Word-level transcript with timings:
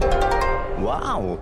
Wow. 0.00 1.40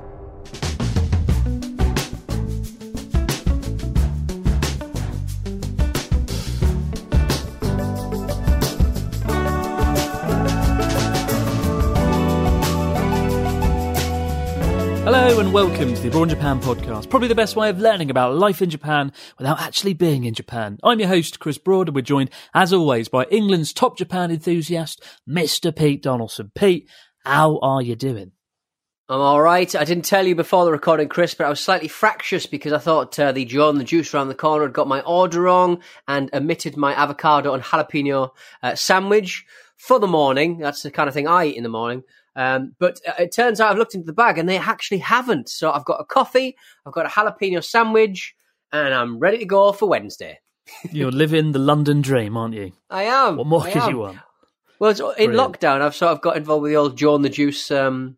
Hello 15.05 15.39
and 15.39 15.53
welcome 15.53 15.95
to 15.95 16.01
the 16.01 16.09
Abroad 16.09 16.31
Japan 16.31 16.61
podcast. 16.61 17.11
Probably 17.11 17.29
the 17.29 17.35
best 17.35 17.57
way 17.57 17.69
of 17.69 17.79
learning 17.79 18.11
about 18.11 18.35
life 18.37 18.63
in 18.63 18.71
Japan 18.71 19.13
without 19.39 19.61
actually 19.61 19.95
being 19.95 20.25
in 20.25 20.35
Japan. 20.35 20.79
I'm 20.83 20.99
your 20.99 21.09
host, 21.09 21.39
Chris 21.41 21.59
Broad, 21.59 21.89
and 21.89 21.95
we're 21.95 22.01
joined, 22.01 22.31
as 22.55 22.73
always, 22.73 23.09
by 23.09 23.25
England's 23.25 23.73
top 23.73 23.99
Japan 23.99 24.31
enthusiast, 24.31 25.05
Mr. 25.29 25.75
Pete 25.75 26.03
Donaldson. 26.03 26.51
Pete, 26.55 26.89
how 27.25 27.59
are 27.59 27.83
you 27.83 27.95
doing? 27.95 28.33
I'm 29.09 29.21
all 29.21 29.41
right. 29.41 29.73
I 29.77 29.85
didn't 29.85 30.05
tell 30.05 30.27
you 30.27 30.35
before 30.35 30.65
the 30.65 30.73
recording, 30.73 31.09
Chris, 31.09 31.33
but 31.33 31.47
I 31.47 31.49
was 31.49 31.61
slightly 31.61 31.87
fractious 31.87 32.47
because 32.47 32.73
I 32.73 32.79
thought 32.79 33.17
uh, 33.21 33.31
the 33.31 33.45
Joe 33.45 33.69
and 33.71 33.79
the 33.79 33.85
Juice 33.85 34.13
around 34.13 34.27
the 34.29 34.35
corner 34.35 34.65
had 34.65 34.73
got 34.73 34.89
my 34.89 35.01
order 35.03 35.43
wrong 35.43 35.81
and 36.09 36.29
omitted 36.35 36.77
my 36.77 36.93
avocado 36.93 37.55
and 37.55 37.63
jalapeno 37.63 38.31
uh, 38.65 38.75
sandwich 38.75 39.47
for 39.77 40.01
the 40.01 40.09
morning. 40.09 40.59
That's 40.59 40.83
the 40.83 40.91
kind 40.91 41.07
of 41.07 41.15
thing 41.15 41.29
I 41.29 41.47
eat 41.47 41.57
in 41.57 41.63
the 41.63 41.69
morning. 41.69 42.03
Um, 42.35 42.75
but 42.81 43.01
uh, 43.07 43.13
it 43.21 43.33
turns 43.33 43.61
out 43.61 43.71
I've 43.71 43.79
looked 43.79 43.95
into 43.95 44.07
the 44.07 44.13
bag 44.13 44.39
and 44.39 44.49
they 44.49 44.59
actually 44.59 44.99
haven't. 44.99 45.49
So 45.51 45.71
I've 45.71 45.85
got 45.85 46.01
a 46.01 46.05
coffee, 46.05 46.57
I've 46.85 46.93
got 46.93 47.07
a 47.07 47.09
jalapeno 47.09 47.63
sandwich, 47.63 48.35
and 48.73 48.93
I'm 48.93 49.21
ready 49.21 49.39
to 49.39 49.45
go 49.47 49.71
for 49.71 49.89
Wednesday. 49.89 50.41
You're 50.91 51.13
living 51.13 51.53
the 51.53 51.61
London 51.61 52.03
dream, 52.03 52.37
aren't 52.37 52.55
you? 52.55 52.73
I 52.91 53.05
am. 53.05 53.37
What 53.37 53.47
more 53.47 53.63
I 53.63 53.71
could 53.71 53.83
am. 53.83 53.91
you 53.91 53.99
want? 53.99 54.19
Well, 54.81 54.91
it's, 54.91 54.99
in 54.99 55.31
Brilliant. 55.31 55.61
lockdown, 55.61 55.81
I've 55.81 55.95
sort 55.95 56.11
of 56.11 56.21
got 56.21 56.37
involved 56.37 56.63
with 56.63 56.73
the 56.73 56.77
old 56.77 56.99
Joe 56.99 57.15
and 57.15 57.25
the 57.25 57.31
Juice. 57.31 57.71
Um, 57.71 58.17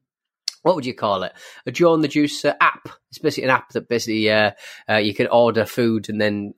what 0.63 0.75
would 0.75 0.87
you 0.87 0.95
call 0.95 1.23
it? 1.23 1.33
A 1.67 1.73
Joe 1.73 1.95
and 1.95 2.05
the 2.05 2.09
Juice 2.09 2.45
app. 2.45 2.89
It's 3.11 3.19
basically 3.19 3.45
an 3.45 3.51
app 3.51 3.71
that 3.71 3.89
basically 3.89 4.31
uh, 4.31 4.53
uh, 4.89 4.97
you 4.97 5.15
can 5.15 5.29
order 5.29 5.65
food 5.65 6.09
and 6.09 6.21
then 6.21 6.55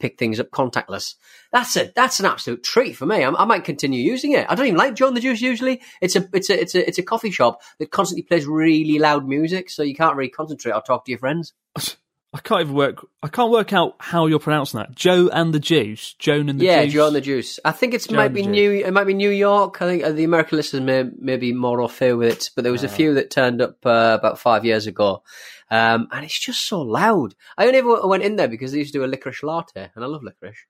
pick 0.00 0.18
things 0.18 0.40
up 0.40 0.50
contactless. 0.50 1.14
That's 1.52 1.76
a 1.76 1.92
that's 1.94 2.18
an 2.20 2.26
absolute 2.26 2.64
treat 2.64 2.96
for 2.96 3.06
me. 3.06 3.22
I, 3.22 3.30
I 3.30 3.44
might 3.44 3.64
continue 3.64 4.02
using 4.02 4.32
it. 4.32 4.46
I 4.48 4.54
don't 4.54 4.66
even 4.66 4.78
like 4.78 4.94
Joe 4.94 5.08
and 5.08 5.16
the 5.16 5.20
Juice 5.20 5.40
usually. 5.40 5.82
It's 6.00 6.16
a 6.16 6.28
it's 6.32 6.50
a 6.50 6.60
it's 6.60 6.74
a 6.74 6.88
it's 6.88 6.98
a 6.98 7.02
coffee 7.02 7.30
shop 7.30 7.60
that 7.78 7.90
constantly 7.90 8.22
plays 8.22 8.46
really 8.46 8.98
loud 8.98 9.28
music, 9.28 9.70
so 9.70 9.82
you 9.82 9.94
can't 9.94 10.16
really 10.16 10.30
concentrate 10.30 10.72
or 10.72 10.82
talk 10.82 11.04
to 11.04 11.12
your 11.12 11.18
friends. 11.18 11.52
I 12.32 12.38
can't 12.38 12.60
even 12.60 12.74
work. 12.74 13.04
I 13.24 13.28
can't 13.28 13.50
work 13.50 13.72
out 13.72 13.96
how 13.98 14.26
you're 14.26 14.38
pronouncing 14.38 14.78
that. 14.78 14.94
Joe 14.94 15.28
and 15.32 15.52
the 15.52 15.58
Juice. 15.58 16.14
Joan 16.14 16.48
and 16.48 16.60
the 16.60 16.64
yeah, 16.64 16.84
Juice. 16.84 16.92
Joe 16.94 17.06
and 17.08 17.16
the 17.16 17.20
Juice. 17.20 17.58
I 17.64 17.72
think 17.72 17.92
it's 17.92 18.06
Joe 18.06 18.14
might 18.16 18.32
be 18.32 18.46
New. 18.46 18.70
It 18.70 18.92
might 18.92 19.04
be 19.04 19.14
New 19.14 19.30
York. 19.30 19.82
I 19.82 19.86
think 19.86 20.04
uh, 20.04 20.12
the 20.12 20.22
American 20.22 20.56
listeners 20.56 20.82
may, 20.82 21.10
may 21.18 21.36
be 21.36 21.52
more 21.52 21.80
au 21.80 21.88
fait 21.88 22.12
with 22.12 22.28
it, 22.28 22.50
but 22.54 22.62
there 22.62 22.70
was 22.70 22.84
a 22.84 22.88
few 22.88 23.14
that 23.14 23.30
turned 23.32 23.60
up 23.60 23.84
uh, 23.84 24.16
about 24.16 24.38
five 24.38 24.64
years 24.64 24.86
ago, 24.86 25.24
um, 25.72 26.06
and 26.12 26.24
it's 26.24 26.38
just 26.38 26.66
so 26.66 26.80
loud. 26.82 27.34
I 27.58 27.66
only 27.66 27.78
ever 27.78 28.06
went 28.06 28.22
in 28.22 28.36
there 28.36 28.46
because 28.48 28.70
they 28.70 28.78
used 28.78 28.92
to 28.92 29.00
do 29.00 29.04
a 29.04 29.08
licorice 29.08 29.42
latte, 29.42 29.90
and 29.92 30.04
I 30.04 30.06
love 30.06 30.22
licorice. 30.22 30.66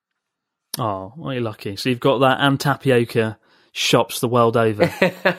Oh, 0.79 1.13
well, 1.15 1.35
you're 1.35 1.43
lucky. 1.43 1.77
So 1.77 1.91
you've 1.91 2.01
got 2.01 2.19
that 2.19 2.39
and 2.41 2.59
tapioca 2.59 3.39
shops 3.73 4.21
the 4.21 4.29
world 4.29 4.57
over 4.57 4.85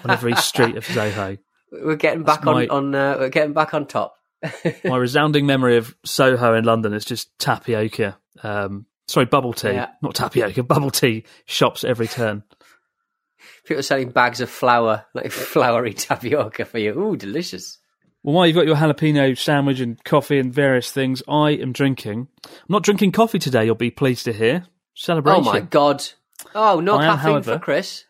on 0.04 0.10
every 0.12 0.36
street 0.36 0.76
of 0.78 0.86
Soho. 0.86 1.38
We're 1.72 1.96
getting 1.96 2.24
That's 2.24 2.38
back 2.40 2.48
on 2.48 2.54
my- 2.54 2.68
on. 2.68 2.94
Uh, 2.94 3.16
we're 3.18 3.30
getting 3.30 3.54
back 3.54 3.74
on 3.74 3.88
top. 3.88 4.16
My 4.84 4.97
resounding 4.97 5.46
memory 5.46 5.78
of 5.78 5.96
Soho 6.06 6.53
in 6.56 6.63
London 6.66 6.94
is 6.94 7.06
just 7.06 7.38
tapioca. 7.40 8.18
Um, 8.44 8.85
sorry, 9.07 9.25
bubble 9.28 9.53
tea, 9.53 9.74
Yeah. 9.74 9.90
not 10.02 10.16
tapioca. 10.16 10.63
Bubble 10.63 10.91
tea 10.91 11.25
shops 11.46 11.84
every 11.84 12.07
turn. 12.07 12.44
People 13.66 13.84
selling 13.84 14.09
bags 14.09 14.41
of 14.41 14.50
flour, 14.50 15.06
like 15.13 15.31
floury 15.31 15.94
tapioca 15.94 16.66
for 16.66 16.80
you. 16.80 16.97
Ooh, 17.00 17.16
delicious. 17.16 17.78
Well, 18.24 18.35
while 18.35 18.47
you've 18.47 18.56
got 18.56 18.66
your 18.68 18.75
jalapeno 18.75 19.38
sandwich 19.38 19.80
and 19.80 20.03
coffee 20.03 20.40
and 20.40 20.53
various 20.53 20.91
things, 20.91 21.24
I 21.28 21.51
am 21.51 21.72
drinking. 21.72 22.28
I'm 22.46 22.51
not 22.69 22.84
drinking 22.84 23.12
coffee 23.13 23.40
today. 23.40 23.66
You'll 23.66 23.75
be 23.75 23.91
pleased 23.91 24.25
to 24.25 24.34
hear. 24.34 24.66
Celebration. 24.96 25.44
Oh 25.47 25.51
my 25.51 25.59
god. 25.62 26.03
Oh, 26.53 26.80
no 26.80 26.96
I 26.96 27.06
am, 27.06 27.12
caffeine 27.18 27.31
however- 27.31 27.53
for 27.53 27.59
Chris. 27.59 28.06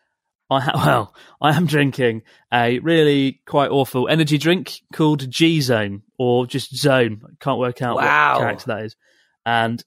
I 0.52 0.60
ha- 0.60 0.72
well, 0.74 1.14
I 1.40 1.56
am 1.56 1.66
drinking 1.66 2.22
a 2.52 2.78
really 2.80 3.40
quite 3.46 3.70
awful 3.70 4.08
energy 4.08 4.38
drink 4.38 4.80
called 4.92 5.28
G 5.30 5.60
Zone 5.60 6.02
or 6.18 6.46
just 6.46 6.74
Zone. 6.76 7.22
I 7.24 7.30
can't 7.40 7.58
work 7.58 7.82
out 7.82 7.96
Wow. 7.96 8.34
what 8.34 8.40
character 8.40 8.66
that 8.68 8.84
is. 8.84 8.96
And 9.44 9.82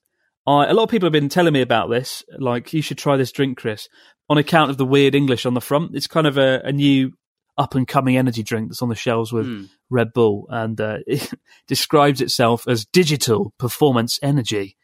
I, 0.46 0.66
a 0.66 0.74
lot 0.74 0.84
of 0.84 0.90
people 0.90 1.06
have 1.06 1.12
been 1.12 1.28
telling 1.28 1.52
me 1.52 1.60
about 1.62 1.90
this. 1.90 2.24
Like, 2.38 2.72
you 2.72 2.82
should 2.82 2.98
try 2.98 3.16
this 3.16 3.32
drink, 3.32 3.58
Chris, 3.58 3.88
on 4.28 4.38
account 4.38 4.70
of 4.70 4.76
the 4.76 4.84
weird 4.84 5.14
English 5.14 5.46
on 5.46 5.54
the 5.54 5.60
front. 5.60 5.94
It's 5.96 6.06
kind 6.06 6.26
of 6.26 6.36
a, 6.38 6.60
a 6.64 6.72
new 6.72 7.12
up 7.58 7.74
and 7.74 7.88
coming 7.88 8.16
energy 8.18 8.42
drink 8.42 8.68
that's 8.68 8.82
on 8.82 8.88
the 8.90 8.94
shelves 8.94 9.32
with 9.32 9.46
Hmm. 9.46 9.64
Red 9.88 10.12
Bull, 10.12 10.46
and 10.50 10.78
uh, 10.80 10.98
it 11.06 11.30
describes 11.66 12.20
itself 12.20 12.66
as 12.68 12.84
digital 12.84 13.54
performance 13.58 14.18
energy. 14.22 14.76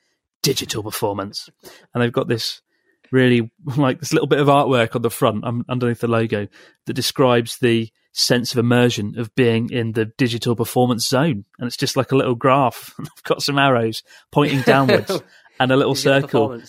Digital 0.43 0.83
performance, 0.83 1.49
and 1.95 2.03
they've 2.03 2.13
got 2.13 2.27
this 2.27 2.63
really 3.13 3.53
like 3.77 4.01
this 4.01 4.13
little 4.13 4.27
bit 4.27 4.41
of 4.41 4.49
artwork 4.49 4.97
on 4.97 5.03
the 5.03 5.11
front 5.11 5.45
um, 5.45 5.65
underneath 5.69 6.01
the 6.01 6.09
logo 6.09 6.49
that 6.87 6.95
describes 6.95 7.59
the 7.59 7.91
sense 8.13 8.53
of 8.53 8.59
immersion 8.59 9.19
of 9.19 9.35
being 9.35 9.71
in 9.71 9.93
the 9.93 10.07
digital 10.19 10.57
performance 10.57 11.09
zone. 11.09 11.45
And 11.59 11.67
it's 11.67 11.77
just 11.77 11.97
like 11.97 12.13
a 12.13 12.17
little 12.17 12.35
graph. 12.35 12.95
I've 13.01 13.23
got 13.23 13.43
some 13.43 13.59
arrows 13.59 14.03
pointing 14.31 14.63
downwards 14.63 15.23
and 15.61 15.71
a 15.71 15.77
little 15.77 15.95
Digital 15.95 16.23
circle. 16.23 16.63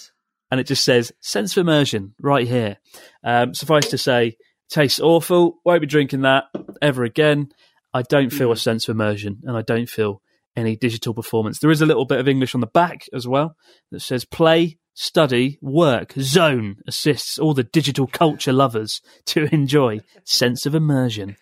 and 0.52 0.60
it 0.60 0.68
just 0.68 0.84
says 0.84 1.12
sense 1.20 1.58
of 1.58 1.62
immersion 1.62 2.14
right 2.22 2.48
here. 2.48 2.78
Um, 3.24 3.54
suffice 3.54 3.90
to 3.90 3.98
say 3.98 4.38
tastes 4.70 5.00
awful. 5.00 5.60
Won't 5.66 5.82
be 5.82 5.88
drinking 5.88 6.22
that 6.22 6.46
ever 6.82 7.04
again. 7.04 7.50
I 7.94 8.04
don't 8.04 8.32
feel 8.32 8.52
a 8.52 8.58
sense 8.58 8.88
of 8.88 8.96
immersion 8.96 9.42
and 9.44 9.56
i 9.56 9.62
don't 9.62 9.88
feel 9.88 10.22
any 10.56 10.76
digital 10.76 11.14
performance. 11.14 11.60
There 11.60 11.72
is 11.72 11.82
a 11.82 11.86
little 11.86 12.06
bit 12.06 12.20
of 12.20 12.28
english 12.28 12.56
on 12.56 12.62
the 12.62 12.68
back 12.68 13.08
as 13.14 13.28
well 13.28 13.56
that 13.92 14.00
says 14.00 14.24
play 14.24 14.78
study 14.94 15.58
work 15.62 16.14
zone 16.20 16.78
assists 16.88 17.38
all 17.40 17.54
the 17.54 17.64
digital 17.64 18.08
culture 18.08 18.54
lovers 18.54 19.02
to 19.26 19.46
enjoy 19.54 20.00
sense 20.24 20.66
of 20.66 20.76
immersion 20.76 21.36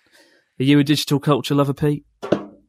are 0.60 0.64
you 0.64 0.80
a 0.80 0.84
digital 0.84 1.20
culture 1.20 1.56
lover 1.56 1.74
pete 1.74 2.06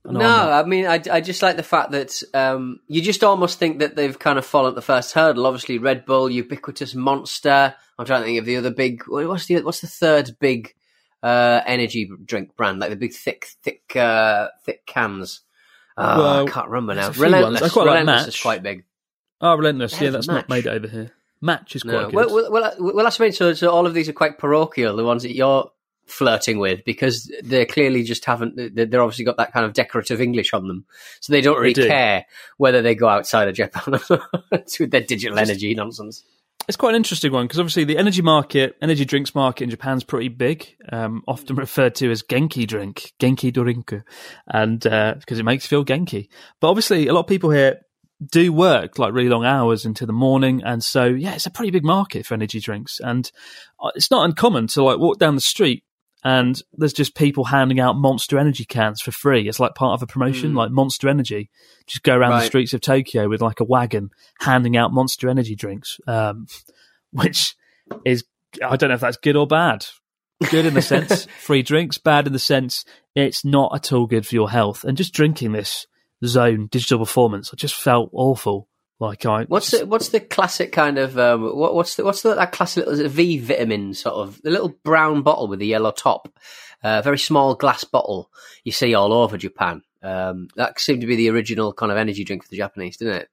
No, 0.05 0.11
I'm 0.11 0.15
not. 0.19 0.65
I 0.65 0.69
mean, 0.69 0.87
I, 0.87 1.01
I 1.11 1.21
just 1.21 1.43
like 1.43 1.57
the 1.57 1.63
fact 1.63 1.93
that 1.93 2.21
um, 2.35 2.81
you 2.89 3.01
just 3.01 3.23
almost 3.23 3.59
think 3.61 3.79
that 3.79 3.95
they've 3.95 4.19
kind 4.19 4.37
of 4.39 4.45
fallen 4.45 4.71
at 4.71 4.75
the 4.75 4.83
first 4.83 5.15
hurdle. 5.15 5.47
Obviously, 5.47 5.79
Red 5.79 6.05
Bull, 6.05 6.29
ubiquitous 6.29 6.95
Monster. 6.95 7.75
I'm 7.99 8.05
trying 8.05 8.23
to 8.23 8.27
think 8.27 8.41
of 8.41 8.45
the 8.45 8.57
other 8.57 8.73
big. 8.73 9.05
What's 9.07 9.47
the 9.47 9.63
what's 9.63 9.81
the 9.81 9.87
third 9.87 10.33
big 10.41 10.75
uh, 11.23 11.61
energy 11.67 12.11
drink 12.25 12.57
brand? 12.57 12.81
Like 12.81 12.91
the 12.91 12.97
big 12.97 13.15
thick, 13.15 13.47
thick, 13.63 13.95
uh, 13.95 14.49
thick 14.65 14.85
cans. 14.87 15.43
Oh, 15.97 16.19
Well, 16.19 16.47
I 16.49 16.51
can't 16.51 16.69
remember 16.69 16.95
now. 16.95 17.03
a 17.03 17.07
ones. 17.09 17.19
Relentless. 17.19 17.63
I 17.63 17.69
quite 17.69 17.87
like 17.87 18.05
Match. 18.05 18.29
is 18.29 18.41
quite 18.41 18.63
big. 18.65 18.85
Oh 19.43 19.55
relentless 19.57 20.01
yeah 20.01 20.11
that's 20.11 20.27
Match? 20.29 20.37
not 20.37 20.49
made 20.49 20.67
over 20.67 20.89
here 20.89 21.11
match 21.43 21.75
is 21.77 21.83
quite 21.83 21.93
No. 21.93 22.05
good 22.07 22.15
Well, 22.15 22.29
well, 22.35 22.51
well, 22.51 22.75
well, 22.95 23.05
that's 23.05 23.19
what 23.19 23.25
I 23.25 23.29
mean. 23.29 23.33
So, 23.33 23.53
so 23.55 23.69
all 23.71 23.87
of 23.87 23.95
these 23.95 24.09
are 24.09 24.13
quite 24.13 24.39
parochial. 24.39 24.95
The 24.97 25.05
ones 25.05 25.25
that 25.25 25.35
you're 25.35 25.69
flirting 26.07 26.59
with 26.61 26.85
because 26.85 27.31
they 27.43 27.65
clearly 27.67 28.05
just 28.05 28.25
haven't. 28.25 28.55
they- 28.57 28.85
They're 28.85 29.03
obviously 29.03 29.25
got 29.25 29.39
that 29.39 29.53
kind 29.53 29.67
of 29.67 29.73
decorative 29.73 30.21
English 30.21 30.53
on 30.55 30.69
them, 30.69 30.85
so 31.21 31.33
they 31.33 31.41
don't 31.41 31.59
really 31.59 31.73
do. 31.73 31.89
care 31.89 32.27
whether 32.59 32.81
they 32.81 32.95
go 32.95 33.09
outside 33.09 33.49
of 33.49 33.55
Japan 33.57 33.99
with 34.81 34.91
their 34.93 35.01
digital 35.01 35.39
energy 35.39 35.75
nonsense. 35.75 36.23
It's 36.69 36.77
quite 36.77 36.91
an 36.91 36.97
interesting 36.97 37.33
one 37.33 37.47
because 37.49 37.59
obviously 37.59 37.83
the 37.83 37.99
energy 37.99 38.23
market, 38.23 38.77
energy 38.81 39.05
drinks 39.05 39.35
market 39.35 39.65
in 39.65 39.71
Japan 39.71 39.97
is 39.97 40.05
pretty 40.05 40.29
big, 40.29 40.77
um, 40.93 41.25
often 41.27 41.57
referred 41.57 41.97
to 41.97 42.11
as 42.13 42.23
Genki 42.23 42.69
drink, 42.69 43.15
Genki 43.19 43.53
Dorinku, 43.53 44.05
and 44.47 44.79
because 44.81 45.41
it 45.41 45.45
makes 45.45 45.65
you 45.65 45.69
feel 45.69 45.85
Genki. 45.85 46.29
But 46.61 46.69
obviously, 46.71 47.09
a 47.09 47.13
lot 47.13 47.21
of 47.23 47.27
people 47.27 47.51
here 47.51 47.81
do 48.31 48.53
work 48.53 48.99
like 48.99 49.13
really 49.13 49.29
long 49.29 49.45
hours 49.45 49.85
into 49.85 50.07
the 50.07 50.13
morning, 50.13 50.63
and 50.65 50.83
so 50.83 51.05
yeah, 51.05 51.35
it's 51.35 51.47
a 51.47 51.51
pretty 51.51 51.71
big 51.71 51.85
market 51.85 52.27
for 52.27 52.35
energy 52.35 52.61
drinks, 52.61 53.01
and 53.01 53.31
uh, 53.81 53.91
it's 53.95 54.11
not 54.11 54.25
uncommon 54.25 54.67
to 54.69 54.83
like 54.83 54.99
walk 54.99 55.19
down 55.19 55.35
the 55.35 55.41
street 55.41 55.85
and 56.25 56.63
there's 56.75 56.93
just 56.93 57.17
people 57.17 57.45
handing 57.45 57.81
out 57.81 57.97
Monster 57.97 58.39
Energy 58.39 58.65
cans 58.65 59.01
for 59.01 59.11
free. 59.11 59.49
It's 59.49 59.59
like 59.59 59.75
part 59.75 59.95
of 59.95 60.03
a 60.03 60.07
promotion, 60.07 60.55
like 60.55 60.71
Monster 60.71 61.09
Energy. 61.09 61.51
Just 61.87 62.05
go 62.05 62.17
around 62.17 62.39
the 62.39 62.47
streets 62.47 62.73
of 62.73 62.81
Tokyo 62.81 63.29
with 63.29 63.43
like 63.43 63.59
a 63.59 63.65
wagon 63.65 64.11
handing 64.41 64.77
out 64.77 64.93
Monster 64.93 65.29
Energy 65.29 65.57
drinks, 65.57 65.99
um, 66.07 66.47
which 67.11 67.57
is 68.05 68.25
I 68.65 68.77
don't 68.77 68.91
know 68.91 68.95
if 68.95 69.01
that's 69.01 69.17
good 69.17 69.37
or 69.37 69.47
bad. 69.47 69.87
Good 70.51 70.67
in 70.67 70.75
the 70.75 70.83
sense 70.83 71.27
free 71.41 71.63
drinks, 71.63 71.99
bad 71.99 72.27
in 72.27 72.33
the 72.33 72.39
sense 72.39 72.85
it's 73.15 73.45
not 73.45 73.75
at 73.75 73.93
all 73.93 74.07
good 74.07 74.27
for 74.27 74.35
your 74.35 74.51
health. 74.51 74.85
And 74.85 74.97
just 74.97 75.13
drinking 75.13 75.53
this 75.53 75.87
zone 76.27 76.69
digital 76.71 76.99
performance, 76.99 77.51
I 77.53 77.57
just 77.57 77.75
felt 77.75 78.11
awful. 78.13 78.69
Like 78.99 79.27
I 79.27 79.45
What's 79.45 79.73
the 79.73 79.85
what's 79.85 80.11
the 80.11 80.21
classic 80.21 80.71
kind 80.71 80.97
of 80.97 81.19
um, 81.19 81.57
what, 81.57 81.75
what's 81.75 81.97
the 81.97 82.05
what's 82.05 82.23
the, 82.23 82.37
that 82.37 82.53
classic 82.53 82.87
little 82.87 83.09
V 83.09 83.39
vitamin 83.39 83.95
sort 83.95 84.15
of 84.15 84.41
the 84.43 84.51
little 84.51 84.69
brown 84.85 85.23
bottle 85.23 85.49
with 85.49 85.59
the 85.59 85.67
yellow 85.67 85.91
top, 85.91 86.33
a 86.85 86.89
uh, 86.89 87.03
very 87.03 87.19
small 87.19 87.57
glass 87.57 87.83
bottle 87.83 88.31
you 88.63 88.71
see 88.71 88.95
all 88.95 89.13
over 89.13 89.37
Japan. 89.37 89.83
Um, 90.05 90.49
that 90.55 90.79
seemed 90.79 91.01
to 91.01 91.09
be 91.09 91.17
the 91.17 91.31
original 91.31 91.73
kind 91.73 91.91
of 91.91 91.99
energy 91.99 92.23
drink 92.23 92.45
for 92.45 92.51
the 92.51 92.59
Japanese, 92.59 92.97
didn't 92.97 93.17
it? 93.17 93.29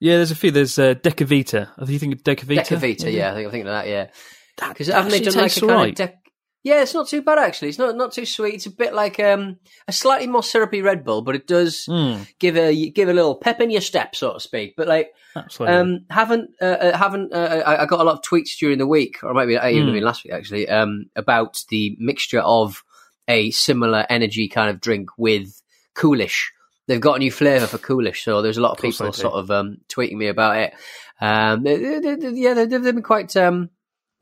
Yeah, 0.00 0.16
there's 0.16 0.32
a 0.32 0.34
few. 0.34 0.50
There's 0.50 0.76
uh, 0.76 0.94
Decavita. 0.94 1.68
Are 1.78 1.90
you 1.90 2.00
thinking 2.00 2.18
Decavita? 2.18 2.64
Decavita, 2.64 3.12
yeah, 3.12 3.30
I 3.30 3.34
think 3.34 3.46
I'm 3.46 3.52
thinking 3.52 3.68
of 3.68 3.74
that. 3.74 3.86
Yeah, 3.86 4.08
because 4.56 4.88
haven't 4.88 5.12
they 5.12 5.20
done 5.20 5.34
like 5.34 5.56
a 5.56 5.60
kind 5.60 5.70
alright. 5.70 6.00
of 6.00 6.08
dec- 6.08 6.16
yeah, 6.62 6.82
it's 6.82 6.94
not 6.94 7.08
too 7.08 7.22
bad 7.22 7.38
actually. 7.38 7.68
It's 7.68 7.78
not 7.78 7.96
not 7.96 8.12
too 8.12 8.24
sweet. 8.26 8.54
It's 8.54 8.66
a 8.66 8.70
bit 8.70 8.94
like 8.94 9.18
um, 9.20 9.58
a 9.88 9.92
slightly 9.92 10.26
more 10.26 10.42
syrupy 10.42 10.82
Red 10.82 11.04
Bull, 11.04 11.22
but 11.22 11.34
it 11.34 11.46
does 11.46 11.86
Mm, 11.88 12.26
give 12.38 12.56
a 12.56 12.90
give 12.90 13.08
a 13.08 13.12
little 13.12 13.34
pep 13.34 13.60
in 13.60 13.70
your 13.70 13.80
step, 13.80 14.14
so 14.14 14.34
to 14.34 14.40
speak. 14.40 14.74
But 14.76 14.88
like, 14.88 15.12
absolutely. 15.34 15.76
um, 15.76 16.04
haven't 16.10 16.50
uh, 16.60 16.64
uh, 16.64 16.96
haven't 16.96 17.32
uh, 17.32 17.62
I, 17.66 17.82
I 17.82 17.86
got 17.86 18.00
a 18.00 18.04
lot 18.04 18.16
of 18.16 18.22
tweets 18.22 18.56
during 18.58 18.78
the 18.78 18.86
week, 18.86 19.22
or 19.22 19.30
it 19.30 19.34
might 19.34 19.46
be 19.46 19.54
it 19.56 19.64
even 19.72 19.92
been 19.92 20.04
last 20.04 20.24
week 20.24 20.32
actually, 20.32 20.68
um, 20.68 21.06
about 21.16 21.64
the 21.68 21.96
mixture 21.98 22.40
of 22.40 22.82
a 23.28 23.50
similar 23.50 24.04
energy 24.10 24.48
kind 24.48 24.70
of 24.70 24.80
drink 24.80 25.10
with 25.16 25.60
Coolish. 25.94 26.52
They've 26.88 27.00
got 27.00 27.16
a 27.16 27.18
new 27.20 27.30
flavour 27.30 27.66
for 27.68 27.78
Coolish, 27.78 28.24
so 28.24 28.42
there's 28.42 28.58
a 28.58 28.60
lot 28.60 28.72
of 28.72 28.78
Of 28.78 28.82
people 28.82 29.12
sort 29.12 29.34
of 29.34 29.50
um, 29.50 29.78
tweeting 29.88 30.16
me 30.16 30.26
about 30.26 30.56
it. 30.56 30.74
Um, 31.20 31.62
they, 31.62 31.76
they, 31.76 32.14
they- 32.16 32.30
yeah, 32.30 32.54
they've, 32.54 32.68
they've 32.68 32.82
been 32.94 33.02
quite. 33.02 33.36
Um, 33.36 33.70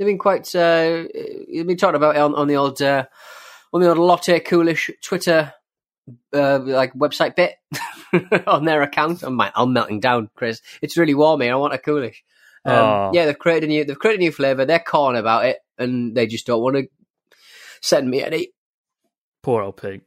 they've 0.01 0.07
been 0.07 0.19
quite. 0.19 0.53
Uh, 0.55 1.05
they've 1.15 1.67
been 1.67 1.77
talking 1.77 1.97
about 1.97 2.17
it 2.17 2.21
on, 2.21 2.35
on 2.35 2.49
the 2.49 2.57
old 2.57 2.81
uh, 2.81 3.05
on 3.73 3.83
the 3.83 3.89
old 3.89 3.99
Lotte 3.99 4.43
Coolish 4.45 4.91
Twitter 5.03 5.53
uh, 6.33 6.59
like 6.59 6.95
website 6.95 7.37
bit 7.37 7.55
on 8.47 8.65
their 8.65 8.83
account. 8.83 9.23
I'm, 9.23 9.39
I'm 9.41 9.73
melting 9.73 10.01
down, 10.01 10.31
Chris. 10.35 10.63
It's 10.81 10.97
really 10.97 11.15
warm 11.15 11.43
here. 11.43 11.53
I 11.53 11.57
want 11.57 11.75
a 11.75 11.79
Coolish. 11.79 12.25
Um, 12.65 12.75
Oh. 12.75 13.11
Yeah, 13.13 13.27
they've 13.27 13.39
created 13.39 13.69
a 13.69 13.73
new. 13.73 13.85
They've 13.85 13.99
created 13.99 14.21
a 14.21 14.25
new 14.25 14.33
flavour. 14.33 14.65
They're 14.65 14.79
calling 14.79 15.19
about 15.19 15.45
it, 15.45 15.59
and 15.79 16.15
they 16.17 16.27
just 16.27 16.47
don't 16.47 16.63
want 16.63 16.77
to 16.77 16.89
send 17.83 18.09
me 18.11 18.23
any. 18.23 18.53
Poor 19.43 19.63
old 19.63 19.77
Pete. 19.77 20.03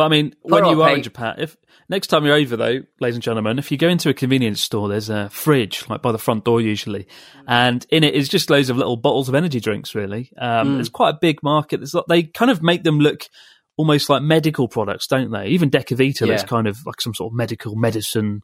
But 0.00 0.06
I 0.06 0.08
mean, 0.08 0.34
when 0.40 0.64
you 0.64 0.82
are 0.82 0.94
in 0.96 1.02
Japan, 1.02 1.34
if 1.38 1.56
next 1.90 2.06
time 2.06 2.24
you're 2.24 2.34
over 2.36 2.56
though, 2.56 2.78
ladies 3.00 3.16
and 3.16 3.22
gentlemen, 3.22 3.58
if 3.58 3.70
you 3.70 3.76
go 3.76 3.88
into 3.88 4.08
a 4.08 4.14
convenience 4.14 4.62
store, 4.62 4.88
there's 4.88 5.10
a 5.10 5.28
fridge 5.28 5.86
like 5.90 6.00
by 6.00 6.10
the 6.10 6.18
front 6.18 6.44
door 6.46 6.58
usually, 6.60 7.06
and 7.46 7.86
in 7.90 8.02
it 8.02 8.14
is 8.14 8.28
just 8.30 8.48
loads 8.48 8.70
of 8.70 8.78
little 8.78 8.96
bottles 8.96 9.28
of 9.28 9.34
energy 9.34 9.60
drinks. 9.60 9.94
Really, 9.94 10.32
um, 10.38 10.76
Mm. 10.76 10.80
it's 10.80 10.88
quite 10.88 11.10
a 11.10 11.18
big 11.20 11.42
market. 11.42 11.80
There's, 11.80 11.92
lot- 11.92 12.08
they 12.08 12.22
kind 12.22 12.50
of 12.50 12.62
make 12.62 12.82
them 12.82 12.98
look 12.98 13.26
almost 13.76 14.08
like 14.08 14.22
medical 14.22 14.68
products, 14.68 15.06
don't 15.06 15.30
they? 15.30 15.48
Even 15.48 15.70
Decavita 15.70 16.26
Yeah. 16.26 16.42
kind 16.44 16.66
of 16.66 16.78
like 16.86 17.00
some 17.02 17.12
sort 17.14 17.32
of 17.32 17.36
medical 17.36 17.76
medicine 17.76 18.40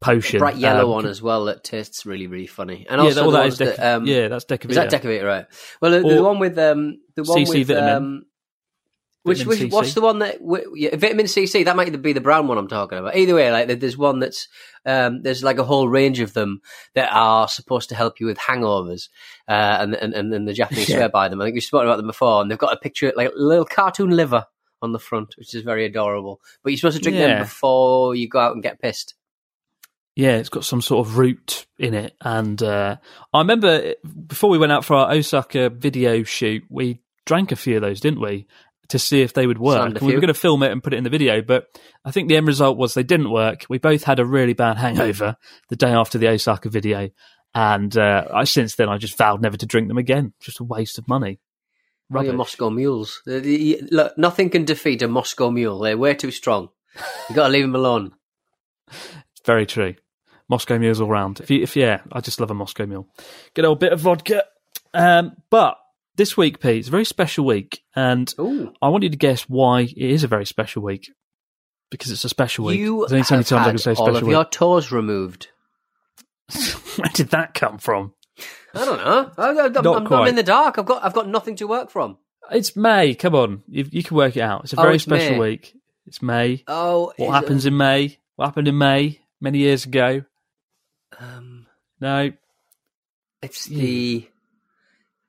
potion. 0.00 0.38
bright 0.40 0.56
yellow 0.56 0.84
Um, 0.86 0.90
one 0.90 1.06
as 1.06 1.22
well 1.22 1.44
that 1.46 1.64
tastes 1.64 2.04
really 2.04 2.26
really 2.26 2.46
funny. 2.46 2.84
And 2.90 2.98
Yeah, 3.00 3.04
also 3.08 3.14
that, 3.14 3.26
well, 3.28 3.48
that 3.48 3.52
Deca- 3.52 3.76
that, 3.76 3.96
um, 3.96 4.06
yeah, 4.06 4.28
that's 4.28 4.44
Decavita. 4.44 4.70
Is 4.70 4.76
that 4.76 4.90
Decavita, 4.90 5.24
right? 5.24 5.46
Well, 5.80 5.90
the, 5.92 6.00
the 6.16 6.22
one 6.22 6.38
with 6.38 6.58
um, 6.58 6.98
the 7.14 7.22
one 7.22 7.44
CC 7.44 7.48
with 7.60 7.68
vitamin. 7.68 7.94
um, 7.94 8.22
which, 9.26 9.44
which 9.46 9.72
what's 9.72 9.94
the 9.94 10.00
one 10.00 10.20
that 10.20 10.38
yeah, 10.74 10.96
vitamin 10.96 11.26
CC? 11.26 11.64
That 11.64 11.76
might 11.76 12.00
be 12.02 12.12
the 12.12 12.20
brown 12.20 12.48
one 12.48 12.58
I'm 12.58 12.68
talking 12.68 12.98
about. 12.98 13.16
Either 13.16 13.34
way, 13.34 13.50
like 13.52 13.80
there's 13.80 13.96
one 13.98 14.20
that's 14.20 14.48
um, 14.84 15.22
there's 15.22 15.42
like 15.42 15.58
a 15.58 15.64
whole 15.64 15.88
range 15.88 16.20
of 16.20 16.32
them 16.32 16.60
that 16.94 17.10
are 17.12 17.48
supposed 17.48 17.88
to 17.90 17.94
help 17.94 18.20
you 18.20 18.26
with 18.26 18.38
hangovers, 18.38 19.08
uh, 19.48 19.78
and 19.80 19.94
and 19.94 20.14
and, 20.14 20.32
and 20.32 20.48
the 20.48 20.52
Japanese 20.54 20.88
Yeah. 20.88 20.96
swear 20.96 21.08
by 21.08 21.28
them. 21.28 21.40
I 21.40 21.44
think 21.44 21.54
we've 21.54 21.62
spoken 21.62 21.88
about 21.88 21.96
them 21.96 22.06
before, 22.06 22.40
and 22.40 22.50
they've 22.50 22.58
got 22.58 22.72
a 22.72 22.78
picture 22.78 23.12
like 23.16 23.30
a 23.30 23.36
little 23.36 23.64
cartoon 23.64 24.10
liver 24.10 24.46
on 24.82 24.92
the 24.92 24.98
front, 24.98 25.34
which 25.38 25.54
is 25.54 25.62
very 25.62 25.84
adorable. 25.86 26.40
But 26.62 26.70
you're 26.70 26.78
supposed 26.78 26.98
to 26.98 27.02
drink 27.02 27.18
Yeah. 27.18 27.26
them 27.28 27.42
before 27.44 28.14
you 28.14 28.28
go 28.28 28.38
out 28.38 28.52
and 28.52 28.62
get 28.62 28.80
pissed. 28.80 29.14
Yeah, 30.14 30.36
it's 30.36 30.48
got 30.48 30.64
some 30.64 30.80
sort 30.80 31.06
of 31.06 31.18
root 31.18 31.66
in 31.78 31.92
it. 31.92 32.14
And 32.22 32.62
uh, 32.62 32.96
I 33.34 33.38
remember 33.38 33.94
before 34.26 34.48
we 34.48 34.56
went 34.58 34.72
out 34.72 34.84
for 34.84 34.96
our 34.96 35.12
Osaka 35.12 35.68
video 35.68 36.22
shoot, 36.22 36.64
we 36.70 37.00
drank 37.26 37.52
a 37.52 37.56
few 37.56 37.76
of 37.76 37.82
those, 37.82 38.00
didn't 38.00 38.20
we? 38.20 38.46
To 38.90 38.98
see 38.98 39.22
if 39.22 39.32
they 39.32 39.46
would 39.46 39.58
work. 39.58 40.00
We 40.00 40.14
were 40.14 40.20
going 40.20 40.28
to 40.28 40.34
film 40.34 40.62
it 40.62 40.70
and 40.70 40.82
put 40.82 40.94
it 40.94 40.98
in 40.98 41.04
the 41.04 41.10
video, 41.10 41.42
but 41.42 41.66
I 42.04 42.12
think 42.12 42.28
the 42.28 42.36
end 42.36 42.46
result 42.46 42.78
was 42.78 42.94
they 42.94 43.02
didn't 43.02 43.30
work. 43.30 43.66
We 43.68 43.78
both 43.78 44.04
had 44.04 44.20
a 44.20 44.24
really 44.24 44.52
bad 44.52 44.76
hangover 44.76 45.36
the 45.68 45.76
day 45.76 45.90
after 45.90 46.18
the 46.18 46.28
Osaka 46.28 46.68
video. 46.68 47.10
And 47.54 47.96
uh, 47.96 48.28
I 48.32 48.44
since 48.44 48.76
then 48.76 48.88
I 48.88 48.98
just 48.98 49.16
vowed 49.16 49.42
never 49.42 49.56
to 49.56 49.66
drink 49.66 49.88
them 49.88 49.98
again. 49.98 50.34
Just 50.40 50.60
a 50.60 50.64
waste 50.64 50.98
of 50.98 51.08
money. 51.08 51.40
Oh, 52.14 52.20
your 52.20 52.34
Moscow 52.34 52.70
mules. 52.70 53.22
Look, 53.26 54.16
nothing 54.16 54.50
can 54.50 54.64
defeat 54.64 55.02
a 55.02 55.08
Moscow 55.08 55.50
mule. 55.50 55.80
They're 55.80 55.98
way 55.98 56.14
too 56.14 56.30
strong. 56.30 56.68
You 57.28 57.34
got 57.34 57.48
to 57.48 57.52
leave 57.52 57.64
them 57.64 57.74
alone. 57.74 58.12
It's 58.88 59.20
very 59.44 59.66
true. 59.66 59.94
Moscow 60.48 60.78
mules 60.78 61.00
all 61.00 61.08
round. 61.08 61.40
If 61.40 61.50
you, 61.50 61.62
if 61.62 61.74
yeah, 61.74 62.02
I 62.12 62.20
just 62.20 62.40
love 62.40 62.50
a 62.50 62.54
Moscow 62.54 62.86
mule. 62.86 63.08
Good 63.54 63.64
old 63.64 63.80
bit 63.80 63.92
of 63.92 64.00
vodka. 64.00 64.44
Um, 64.94 65.32
but 65.50 65.76
this 66.16 66.36
week, 66.36 66.60
Pete, 66.60 66.78
it's 66.78 66.88
a 66.88 66.90
very 66.90 67.04
special 67.04 67.44
week, 67.44 67.82
and 67.94 68.32
Ooh. 68.38 68.72
I 68.82 68.88
want 68.88 69.04
you 69.04 69.10
to 69.10 69.16
guess 69.16 69.42
why 69.42 69.82
it 69.82 69.96
is 69.96 70.24
a 70.24 70.28
very 70.28 70.46
special 70.46 70.82
week. 70.82 71.10
Because 71.90 72.10
it's 72.10 72.24
a 72.24 72.28
special 72.28 72.64
week. 72.64 72.80
You 72.80 73.06
There's 73.08 73.30
only 73.30 73.44
so 73.44 73.56
many 73.56 73.64
times 73.64 73.66
I 73.66 73.70
can 73.70 73.78
say 73.78 73.90
all 73.90 74.06
special 74.06 74.16
of 74.16 74.22
week. 74.24 74.32
your 74.32 74.44
toes 74.44 74.90
removed. 74.90 75.48
Where 76.96 77.10
did 77.14 77.28
that 77.30 77.54
come 77.54 77.78
from? 77.78 78.12
I 78.74 78.84
don't 78.84 78.98
know. 78.98 79.30
I, 79.38 79.52
Not 79.68 79.86
I'm 79.86 80.06
quite. 80.06 80.28
in 80.28 80.34
the 80.34 80.42
dark. 80.42 80.78
I've 80.78 80.84
got 80.84 81.04
I've 81.04 81.12
got 81.14 81.28
nothing 81.28 81.54
to 81.56 81.66
work 81.68 81.90
from. 81.90 82.18
It's 82.50 82.74
May. 82.76 83.14
Come 83.14 83.34
on, 83.34 83.62
you, 83.68 83.86
you 83.90 84.02
can 84.02 84.16
work 84.16 84.36
it 84.36 84.40
out. 84.40 84.64
It's 84.64 84.72
a 84.72 84.78
Oh, 84.78 84.82
very 84.82 84.96
it's 84.96 85.04
special 85.04 85.34
May. 85.36 85.38
week. 85.40 85.76
It's 86.06 86.20
May. 86.22 86.62
Oh, 86.68 87.12
What 87.16 87.20
is 87.28 87.32
happens 87.34 87.66
in 87.66 87.76
May? 87.76 88.18
What 88.36 88.46
happened 88.46 88.68
in 88.68 88.76
May 88.78 89.20
many 89.40 89.58
years 89.58 89.84
ago? 89.86 90.24
Um, 91.18 91.66
No, 92.00 92.32
it's 93.42 93.64
the 93.66 94.28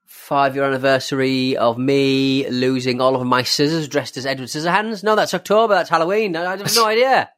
five 0.07 0.55
year 0.55 0.63
anniversary 0.65 1.55
of 1.57 1.77
me 1.77 2.49
losing 2.49 3.01
all 3.01 3.15
of 3.15 3.25
my 3.27 3.43
scissors 3.43 3.87
dressed 3.87 4.17
as 4.17 4.25
Edward 4.25 4.47
Scissorhands. 4.47 5.03
No, 5.03 5.15
that's 5.15 5.33
October. 5.33 5.73
That's 5.75 5.89
Halloween. 5.89 6.35
I, 6.35 6.45
I 6.45 6.57
have 6.57 6.75
no 6.75 6.85
idea. 6.85 7.29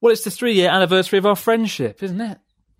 well, 0.00 0.12
it's 0.12 0.24
the 0.24 0.30
three-year 0.30 0.70
anniversary 0.70 1.18
of 1.18 1.26
our 1.26 1.36
friendship, 1.36 2.02
isn't 2.02 2.20
it? 2.20 2.38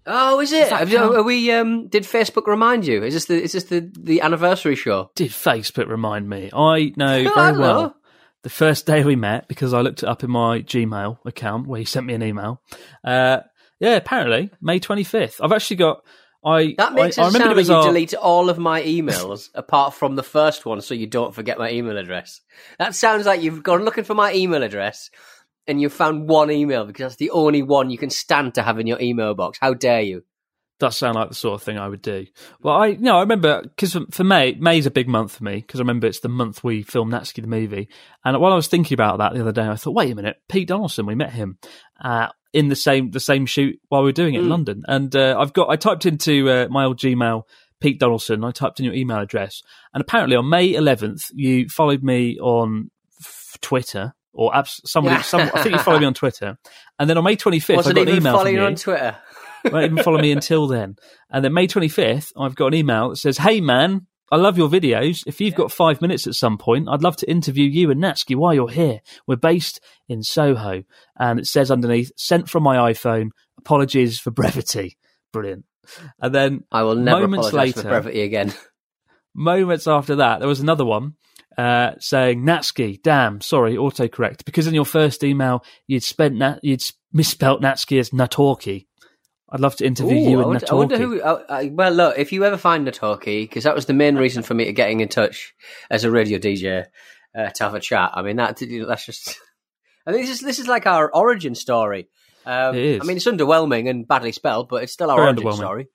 Oh, 0.09 0.39
is 0.41 0.53
it? 0.53 0.69
Have 0.71 0.93
you- 0.93 0.99
are 1.17 1.23
we? 1.25 1.51
Um, 1.51 1.89
did 1.89 2.05
Facebook 2.05 2.47
remind 2.47 2.87
you? 2.87 3.03
Is 3.03 3.15
this 3.15 3.25
the 3.25 3.43
is 3.43 3.53
this 3.53 3.65
the, 3.65 3.91
the 3.99 4.21
anniversary 4.21 4.77
show? 4.77 5.11
Did 5.17 5.33
Facebook 5.33 5.89
remind 5.89 6.29
me? 6.29 6.49
I 6.53 6.93
know 6.97 7.23
very 7.35 7.59
well. 7.59 7.83
know. 7.83 7.95
The 8.43 8.51
first 8.51 8.87
day 8.87 9.03
we 9.03 9.17
met, 9.17 9.49
because 9.49 9.75
I 9.75 9.81
looked 9.81 10.05
it 10.05 10.09
up 10.09 10.23
in 10.23 10.31
my 10.31 10.61
Gmail 10.61 11.19
account 11.27 11.67
where 11.67 11.81
he 11.81 11.85
sent 11.85 12.07
me 12.07 12.15
an 12.15 12.23
email. 12.23 12.63
Uh, 13.03 13.39
yeah, 13.81 13.97
apparently 13.97 14.51
May 14.61 14.79
twenty 14.79 15.03
fifth. 15.03 15.41
I've 15.43 15.51
actually 15.53 15.79
got. 15.79 16.05
I 16.47 16.75
That 16.79 16.95
makes 16.95 17.19
I, 17.19 17.25
I 17.25 17.27
it 17.27 17.35
remember 17.35 17.49
sound 17.49 17.57
like 17.57 17.67
you 17.69 17.75
our, 17.75 17.85
delete 17.85 18.15
all 18.15 18.49
of 18.49 18.57
my 18.57 18.81
emails 18.83 19.51
apart 19.55 19.95
from 19.95 20.15
the 20.15 20.23
first 20.23 20.65
one, 20.65 20.81
so 20.81 20.95
you 20.95 21.09
don't 21.09 21.35
forget 21.35 21.59
my 21.59 21.71
email 21.71 21.99
address. 21.99 22.41
That 22.79 22.95
sounds 22.95 23.27
like 23.27 23.43
you've 23.43 23.65
gone 23.65 23.85
looking 23.85 24.05
for 24.05 24.15
my 24.15 24.33
email 24.33 24.63
address 24.63 25.11
and 25.67 25.81
you 25.81 25.89
found 25.89 26.29
one 26.29 26.53
email 26.53 26.85
because 26.85 27.03
that's 27.05 27.17
the 27.17 27.31
only 27.31 27.63
one 27.63 27.91
you 27.91 27.99
can 27.99 28.11
stand 28.11 28.55
to 28.55 28.63
have 28.63 28.79
in 28.79 28.87
your 28.87 29.01
email 29.01 29.35
box. 29.35 29.59
How 29.61 29.75
dare 29.75 30.03
you? 30.03 30.23
does 30.79 30.97
sound 30.97 31.15
like 31.15 31.29
the 31.29 31.35
sort 31.35 31.55
of 31.55 31.63
thing 31.63 31.79
I 31.79 31.89
would 31.89 32.03
do. 32.03 32.27
Well, 32.61 32.77
I 32.77 32.93
no, 32.93 33.17
I 33.17 33.21
remember 33.21 33.63
because 33.63 33.95
for, 33.95 34.01
for 34.11 34.25
May, 34.25 34.55
May's 34.55 34.87
a 34.87 34.91
big 34.91 35.09
month 35.09 35.37
for 35.37 35.45
me 35.45 35.57
because 35.57 35.81
I 35.81 35.83
remember 35.83 36.07
it's 36.07 36.21
the 36.21 36.29
month 36.29 36.63
we 36.63 36.83
filmed 36.83 37.13
Natsuki 37.13 37.43
the 37.43 37.47
movie. 37.47 37.89
And 38.25 38.39
while 38.41 38.53
I 38.53 38.57
was 38.57 38.69
thinking 38.69 38.95
about 38.95 39.19
that 39.19 39.33
the 39.33 39.41
other 39.41 39.53
day, 39.53 39.67
I 39.67 39.77
thought, 39.77 39.95
wait 39.95 40.13
a 40.13 40.15
minute, 40.15 40.37
Pete 40.49 40.69
Donaldson, 40.69 41.07
we 41.07 41.15
met 41.15 41.33
him 41.33 41.59
uh, 42.01 42.29
in 42.53 42.69
the 42.69 42.77
same 42.77 43.11
the 43.11 43.21
same 43.21 43.47
shoot 43.47 43.79
while 43.89 44.03
we 44.03 44.09
were 44.09 44.13
doing 44.13 44.35
it 44.35 44.41
in 44.41 44.47
Mm. 44.47 44.51
London. 44.51 44.83
And 44.87 45.15
uh, 45.15 45.37
I've 45.39 45.53
got 45.53 45.69
I 45.71 45.77
typed 45.77 46.07
into 46.07 46.49
uh, 46.51 46.67
my 46.71 46.85
old 46.85 46.99
Gmail. 46.99 47.43
Pete 47.79 48.01
Donaldson. 48.01 48.43
I 48.43 48.53
typed 48.53 48.79
in 48.81 48.87
your 48.87 48.95
email 48.95 49.19
address, 49.19 49.61
and 49.93 50.01
apparently 50.01 50.35
on 50.35 50.49
May 50.49 50.73
11th, 50.73 51.25
you 51.35 51.69
followed 51.69 52.03
me 52.03 52.39
on 52.39 52.91
f- 53.21 53.59
Twitter 53.61 54.15
or 54.33 54.57
abs- 54.57 54.81
somebody. 54.87 55.23
some, 55.23 55.43
I 55.43 55.63
think 55.63 55.75
you 55.75 55.79
followed 55.81 56.01
me 56.01 56.07
on 56.07 56.15
Twitter, 56.23 56.57
and 56.99 57.11
then 57.11 57.19
on 57.19 57.25
May 57.25 57.37
25th, 57.37 57.71
I 57.75 57.77
Wasn't 57.77 57.97
got 57.97 58.09
an 58.09 58.17
email 58.17 58.39
from 58.39 58.49
you 58.55 58.61
on 58.63 58.77
Twitter. 58.77 59.17
won't 59.71 59.85
even 59.93 60.03
follow 60.03 60.19
me 60.19 60.33
until 60.39 60.67
then. 60.69 60.97
And 61.31 61.45
then 61.45 61.53
May 61.53 61.67
25th, 61.67 62.33
I've 62.35 62.55
got 62.57 62.69
an 62.69 62.75
email 62.77 63.11
that 63.11 63.17
says, 63.17 63.37
Hey 63.37 63.61
man, 63.61 64.07
I 64.31 64.37
love 64.37 64.59
your 64.59 64.69
videos. 64.69 65.23
If 65.27 65.41
you've 65.41 65.55
got 65.55 65.71
five 65.71 66.01
minutes 66.03 66.27
at 66.27 66.35
some 66.35 66.59
point, 66.59 66.89
I'd 66.91 67.03
love 67.03 67.17
to 67.19 67.31
interview 67.31 67.65
you 67.69 67.91
and 67.91 68.03
Natsuki 68.03 68.35
while 68.37 68.53
you're 68.55 68.69
here. 68.69 69.01
We're 69.27 69.37
based 69.37 69.81
in 70.09 70.23
Soho. 70.23 70.83
And 71.19 71.39
it 71.39 71.47
says 71.47 71.71
underneath, 71.71 72.11
sent 72.17 72.49
from 72.51 72.65
my 72.65 72.93
iPhone, 72.93 73.29
apologies 73.59 74.19
for 74.19 74.31
brevity. 74.33 74.99
Brilliant. 75.33 75.65
And 76.21 76.35
then 76.35 76.65
I 76.73 76.83
will 76.83 76.97
never 76.97 77.21
Moments 77.23 77.49
apologise 77.49 77.75
for 77.75 77.79
later- 77.81 77.89
brevity 77.89 78.23
again. 78.23 78.53
moments 79.35 79.87
after 79.87 80.17
that, 80.17 80.39
there 80.41 80.49
was 80.49 80.61
another 80.61 80.85
one 80.85 81.15
uh, 81.57 81.93
saying 81.99 82.45
Natsuki. 82.45 83.01
Damn, 83.03 83.41
sorry, 83.41 83.77
autocorrect. 83.77 84.45
Because 84.45 84.67
in 84.67 84.75
your 84.75 84.85
first 84.85 85.23
email, 85.23 85.65
you'd 85.87 86.03
spent 86.03 86.35
Nat- 86.35 86.61
you'd 86.63 86.83
misspelt 87.13 87.63
Natsuki 87.63 88.01
as 88.01 88.11
Natorki. 88.11 88.86
I'd 89.49 89.61
love 89.61 89.77
to 89.77 89.87
interview 89.87 90.17
Ooh, 90.17 90.31
you 90.31 90.39
I 90.39 90.43
and 90.43 90.47
wonder, 90.47 90.67
I 90.71 90.75
wonder 90.75 90.99
who. 90.99 91.21
Uh, 91.23 91.69
well, 91.71 91.93
look, 91.93 92.19
if 92.19 92.33
you 92.33 92.45
ever 92.45 92.57
find 92.57 92.87
Natalki, 92.87 93.43
because 93.43 93.65
that 93.65 93.75
was 93.75 93.87
the 93.87 93.93
main 93.93 94.17
reason 94.17 94.43
for 94.43 94.55
me 94.55 94.65
to 94.65 94.73
getting 94.73 95.01
in 95.01 95.09
touch 95.09 95.55
as 95.89 96.03
a 96.03 96.11
radio 96.11 96.39
DJ 96.39 96.87
uh, 97.37 97.51
to 97.51 97.65
have 97.65 97.75
a 97.75 97.81
chat. 97.81 98.11
I 98.15 98.23
mean, 98.23 98.37
that 98.37 98.61
that's 98.89 99.07
just. 99.07 99.39
I 100.07 100.13
think 100.13 100.27
this 100.27 100.37
is 100.37 100.41
this 100.41 100.59
is 100.59 100.69
like 100.69 100.87
our 100.87 101.11
origin 101.13 101.55
story. 101.55 102.09
Um, 102.45 102.75
It 102.75 102.85
is. 102.85 103.01
I 103.01 103.05
mean, 103.05 103.17
it's 103.17 103.27
underwhelming 103.27 103.89
and 103.89 104.07
badly 104.07 104.33
spelled, 104.33 104.69
but 104.69 104.83
it's 104.83 104.93
still 104.93 105.11
our 105.11 105.17
Very 105.17 105.29
origin 105.29 105.53
story. 105.53 105.89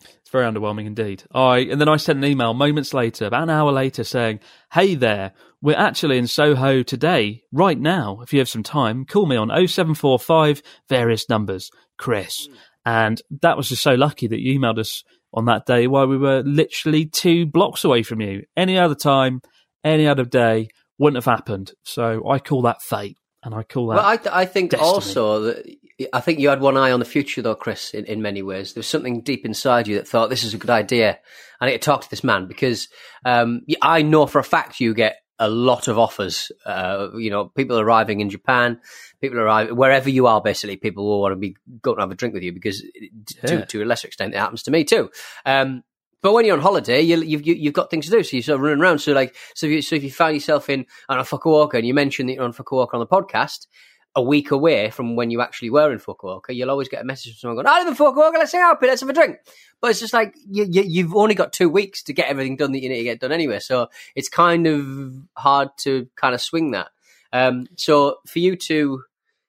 It's 0.00 0.30
very 0.30 0.50
underwhelming 0.50 0.86
indeed. 0.86 1.22
I 1.32 1.58
and 1.58 1.80
then 1.80 1.88
I 1.88 1.96
sent 1.96 2.18
an 2.18 2.24
email 2.24 2.54
moments 2.54 2.92
later, 2.92 3.26
about 3.26 3.44
an 3.44 3.50
hour 3.50 3.72
later, 3.72 4.04
saying, 4.04 4.40
"Hey 4.72 4.94
there, 4.94 5.32
we're 5.60 5.78
actually 5.78 6.18
in 6.18 6.26
Soho 6.26 6.82
today, 6.82 7.44
right 7.52 7.78
now. 7.78 8.20
If 8.22 8.32
you 8.32 8.38
have 8.40 8.48
some 8.48 8.62
time, 8.62 9.04
call 9.04 9.26
me 9.26 9.36
on 9.36 9.48
0745 9.48 10.62
various 10.88 11.28
numbers, 11.28 11.70
Chris." 11.98 12.48
And 12.84 13.20
that 13.42 13.56
was 13.56 13.68
just 13.68 13.82
so 13.82 13.94
lucky 13.94 14.26
that 14.26 14.40
you 14.40 14.58
emailed 14.58 14.78
us 14.78 15.04
on 15.32 15.46
that 15.46 15.66
day 15.66 15.86
while 15.86 16.06
we 16.06 16.18
were 16.18 16.42
literally 16.44 17.06
two 17.06 17.46
blocks 17.46 17.84
away 17.84 18.02
from 18.02 18.20
you. 18.20 18.42
Any 18.56 18.78
other 18.78 18.94
time, 18.94 19.40
any 19.84 20.06
other 20.06 20.24
day, 20.24 20.68
wouldn't 20.98 21.22
have 21.24 21.36
happened. 21.36 21.72
So 21.84 22.28
I 22.28 22.38
call 22.38 22.62
that 22.62 22.82
fate, 22.82 23.18
and 23.42 23.54
I 23.54 23.62
call 23.62 23.88
that. 23.88 23.96
Well, 23.96 24.06
I, 24.06 24.16
th- 24.16 24.34
I 24.34 24.46
think 24.46 24.70
destiny. 24.70 24.88
also 24.88 25.40
that 25.42 25.76
I 26.12 26.20
think 26.20 26.38
you 26.38 26.48
had 26.48 26.60
one 26.60 26.76
eye 26.76 26.92
on 26.92 27.00
the 27.00 27.06
future, 27.06 27.42
though, 27.42 27.54
Chris. 27.54 27.92
In, 27.94 28.04
in 28.04 28.22
many 28.22 28.42
ways, 28.42 28.74
there 28.74 28.80
was 28.80 28.86
something 28.86 29.20
deep 29.22 29.44
inside 29.44 29.88
you 29.88 29.96
that 29.96 30.08
thought 30.08 30.30
this 30.30 30.44
is 30.44 30.54
a 30.54 30.58
good 30.58 30.70
idea. 30.70 31.18
I 31.60 31.66
need 31.66 31.72
to 31.72 31.78
talk 31.78 32.02
to 32.02 32.10
this 32.10 32.24
man 32.24 32.46
because 32.46 32.88
um, 33.24 33.62
I 33.80 34.02
know 34.02 34.26
for 34.26 34.38
a 34.38 34.44
fact 34.44 34.80
you 34.80 34.94
get 34.94 35.16
a 35.38 35.48
lot 35.48 35.88
of 35.88 35.98
offers. 35.98 36.52
Uh, 36.64 37.08
you 37.16 37.30
know, 37.30 37.46
people 37.46 37.78
arriving 37.80 38.20
in 38.20 38.30
Japan, 38.30 38.80
people 39.20 39.38
arrive 39.40 39.70
wherever 39.70 40.08
you 40.10 40.26
are. 40.26 40.40
Basically, 40.40 40.76
people 40.76 41.04
will 41.06 41.20
want 41.20 41.32
to 41.32 41.36
be 41.36 41.56
going 41.80 41.96
to 41.96 42.02
have 42.02 42.10
a 42.10 42.14
drink 42.14 42.34
with 42.34 42.42
you 42.42 42.52
because, 42.52 42.80
t- 42.80 43.10
Yeah. 43.42 43.46
to 43.60 43.66
to 43.66 43.82
a 43.82 43.86
lesser 43.86 44.06
extent, 44.08 44.34
it 44.34 44.38
happens 44.38 44.62
to 44.64 44.70
me 44.70 44.84
too. 44.84 45.10
Um, 45.44 45.82
but 46.22 46.32
when 46.34 46.44
you're 46.44 46.54
on 46.56 46.62
holiday, 46.62 47.00
you, 47.00 47.20
you've 47.20 47.44
you, 47.44 47.54
you've 47.54 47.74
got 47.74 47.90
things 47.90 48.04
to 48.06 48.12
do, 48.12 48.22
so 48.22 48.36
you're 48.36 48.44
sort 48.44 48.56
of 48.56 48.62
running 48.62 48.80
around. 48.80 49.00
So 49.00 49.12
like, 49.12 49.34
so 49.56 49.66
if 49.66 49.72
you, 49.72 49.82
so 49.82 49.96
if 49.96 50.04
you 50.04 50.10
find 50.12 50.34
yourself 50.36 50.70
in 50.70 50.86
on 51.08 51.18
a 51.18 51.22
Fukuoka 51.24 51.74
and 51.74 51.84
you 51.86 51.94
mention 51.94 52.26
that 52.26 52.34
you're 52.34 52.44
on 52.44 52.52
Fukuoka 52.52 52.94
on 52.94 53.00
the 53.00 53.06
podcast, 53.08 53.66
a 54.14 54.22
week 54.22 54.50
away 54.50 54.90
from 54.90 55.16
when 55.16 55.30
you 55.30 55.40
actually 55.40 55.70
were 55.70 55.90
in 55.90 55.98
Fukuoka, 55.98 56.54
you'll 56.54 56.70
always 56.70 56.88
get 56.88 57.00
a 57.00 57.04
message 57.04 57.32
from 57.32 57.38
someone 57.38 57.56
going, 57.56 57.66
"I 57.66 57.80
live 57.80 57.88
in 57.88 57.94
Fukuoka. 57.94 58.34
Let's 58.34 58.52
hang 58.52 58.62
out, 58.62 58.82
let's 58.82 59.00
have 59.00 59.10
a 59.10 59.14
drink." 59.14 59.38
But 59.80 59.90
it's 59.90 60.00
just 60.00 60.12
like 60.12 60.34
you, 60.50 60.66
you, 60.68 60.82
you've 60.82 61.14
only 61.14 61.34
got 61.34 61.52
two 61.52 61.68
weeks 61.68 62.02
to 62.04 62.12
get 62.12 62.28
everything 62.28 62.56
done 62.56 62.72
that 62.72 62.82
you 62.82 62.88
need 62.88 62.98
to 62.98 63.04
get 63.04 63.20
done 63.20 63.32
anyway. 63.32 63.58
So 63.58 63.88
it's 64.14 64.28
kind 64.28 64.66
of 64.66 65.14
hard 65.36 65.70
to 65.78 66.08
kind 66.16 66.34
of 66.34 66.40
swing 66.40 66.72
that. 66.72 66.88
Um, 67.32 67.66
so 67.76 68.18
for 68.26 68.38
you 68.38 68.56
to 68.56 69.02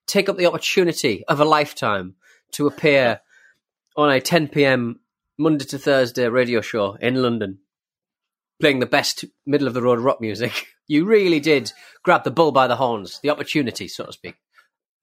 take 0.08 0.30
up 0.30 0.38
the 0.38 0.46
opportunity 0.46 1.24
of 1.28 1.40
a 1.40 1.46
lifetime 1.46 2.16
to 2.54 2.68
appear 2.68 3.22
on 3.96 4.10
a 4.10 4.22
10 4.22 4.48
p.m. 4.48 5.00
Monday 5.38 5.66
to 5.66 5.78
Thursday 5.78 6.28
radio 6.28 6.62
show 6.62 6.94
in 7.02 7.22
London, 7.22 7.60
playing 8.60 8.80
the 8.80 8.86
best 8.86 9.26
middle 9.46 9.68
of 9.68 9.74
the 9.74 9.82
road 9.82 10.00
rock 10.00 10.22
music, 10.22 10.68
you 10.88 11.06
really 11.06 11.40
did 11.40 11.72
grab 12.04 12.24
the 12.24 12.32
bull 12.32 12.52
by 12.52 12.68
the 12.68 12.76
horns, 12.76 13.20
the 13.22 13.30
opportunity, 13.30 13.88
so 13.88 14.06
to 14.06 14.14
speak. 14.14 14.36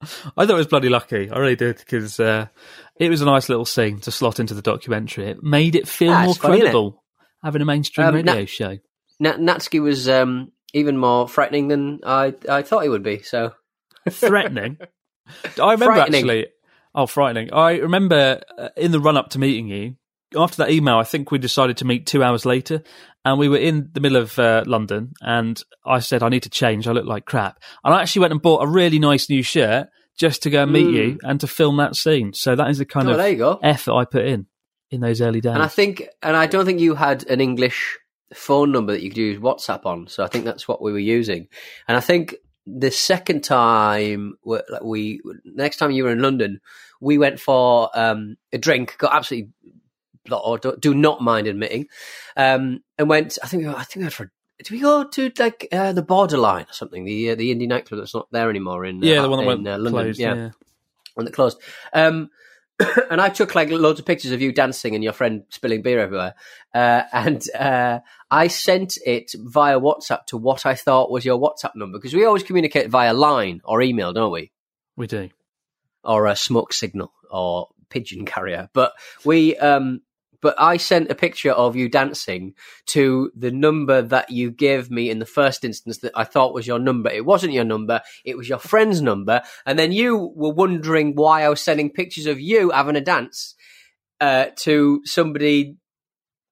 I 0.37 0.45
thought 0.45 0.49
it 0.49 0.53
was 0.53 0.67
bloody 0.67 0.89
lucky. 0.89 1.29
I 1.29 1.37
really 1.39 1.55
did 1.55 1.77
because 1.77 2.19
uh, 2.19 2.47
it 2.95 3.09
was 3.09 3.21
a 3.21 3.25
nice 3.25 3.49
little 3.49 3.65
scene 3.65 3.99
to 4.01 4.11
slot 4.11 4.39
into 4.39 4.53
the 4.53 4.61
documentary. 4.61 5.25
It 5.29 5.43
made 5.43 5.75
it 5.75 5.87
feel 5.87 6.11
Ah, 6.13 6.25
more 6.25 6.35
funny, 6.35 6.59
credible 6.59 7.03
having 7.43 7.61
a 7.61 7.65
mainstream 7.65 8.07
Um, 8.07 8.15
radio 8.15 8.45
show. 8.45 8.77
Na- 9.19 9.37
Natsuki 9.37 9.81
was 9.81 10.07
um, 10.09 10.51
even 10.73 10.97
more 10.97 11.27
frightening 11.27 11.67
than 11.67 11.99
I, 12.05 12.33
I 12.49 12.61
thought 12.63 12.83
he 12.83 12.89
would 12.89 13.03
be. 13.03 13.21
So 13.21 13.53
Threatening. 14.09 14.77
I 15.61 15.73
remember 15.73 15.99
actually. 15.99 16.47
Oh, 16.93 17.05
frightening! 17.05 17.53
I 17.53 17.77
remember 17.77 18.41
uh, 18.57 18.69
in 18.75 18.91
the 18.91 18.99
run 18.99 19.15
up 19.15 19.29
to 19.29 19.39
meeting 19.39 19.67
you. 19.69 19.95
After 20.35 20.57
that 20.57 20.71
email, 20.71 20.97
I 20.97 21.03
think 21.03 21.31
we 21.31 21.37
decided 21.37 21.77
to 21.77 21.85
meet 21.85 22.05
two 22.05 22.23
hours 22.23 22.45
later, 22.45 22.83
and 23.25 23.37
we 23.39 23.49
were 23.49 23.57
in 23.57 23.89
the 23.93 23.99
middle 23.99 24.17
of 24.17 24.37
uh, 24.39 24.63
London. 24.65 25.11
And 25.21 25.61
I 25.85 25.99
said, 25.99 26.23
"I 26.23 26.29
need 26.29 26.43
to 26.43 26.49
change. 26.49 26.87
I 26.87 26.91
look 26.91 27.05
like 27.05 27.25
crap." 27.25 27.59
And 27.83 27.93
I 27.93 28.01
actually 28.01 28.21
went 28.21 28.33
and 28.33 28.41
bought 28.41 28.63
a 28.63 28.67
really 28.67 28.99
nice 28.99 29.29
new 29.29 29.43
shirt 29.43 29.87
just 30.19 30.43
to 30.43 30.49
go 30.49 30.63
and 30.63 30.71
meet 30.71 30.85
Mm. 30.87 30.93
you 30.93 31.19
and 31.23 31.39
to 31.41 31.47
film 31.47 31.77
that 31.77 31.95
scene. 31.95 32.33
So 32.33 32.55
that 32.55 32.69
is 32.69 32.77
the 32.77 32.85
kind 32.85 33.07
Oh, 33.07 33.11
of 33.11 33.17
there 33.17 33.29
you 33.29 33.37
go. 33.37 33.59
effort 33.63 33.93
I 33.93 34.05
put 34.05 34.25
in 34.25 34.45
in 34.91 35.01
those 35.01 35.21
early 35.21 35.41
days. 35.41 35.53
And 35.53 35.63
I 35.63 35.67
think, 35.67 36.03
and 36.21 36.35
I 36.35 36.47
don't 36.47 36.65
think 36.65 36.79
you 36.79 36.95
had 36.95 37.25
an 37.29 37.39
English 37.41 37.97
phone 38.33 38.71
number 38.71 38.91
that 38.93 39.01
you 39.01 39.09
could 39.09 39.17
use 39.17 39.39
WhatsApp 39.39 39.85
on. 39.85 40.07
So 40.07 40.23
I 40.23 40.27
think 40.27 40.45
that's 40.45 40.67
what 40.67 40.81
we 40.81 40.91
were 40.91 40.99
using. 40.99 41.47
And 41.87 41.97
I 41.97 42.01
think 42.01 42.35
the 42.67 42.91
second 42.91 43.43
time 43.43 44.35
we, 44.45 44.59
we 44.83 45.21
next 45.45 45.77
time 45.77 45.91
you 45.91 46.03
were 46.03 46.11
in 46.11 46.21
London, 46.21 46.59
we 46.99 47.17
went 47.17 47.39
for 47.39 47.89
um, 47.95 48.35
a 48.53 48.57
drink. 48.57 48.95
Got 48.99 49.13
absolutely, 49.15 49.51
or 50.29 50.57
do, 50.57 50.75
do 50.79 50.93
not 50.93 51.21
mind 51.21 51.47
admitting, 51.47 51.87
um, 52.37 52.83
and 52.97 53.09
went. 53.09 53.37
I 53.43 53.47
think 53.47 53.65
I 53.65 53.83
think 53.83 53.97
we 53.97 54.03
went 54.03 54.13
for. 54.13 54.31
Did 54.57 54.71
we 54.71 54.79
go 54.79 55.03
to 55.05 55.31
like 55.39 55.67
uh, 55.71 55.91
the 55.93 56.03
Borderline 56.03 56.65
or 56.69 56.73
something? 56.73 57.03
The 57.03 57.31
uh, 57.31 57.35
the 57.35 57.53
indie 57.53 57.67
nightclub 57.67 57.99
that's 57.99 58.13
not 58.13 58.27
there 58.31 58.49
anymore 58.49 58.85
in 58.85 59.03
uh, 59.03 59.07
yeah, 59.07 59.21
the 59.21 59.29
one 59.29 59.37
that 59.37 59.43
in, 59.43 59.47
went 59.47 59.67
uh, 59.67 59.71
London. 59.77 59.91
closed. 59.91 60.19
yeah 60.19 60.35
yeah. 60.35 60.49
when 61.15 61.27
it 61.27 61.33
closed. 61.33 61.59
Um, 61.93 62.29
and 63.09 63.21
I 63.21 63.29
took 63.29 63.55
like 63.55 63.69
loads 63.69 63.99
of 63.99 64.05
pictures 64.05 64.31
of 64.31 64.41
you 64.41 64.51
dancing 64.51 64.95
and 64.95 65.03
your 65.03 65.13
friend 65.13 65.43
spilling 65.49 65.81
beer 65.81 65.99
everywhere. 65.99 66.35
Uh, 66.73 67.03
and 67.11 67.43
uh, 67.57 67.99
I 68.29 68.47
sent 68.47 68.97
it 69.05 69.31
via 69.35 69.79
WhatsApp 69.79 70.25
to 70.27 70.37
what 70.37 70.65
I 70.65 70.75
thought 70.75 71.11
was 71.11 71.25
your 71.25 71.39
WhatsApp 71.39 71.75
number 71.75 71.97
because 71.97 72.13
we 72.13 72.25
always 72.25 72.43
communicate 72.43 72.89
via 72.89 73.13
line 73.13 73.61
or 73.63 73.81
email, 73.81 74.13
don't 74.13 74.31
we? 74.31 74.51
we 74.95 75.07
do. 75.07 75.29
Or 76.03 76.27
a 76.27 76.35
smoke 76.35 76.73
signal 76.73 77.11
or 77.29 77.69
pigeon 77.89 78.25
carrier. 78.25 78.69
But 78.73 78.93
we, 79.25 79.55
um, 79.57 80.01
but 80.41 80.55
I 80.59 80.77
sent 80.77 81.11
a 81.11 81.15
picture 81.15 81.51
of 81.51 81.75
you 81.75 81.87
dancing 81.87 82.53
to 82.87 83.31
the 83.35 83.51
number 83.51 84.01
that 84.01 84.31
you 84.31 84.51
gave 84.51 84.89
me 84.89 85.09
in 85.09 85.19
the 85.19 85.25
first 85.25 85.63
instance 85.63 85.99
that 85.99 86.11
I 86.15 86.23
thought 86.23 86.53
was 86.53 86.67
your 86.67 86.79
number. 86.79 87.09
It 87.09 87.25
wasn't 87.25 87.53
your 87.53 87.63
number, 87.63 88.01
it 88.25 88.37
was 88.37 88.49
your 88.49 88.57
friend's 88.57 89.01
number. 89.01 89.41
And 89.65 89.77
then 89.77 89.91
you 89.91 90.31
were 90.35 90.53
wondering 90.53 91.15
why 91.15 91.43
I 91.43 91.49
was 91.49 91.61
sending 91.61 91.89
pictures 91.91 92.25
of 92.25 92.39
you 92.39 92.71
having 92.71 92.95
a 92.95 93.01
dance 93.01 93.55
uh, 94.19 94.47
to 94.57 95.01
somebody. 95.05 95.77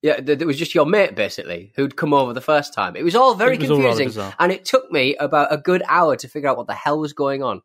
Yeah, 0.01 0.22
that 0.22 0.46
was 0.46 0.58
just 0.58 0.74
your 0.74 0.86
mate, 0.86 1.13
basically, 1.13 1.74
who'd 1.75 1.98
come 1.98 2.13
over 2.13 2.31
the 2.31 2.39
first 2.39 2.74
time. 2.74 2.96
It 2.96 3.03
was 3.03 3.17
all 3.17 3.36
very 3.36 3.58
was 3.58 3.67
confusing, 3.67 4.08
bizarre. 4.08 4.34
and 4.39 4.50
it 4.50 4.63
took 4.63 4.89
me 4.89 5.17
about 5.17 5.51
a 5.51 5.58
good 5.58 5.84
hour 5.89 6.15
to 6.15 6.27
figure 6.29 6.48
out 6.48 6.55
what 6.55 6.67
the 6.67 6.74
hell 6.74 7.01
was 7.01 7.12
going 7.12 7.43
on. 7.43 7.62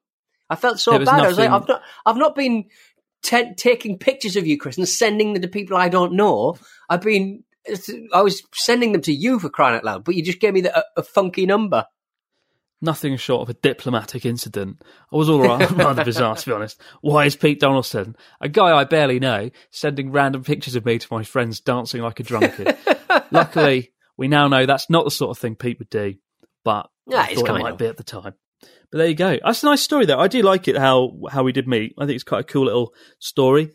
I 0.50 0.56
felt 0.56 0.80
so 0.80 0.98
bad. 0.98 1.08
I 1.08 1.28
was 1.28 1.38
like, 1.38 1.50
I've 1.50 1.68
not, 1.68 1.82
I've 2.04 2.16
not 2.16 2.34
been 2.34 2.64
te- 3.24 3.54
taking 3.56 3.98
pictures 3.98 4.36
of 4.36 4.46
you, 4.46 4.56
Chris, 4.58 4.78
and 4.78 4.88
sending 4.88 5.32
them 5.32 5.42
to 5.42 5.48
people 5.48 5.76
I 5.76 5.88
don't 5.88 6.12
know. 6.12 6.56
I've 6.88 7.00
been, 7.00 7.42
I 8.12 8.22
was 8.22 8.42
sending 8.54 8.92
them 8.92 9.02
to 9.02 9.12
you 9.12 9.40
for 9.40 9.48
crying 9.48 9.74
out 9.76 9.84
loud, 9.84 10.04
but 10.04 10.14
you 10.14 10.22
just 10.22 10.38
gave 10.40 10.54
me 10.54 10.60
the, 10.60 10.78
a, 10.78 10.84
a 10.98 11.02
funky 11.02 11.46
number. 11.46 11.86
Nothing 12.82 13.16
short 13.16 13.42
of 13.42 13.48
a 13.48 13.58
diplomatic 13.58 14.26
incident. 14.26 14.82
I 15.10 15.16
was 15.16 15.30
all 15.30 15.40
right, 15.42 15.70
rather 15.72 16.04
bizarre 16.04 16.36
to 16.36 16.46
be 16.46 16.52
honest. 16.52 16.78
Why 17.00 17.24
is 17.24 17.34
Pete 17.34 17.58
Donaldson, 17.58 18.14
a 18.42 18.48
guy 18.48 18.76
I 18.76 18.84
barely 18.84 19.18
know, 19.18 19.50
sending 19.70 20.12
random 20.12 20.44
pictures 20.44 20.74
of 20.76 20.84
me 20.84 20.98
to 20.98 21.06
my 21.10 21.22
friends 21.22 21.60
dancing 21.60 22.02
like 22.02 22.20
a 22.20 22.24
drunkard? 22.24 22.76
Luckily, 23.30 23.92
we 24.18 24.28
now 24.28 24.48
know 24.48 24.66
that's 24.66 24.90
not 24.90 25.04
the 25.04 25.10
sort 25.10 25.30
of 25.30 25.38
thing 25.38 25.56
Pete 25.56 25.78
would 25.78 25.88
do, 25.88 26.14
but 26.62 26.90
Yeah, 27.06 27.22
I 27.22 27.28
it's 27.30 27.40
thought 27.40 27.58
it 27.58 27.62
might 27.62 27.72
of. 27.72 27.78
be 27.78 27.86
at 27.86 27.96
the 27.96 28.04
time. 28.04 28.34
But 28.94 28.98
there 28.98 29.08
you 29.08 29.16
go. 29.16 29.38
That's 29.44 29.64
a 29.64 29.66
nice 29.66 29.82
story, 29.82 30.06
though. 30.06 30.20
I 30.20 30.28
do 30.28 30.40
like 30.42 30.68
it 30.68 30.76
how 30.76 31.18
how 31.28 31.42
we 31.42 31.50
did 31.50 31.66
meet. 31.66 31.96
I 31.98 32.06
think 32.06 32.14
it's 32.14 32.22
quite 32.22 32.42
a 32.42 32.44
cool 32.44 32.66
little 32.66 32.94
story. 33.18 33.72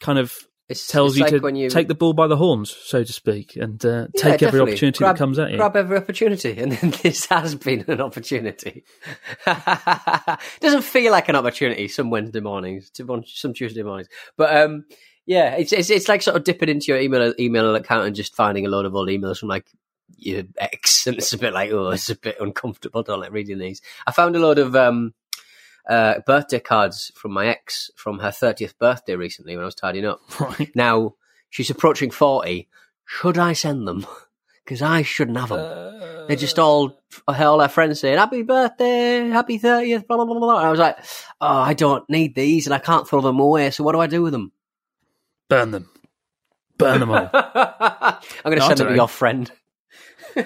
Kind 0.00 0.18
of 0.18 0.34
It's, 0.70 0.86
tells 0.86 1.12
it's 1.12 1.30
you 1.30 1.38
like 1.38 1.52
to 1.52 1.58
you 1.58 1.68
take 1.68 1.88
the 1.88 1.94
bull 1.94 2.14
by 2.14 2.28
the 2.28 2.38
horns, 2.38 2.70
so 2.70 3.04
to 3.04 3.12
speak, 3.12 3.56
and 3.56 3.84
uh, 3.84 4.06
Yeah, 4.14 4.22
take 4.22 4.42
every 4.42 4.60
opportunity 4.60 4.96
grab, 4.96 5.16
that 5.16 5.18
comes 5.18 5.38
at 5.38 5.50
you. 5.50 5.58
Grab 5.58 5.76
every 5.76 5.98
opportunity, 5.98 6.56
and 6.56 6.72
then 6.72 6.94
this 7.02 7.26
has 7.26 7.54
been 7.56 7.84
an 7.88 8.00
opportunity. 8.00 8.84
Doesn't 10.60 10.84
feel 10.84 11.12
like 11.12 11.28
an 11.28 11.36
opportunity 11.36 11.86
some 11.86 12.08
Wednesday 12.08 12.40
mornings, 12.40 12.90
some 13.26 13.52
Tuesday 13.52 13.82
mornings, 13.82 14.08
but 14.38 14.56
um, 14.56 14.86
yeah, 15.26 15.56
it's, 15.56 15.74
it's 15.74 15.90
it's 15.90 16.08
like 16.08 16.22
sort 16.22 16.38
of 16.38 16.44
dipping 16.44 16.70
into 16.70 16.86
your 16.86 16.98
email 16.98 17.34
email 17.38 17.74
account 17.74 18.06
and 18.06 18.16
just 18.16 18.34
finding 18.34 18.64
a 18.64 18.70
load 18.70 18.86
of 18.86 18.94
old 18.94 19.10
emails 19.10 19.40
from 19.40 19.50
like 19.50 19.66
your 20.18 20.44
ex, 20.58 21.06
and 21.06 21.16
it's 21.16 21.32
a 21.32 21.38
bit 21.38 21.52
like 21.52 21.70
oh, 21.72 21.90
it's 21.90 22.10
a 22.10 22.16
bit 22.16 22.36
uncomfortable. 22.40 23.02
Don't 23.02 23.20
like 23.20 23.32
reading 23.32 23.58
these. 23.58 23.80
I 24.06 24.12
found 24.12 24.36
a 24.36 24.40
lot 24.46 24.58
of 24.58 24.74
um. 24.76 25.14
Uh, 25.86 26.20
birthday 26.26 26.60
cards 26.60 27.12
from 27.14 27.30
my 27.30 27.46
ex 27.46 27.90
from 27.94 28.18
her 28.18 28.30
30th 28.30 28.78
birthday 28.78 29.16
recently 29.16 29.54
when 29.54 29.64
I 29.64 29.66
was 29.66 29.74
tidying 29.74 30.06
up. 30.06 30.22
Right. 30.40 30.74
Now 30.74 31.16
she's 31.50 31.68
approaching 31.68 32.10
forty. 32.10 32.68
Should 33.04 33.36
I 33.36 33.52
send 33.52 33.86
them? 33.86 34.06
Because 34.64 34.80
I 34.80 35.02
shouldn't 35.02 35.36
have 35.36 35.50
them. 35.50 35.58
Uh, 35.58 36.26
They're 36.26 36.36
just 36.38 36.58
all 36.58 36.98
all 37.28 37.60
her 37.60 37.68
friends 37.68 38.00
saying 38.00 38.16
"Happy 38.16 38.40
birthday, 38.40 39.28
happy 39.28 39.58
thirtieth, 39.58 40.08
blah 40.08 40.16
blah 40.16 40.24
blah 40.24 40.38
blah." 40.38 40.56
And 40.56 40.66
I 40.68 40.70
was 40.70 40.80
like, 40.80 40.96
"Oh, 41.38 41.46
I 41.48 41.74
don't 41.74 42.08
need 42.08 42.34
these, 42.34 42.66
and 42.66 42.72
I 42.72 42.78
can't 42.78 43.06
throw 43.06 43.20
them 43.20 43.38
away. 43.38 43.70
So 43.70 43.84
what 43.84 43.92
do 43.92 44.00
I 44.00 44.06
do 44.06 44.22
with 44.22 44.32
them?" 44.32 44.52
burn 45.50 45.70
them. 45.70 45.90
Burn 46.78 47.00
them 47.00 47.10
all. 47.10 47.28
I'm 47.34 48.16
going 48.42 48.56
to 48.56 48.60
No, 48.60 48.68
send 48.68 48.78
them 48.78 48.88
to 48.88 48.94
your 48.94 49.06
friend. 49.08 49.52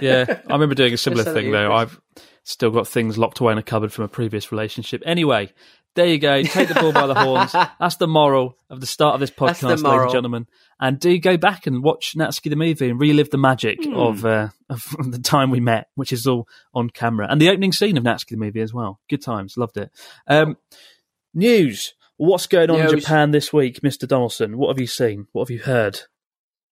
Yeah, 0.00 0.40
I 0.48 0.52
remember 0.52 0.74
doing 0.74 0.92
a 0.92 0.96
similar 0.96 1.24
Just 1.24 1.30
so 1.30 1.34
that 1.34 1.40
thing 1.42 1.52
though. 1.52 1.72
I've 1.72 2.00
still 2.44 2.70
got 2.70 2.88
things 2.88 3.18
locked 3.18 3.40
away 3.40 3.52
in 3.52 3.58
a 3.58 3.62
cupboard 3.62 3.92
from 3.92 4.04
a 4.04 4.08
previous 4.08 4.50
relationship. 4.50 5.02
Anyway, 5.04 5.52
there 5.94 6.06
you 6.06 6.18
go. 6.18 6.42
Take 6.42 6.68
the 6.68 6.74
bull 6.74 6.92
by 6.92 7.06
the 7.06 7.14
horns. 7.14 7.52
That's 7.80 7.96
the 7.96 8.06
moral 8.06 8.56
of 8.70 8.80
the 8.80 8.86
start 8.86 9.14
of 9.14 9.20
this 9.20 9.30
podcast, 9.30 9.82
ladies 9.82 10.02
and 10.02 10.10
gentlemen. 10.12 10.46
And 10.80 11.00
do 11.00 11.18
go 11.18 11.36
back 11.36 11.66
and 11.66 11.82
watch 11.82 12.14
Natsuki 12.16 12.50
the 12.50 12.56
movie 12.56 12.88
and 12.88 13.00
relive 13.00 13.30
the 13.30 13.38
magic 13.38 13.82
Hmm. 13.84 13.94
of, 13.94 14.24
uh, 14.24 14.48
of 14.70 14.84
the 15.10 15.18
time 15.18 15.50
we 15.50 15.60
met, 15.60 15.88
which 15.96 16.12
is 16.12 16.26
all 16.26 16.46
on 16.72 16.88
camera, 16.90 17.26
and 17.28 17.40
the 17.40 17.48
opening 17.50 17.72
scene 17.72 17.96
of 17.96 18.04
Natsuki 18.04 18.30
the 18.30 18.36
movie 18.36 18.60
as 18.60 18.72
well. 18.72 19.00
Good 19.10 19.22
times, 19.22 19.56
loved 19.56 19.76
it. 19.76 19.90
Um, 20.28 20.56
news. 21.34 21.94
What's 22.16 22.46
going 22.48 22.70
on 22.70 22.80
in. 22.80 22.98
Japan 22.98 23.30
this 23.30 23.52
week, 23.52 23.82
Mister 23.82 24.06
Donaldson? 24.06 24.56
What 24.58 24.68
have 24.68 24.80
you 24.80 24.88
seen? 24.88 25.28
What 25.32 25.48
have 25.48 25.50
you 25.56 25.62
heard? 25.62 26.00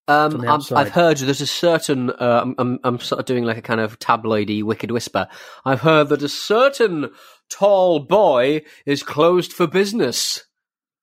Um, 0.09 0.49
I've. 0.49 0.73
I've 0.73 0.93
heard 0.93 1.19
there's 1.19 1.41
a 1.41 1.47
certain. 1.47 2.11
Uh, 2.11 2.53
I'm, 2.59 2.79
I'm, 2.85 3.01
sort 3.01 3.19
of 3.19 3.27
doing 3.27 3.45
like 3.45 3.57
a 3.57 3.63
kind 3.63 3.81
of 3.81 3.99
tabloidy 3.99 4.63
wicked 4.63 4.91
whisper. 4.93 5.27
I've 5.65 5.81
heard 5.81 6.11
that 6.11 6.23
a 6.23 6.29
certain 6.29 7.11
tall 7.49 7.99
boy 7.99 8.63
is 8.85 9.03
closed 9.03 9.53
for 9.53 9.67
business 9.67 10.45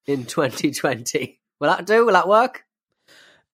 in 0.05 0.25
2020. 0.25 1.39
Will 1.59 1.69
that 1.69 1.85
do? 1.85 2.05
Will 2.05 2.13
that 2.13 2.27
work? 2.27 2.63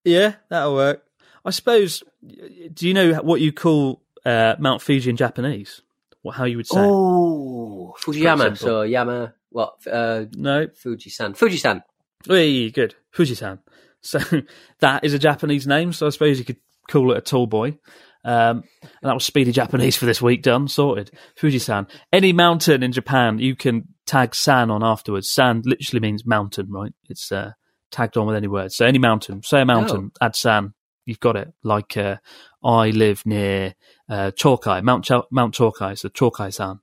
Yeah, 0.04 0.34
that'll 0.48 0.74
work. 0.74 1.04
I 1.44 1.50
suppose. 1.50 2.02
Do 2.22 2.86
you 2.86 2.94
know 2.94 3.14
what 3.14 3.40
you 3.40 3.52
call 3.52 4.02
uh, 4.24 4.54
Mount 4.58 4.82
Fuji 4.82 5.10
in 5.10 5.16
Japanese? 5.16 5.82
What 6.22 6.36
how 6.36 6.44
you 6.44 6.58
would 6.58 6.66
say? 6.66 6.78
Oh, 6.78 7.96
Fujiyama. 8.00 8.56
So 8.56 8.82
Yama, 8.82 9.34
what? 9.48 9.86
Uh, 9.86 10.26
No, 10.36 10.66
Fujisan. 10.66 11.36
Fujisan. 11.36 11.82
Hey, 12.26 12.70
good. 12.70 12.94
Fujisan. 13.14 13.58
So 14.02 14.18
that 14.80 15.04
is 15.04 15.14
a 15.14 15.18
Japanese 15.18 15.66
name. 15.66 15.92
So 15.92 16.06
I 16.06 16.10
suppose 16.10 16.38
you 16.38 16.44
could 16.44 16.58
call 16.88 17.12
it 17.12 17.18
a 17.18 17.22
tall 17.22 17.46
boy. 17.46 17.78
Um, 18.22 18.64
and 18.82 18.90
that 19.08 19.14
was 19.14 19.24
speedy 19.24 19.50
Japanese 19.52 19.96
for 19.96 20.04
this 20.04 20.20
week. 20.20 20.42
Done, 20.42 20.68
sorted. 20.68 21.10
Fujisan. 21.40 21.88
Any 22.12 22.32
mountain 22.34 22.82
in 22.82 22.92
Japan, 22.92 23.38
you 23.38 23.56
can 23.56 23.88
tag 24.06 24.34
san 24.34 24.70
on 24.70 24.84
afterwards. 24.84 25.30
San 25.30 25.62
literally 25.64 26.00
means 26.00 26.26
mountain, 26.26 26.70
right? 26.70 26.92
It's 27.08 27.32
uh, 27.32 27.52
tagged 27.90 28.18
on 28.18 28.26
with 28.26 28.36
any 28.36 28.46
word. 28.48 28.72
So 28.72 28.84
any 28.84 28.98
mountain, 28.98 29.42
say 29.42 29.62
a 29.62 29.64
mountain, 29.64 30.12
add 30.20 30.36
san. 30.36 30.74
You've 31.06 31.20
got 31.20 31.36
it. 31.36 31.52
Like 31.64 31.96
uh, 31.96 32.16
I 32.62 32.90
live 32.90 33.24
near 33.24 33.74
uh, 34.08 34.32
Chokai, 34.32 34.82
Mount 34.82 35.06
Ch- 35.06 35.26
Mount 35.30 35.54
Chokai, 35.54 35.98
so 35.98 36.10
Chokai-san, 36.10 36.80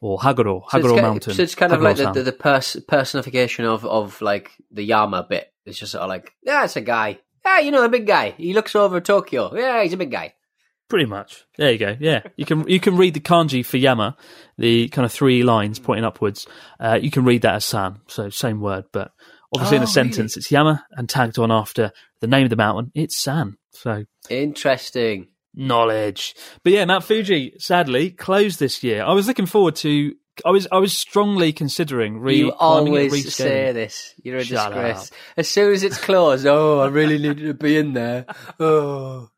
or 0.00 0.18
Haguro, 0.18 0.62
So 0.70 0.78
Haguro 0.78 0.94
ki- 0.96 1.02
Mountain. 1.02 1.34
so 1.34 1.42
it's 1.42 1.54
kind 1.54 1.72
of 1.74 1.82
like 1.82 1.96
the, 1.98 2.10
the, 2.12 2.22
the 2.22 2.32
pers- 2.32 2.78
personification 2.88 3.66
of, 3.66 3.84
of 3.84 4.20
like 4.22 4.52
the 4.70 4.82
Yama 4.84 5.26
bit. 5.28 5.52
It's 5.68 5.78
just 5.78 5.92
sort 5.92 6.02
of 6.02 6.08
like, 6.08 6.32
yeah, 6.42 6.64
it's 6.64 6.76
a 6.76 6.80
guy. 6.80 7.18
Yeah, 7.44 7.60
you 7.60 7.70
know, 7.70 7.84
a 7.84 7.88
big 7.88 8.06
guy. 8.06 8.30
He 8.36 8.52
looks 8.52 8.74
over 8.76 9.00
Tokyo. 9.00 9.54
Yeah, 9.54 9.82
he's 9.82 9.92
a 9.92 9.96
big 9.96 10.10
guy. 10.10 10.34
Pretty 10.88 11.06
much. 11.06 11.44
There 11.56 11.70
you 11.70 11.78
go. 11.78 11.96
Yeah, 12.00 12.22
you 12.36 12.46
can 12.46 12.66
you 12.66 12.80
can 12.80 12.96
read 12.96 13.12
the 13.14 13.20
kanji 13.20 13.64
for 13.64 13.76
Yama, 13.76 14.16
the 14.56 14.88
kind 14.88 15.04
of 15.04 15.12
three 15.12 15.42
lines 15.42 15.78
pointing 15.78 16.04
upwards. 16.04 16.46
Uh, 16.80 16.98
you 17.00 17.10
can 17.10 17.24
read 17.24 17.42
that 17.42 17.56
as 17.56 17.64
San, 17.66 18.00
so 18.08 18.30
same 18.30 18.60
word, 18.60 18.86
but 18.92 19.10
obviously 19.54 19.76
in 19.76 19.82
Oh, 19.82 19.84
a 19.84 19.88
sentence 19.88 20.36
it's 20.38 20.50
Yama, 20.50 20.84
and 20.92 21.06
tagged 21.08 21.38
on 21.38 21.52
after 21.52 21.92
the 22.20 22.26
name 22.26 22.44
of 22.44 22.50
the 22.50 22.56
mountain, 22.56 22.90
it's 22.94 23.18
San. 23.22 23.58
So 23.72 24.04
Interesting. 24.30 25.28
knowledge. 25.54 26.34
But 26.64 26.72
yeah, 26.72 26.84
Mount 26.86 27.04
Fuji 27.04 27.54
sadly 27.58 28.10
closed 28.10 28.58
this 28.58 28.82
year. 28.82 29.02
I 29.04 29.12
was 29.12 29.26
looking 29.28 29.46
forward 29.46 29.76
to. 29.76 30.14
I 30.44 30.50
was 30.50 30.66
I 30.70 30.78
was 30.78 30.96
strongly 30.96 31.52
considering 31.52 32.18
re 32.18 32.36
you 32.36 32.52
always 32.52 33.34
say 33.34 33.72
this. 33.72 34.14
You're 34.22 34.38
a 34.38 34.44
Shut 34.44 34.72
disgrace. 34.72 35.10
As 35.36 35.48
soon 35.48 35.72
as 35.72 35.82
it's 35.82 35.98
closed, 35.98 36.46
oh, 36.46 36.80
I 36.80 36.88
really 36.88 37.18
needed 37.18 37.46
to 37.46 37.54
be 37.54 37.76
in 37.78 37.92
there. 37.94 38.26
Oh. 38.60 39.30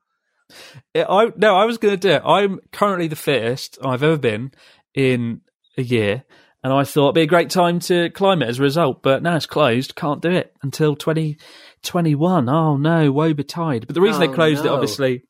I 0.95 1.31
no, 1.37 1.57
I 1.57 1.65
was 1.65 1.79
going 1.79 1.99
to 1.99 2.09
do 2.09 2.15
it. 2.15 2.23
I'm 2.25 2.61
currently 2.73 3.07
the 3.07 3.17
fittest 3.17 3.79
I've 3.85 4.03
ever 4.03 4.17
been 4.17 4.53
in 4.95 5.43
a 5.79 5.83
year, 5.83 6.25
and 6.65 6.73
I 6.73 6.85
thought 6.85 7.09
it'd 7.09 7.15
be 7.15 7.23
a 7.23 7.27
great 7.27 7.51
time 7.51 7.79
to 7.81 8.11
climb 8.11 8.43
it 8.43 8.49
as 8.49 8.59
a 8.59 8.63
result. 8.63 9.03
But 9.03 9.23
now 9.23 9.37
it's 9.37 9.47
closed. 9.47 9.95
Can't 9.95 10.21
do 10.21 10.31
it 10.31 10.55
until 10.63 10.97
2021. 10.97 12.49
Oh 12.49 12.77
no, 12.77 13.13
woe 13.13 13.33
betide. 13.35 13.87
But 13.87 13.95
the 13.95 14.01
reason 14.01 14.23
Oh, 14.23 14.27
they 14.27 14.35
closed 14.35 14.65
it, 14.65 14.71
obviously, 14.71 15.23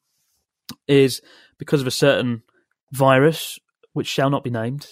is 0.88 1.20
because 1.58 1.80
of 1.80 1.86
a 1.86 1.92
certain 1.92 2.42
virus 2.92 3.58
which 3.92 4.06
shall 4.06 4.30
not 4.30 4.44
be 4.44 4.50
named. 4.50 4.86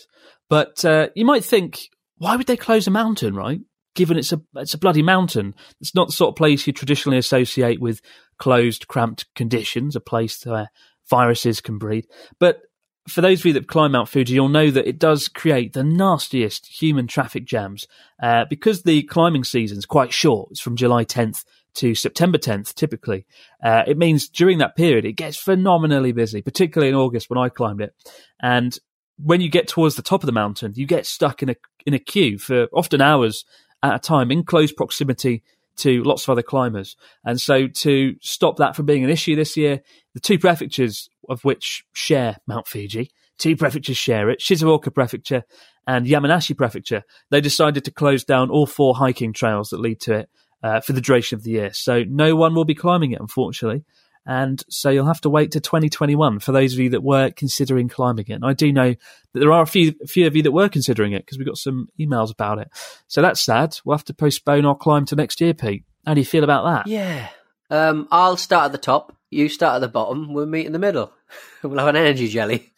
But 0.49 0.85
uh, 0.85 1.09
you 1.15 1.25
might 1.25 1.45
think, 1.45 1.89
why 2.17 2.37
would 2.37 2.47
they 2.47 2.57
close 2.57 2.87
a 2.87 2.91
mountain, 2.91 3.35
right? 3.35 3.61
Given 3.95 4.17
it's 4.17 4.33
a 4.33 4.41
it's 4.57 4.75
a 4.75 4.79
bloody 4.79 5.03
mountain. 5.03 5.55
It's 5.81 5.95
not 5.95 6.09
the 6.09 6.13
sort 6.13 6.31
of 6.31 6.37
place 6.37 6.67
you 6.67 6.73
traditionally 6.73 7.19
associate 7.19 7.81
with 7.81 8.01
closed, 8.39 8.87
cramped 8.87 9.27
conditions. 9.35 9.97
A 9.97 10.01
place 10.01 10.45
where 10.47 10.71
viruses 11.09 11.61
can 11.61 11.79
breed. 11.79 12.07
But 12.39 12.61
for 13.09 13.23
those 13.23 13.41
of 13.41 13.47
you 13.47 13.53
that 13.55 13.67
climb 13.67 13.93
Mount 13.93 14.09
Fuji, 14.09 14.35
you'll 14.35 14.49
know 14.49 14.71
that 14.71 14.87
it 14.87 14.99
does 14.99 15.29
create 15.29 15.73
the 15.73 15.83
nastiest 15.83 16.67
human 16.67 17.07
traffic 17.07 17.45
jams 17.45 17.87
uh, 18.23 18.45
because 18.49 18.83
the 18.83 19.03
climbing 19.05 19.45
season 19.45 19.79
is 19.79 19.87
quite 19.87 20.13
short. 20.13 20.51
It's 20.51 20.61
from 20.61 20.77
July 20.77 21.05
10th 21.05 21.45
to 21.77 21.95
September 21.95 22.39
10th, 22.39 22.75
typically. 22.75 23.27
Uh, 23.63 23.83
it 23.87 23.97
means 23.97 24.29
during 24.29 24.59
that 24.59 24.77
period, 24.77 25.05
it 25.05 25.13
gets 25.13 25.37
phenomenally 25.37 26.13
busy, 26.13 26.43
particularly 26.43 26.91
in 26.91 26.95
August 26.95 27.31
when 27.31 27.39
I 27.39 27.49
climbed 27.49 27.81
it. 27.81 27.95
And 28.41 28.79
when 29.23 29.41
you 29.41 29.49
get 29.49 29.69
towards 29.69 29.97
the 29.97 30.03
top 30.03 30.23
of 30.23 30.27
the 30.27 30.33
mountain, 30.33 30.73
you 30.75 30.87
get 30.87 31.07
stuck 31.07 31.43
in 31.43 31.51
a 31.51 31.57
in 31.87 31.95
a 31.95 31.99
queue 31.99 32.39
for 32.39 32.69
often 32.73 33.01
hours 33.01 33.45
at 33.83 33.95
a 33.95 33.99
time 33.99 34.31
in 34.31 34.45
close 34.45 34.73
proximity 34.73 35.43
to 35.77 36.03
lots 36.03 36.25
of 36.25 36.31
other 36.31 36.43
climbers. 36.43 36.97
And 37.25 37.41
so 37.41 37.69
to 37.69 38.17
stop 38.21 38.57
that 38.57 38.75
from 38.75 38.87
being 38.87 39.05
an 39.05 39.11
issue 39.11 39.37
this 39.37 39.57
year, 39.57 39.81
the 40.15 40.21
two 40.21 40.39
prefectures 40.39 41.09
of 41.29 41.45
which 41.45 41.85
share 41.93 42.37
Mount 42.47 42.67
Fuji, 42.67 43.11
two 43.39 43.57
prefectures 43.57 43.97
share 43.97 44.29
it, 44.29 44.41
Shizuoka 44.41 44.93
Prefecture 44.93 45.45
and 45.87 46.07
Yamanashi 46.07 46.57
Prefecture, 46.57 47.05
they 47.31 47.41
decided 47.41 47.85
to 47.85 47.93
close 47.93 48.25
down 48.25 48.51
all 48.51 48.67
four 48.67 48.97
hiking 48.97 49.33
trails 49.33 49.71
that 49.71 49.81
lead 49.81 50.01
to 50.01 50.15
it 50.15 50.29
uh, 50.63 50.81
for 50.81 50.93
the 50.93 51.01
duration 51.01 51.37
of 51.37 51.45
the 51.45 51.53
year. 51.53 51.73
So 51.73 52.03
no 52.03 52.35
one 52.35 52.55
will 52.55 52.65
be 52.65 52.75
climbing 52.75 53.13
it, 53.13 53.21
unfortunately. 53.21 53.85
And 54.29 54.63
so 54.69 54.91
you'll 54.91 55.07
have 55.07 55.23
to 55.23 55.31
wait 55.31 55.53
to 55.53 55.61
2021 55.61 56.41
for 56.41 56.53
those 56.53 56.75
of 56.75 56.81
you 56.81 56.91
that 56.91 57.03
were 57.03 57.31
considering 57.31 57.89
climbing 57.89 58.27
it. 58.29 58.35
And 58.35 58.45
I 58.45 58.53
do 58.53 58.71
know 58.71 58.91
that 58.91 59.41
there 59.41 59.53
are 59.53 59.63
a 59.63 59.67
few, 59.67 59.95
a 60.03 60.07
few 60.07 60.27
of 60.27 60.37
you 60.37 60.43
that 60.43 60.53
were 60.53 60.69
considering 60.69 61.15
it 61.15 61.25
because 61.25 61.39
we 61.39 61.47
got 61.47 61.57
some 61.57 61.89
emails 61.99 62.31
about 62.31 62.59
it. 62.59 62.69
So 63.07 63.23
that's 63.23 63.41
sad. 63.41 63.79
We'll 63.87 63.97
have 63.97 64.05
to 64.05 64.13
postpone 64.13 64.67
our 64.67 64.77
climb 64.77 65.07
to 65.07 65.17
next 65.17 65.41
year, 65.41 65.55
Pete. 65.55 65.85
How 66.05 66.13
do 66.13 66.21
you 66.21 66.27
feel 66.27 66.45
about 66.45 66.65
that? 66.65 66.91
Yeah. 66.91 67.31
Um, 67.71 68.07
I'll 68.11 68.37
start 68.37 68.67
at 68.67 68.73
the 68.73 68.79
top. 68.79 69.17
You 69.31 69.49
start 69.49 69.77
at 69.77 69.79
the 69.79 69.89
bottom. 69.89 70.35
We'll 70.35 70.45
meet 70.45 70.67
in 70.67 70.73
the 70.73 70.79
middle. 70.79 71.11
we'll 71.63 71.79
have 71.79 71.89
an 71.89 71.97
energy 71.97 72.29
jelly. 72.29 72.71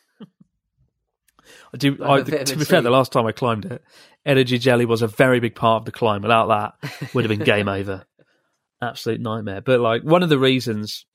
I 1.75 1.77
do. 1.79 1.99
I, 2.01 2.23
to 2.23 2.57
be 2.57 2.65
fair, 2.65 2.81
the 2.81 2.91
last 2.91 3.11
time 3.11 3.27
I 3.27 3.33
climbed 3.33 3.65
it, 3.65 3.83
energy 4.25 4.59
jelly 4.59 4.85
was 4.85 5.03
a 5.03 5.09
very 5.09 5.41
big 5.41 5.57
part 5.57 5.81
of 5.81 5.85
the 5.85 5.93
climb. 5.93 6.23
Without 6.23 6.47
that, 6.47 6.91
it 7.01 7.13
would 7.13 7.25
have 7.25 7.37
been 7.37 7.45
game 7.45 7.69
over. 7.69 8.05
Absolute 8.81 9.21
nightmare. 9.21 9.61
But 9.61 9.81
like 9.81 10.03
one 10.03 10.23
of 10.23 10.29
the 10.29 10.39
reasons 10.39 11.07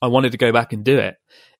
I 0.00 0.08
wanted 0.08 0.32
to 0.32 0.38
go 0.38 0.52
back 0.52 0.72
and 0.72 0.84
do 0.84 0.98
it 0.98 1.16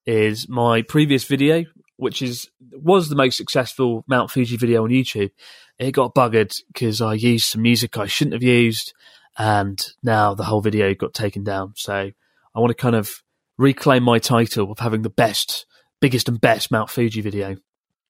is 0.07 0.49
my 0.49 0.83
previous 0.83 1.25
video, 1.25 1.65
which 1.97 2.23
is 2.23 2.49
was 2.73 3.09
the 3.09 3.17
most 3.17 3.37
successful 3.37 4.05
Mount 4.09 4.31
Fuji 4.31 4.57
video 4.57 4.85
on 4.85 4.91
YouTube. 4.91 5.31
It 5.79 5.93
got 5.93 6.15
buggered 6.15 6.55
because 6.73 7.01
I 7.01 7.15
used 7.15 7.47
some 7.47 7.63
music 7.63 7.99
I 7.99 8.07
shouldn't 8.07 8.35
have 8.35 8.43
used, 8.43 8.93
and 9.39 9.81
now 10.03 10.35
the 10.35 10.45
whole 10.45 10.61
video 10.61 10.95
got 10.95 11.15
taken 11.15 11.45
down. 11.45 11.75
So 11.77 12.11
I 12.55 12.61
want 12.61 12.71
to 12.71 12.75
kind 12.75 12.97
of 12.97 13.23
reclaim 13.59 14.03
my 14.03 14.19
title 14.19 14.73
of 14.73 14.79
having 14.79 15.03
the 15.03 15.11
best, 15.11 15.67
biggest, 16.01 16.29
and 16.29 16.41
best 16.41 16.71
Mount 16.71 16.91
Fuji 16.91 17.21
video 17.21 17.57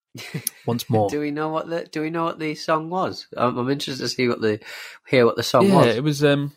once 0.67 0.89
more. 0.89 1.09
Do 1.09 1.21
we 1.21 1.31
know 1.31 1.49
what 1.49 1.69
the 1.69 1.85
Do 1.85 2.01
we 2.01 2.11
know 2.11 2.25
what 2.25 2.39
the 2.39 2.55
song 2.55 2.91
was? 2.91 3.27
I'm, 3.37 3.59
I'm 3.59 3.71
interested 3.71 4.03
to 4.03 4.09
see 4.09 4.29
what 4.29 4.41
the 4.41 4.61
hear 5.07 5.27
what 5.27 5.37
the 5.37 5.43
song 5.43 5.69
yeah, 5.69 5.77
was. 5.77 5.97
it 5.97 6.05
was. 6.05 6.25
Um, 6.25 6.53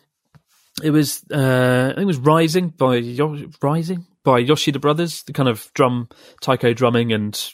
it 0.82 0.90
was. 0.90 1.24
Uh, 1.32 1.88
I 1.90 1.94
think 1.94 2.02
it 2.02 2.06
was 2.06 2.18
"Rising" 2.18 2.68
by 2.68 2.96
Yo- 2.96 3.50
"Rising" 3.62 4.06
by 4.24 4.38
Yoshida 4.38 4.78
Brothers. 4.78 5.22
The 5.22 5.32
kind 5.32 5.48
of 5.48 5.70
drum, 5.74 6.08
taiko 6.40 6.72
drumming, 6.72 7.12
and 7.12 7.52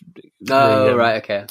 oh, 0.50 0.85
the, 0.85 0.92
um, 0.92 0.96
right, 0.96 1.22
okay. 1.22 1.46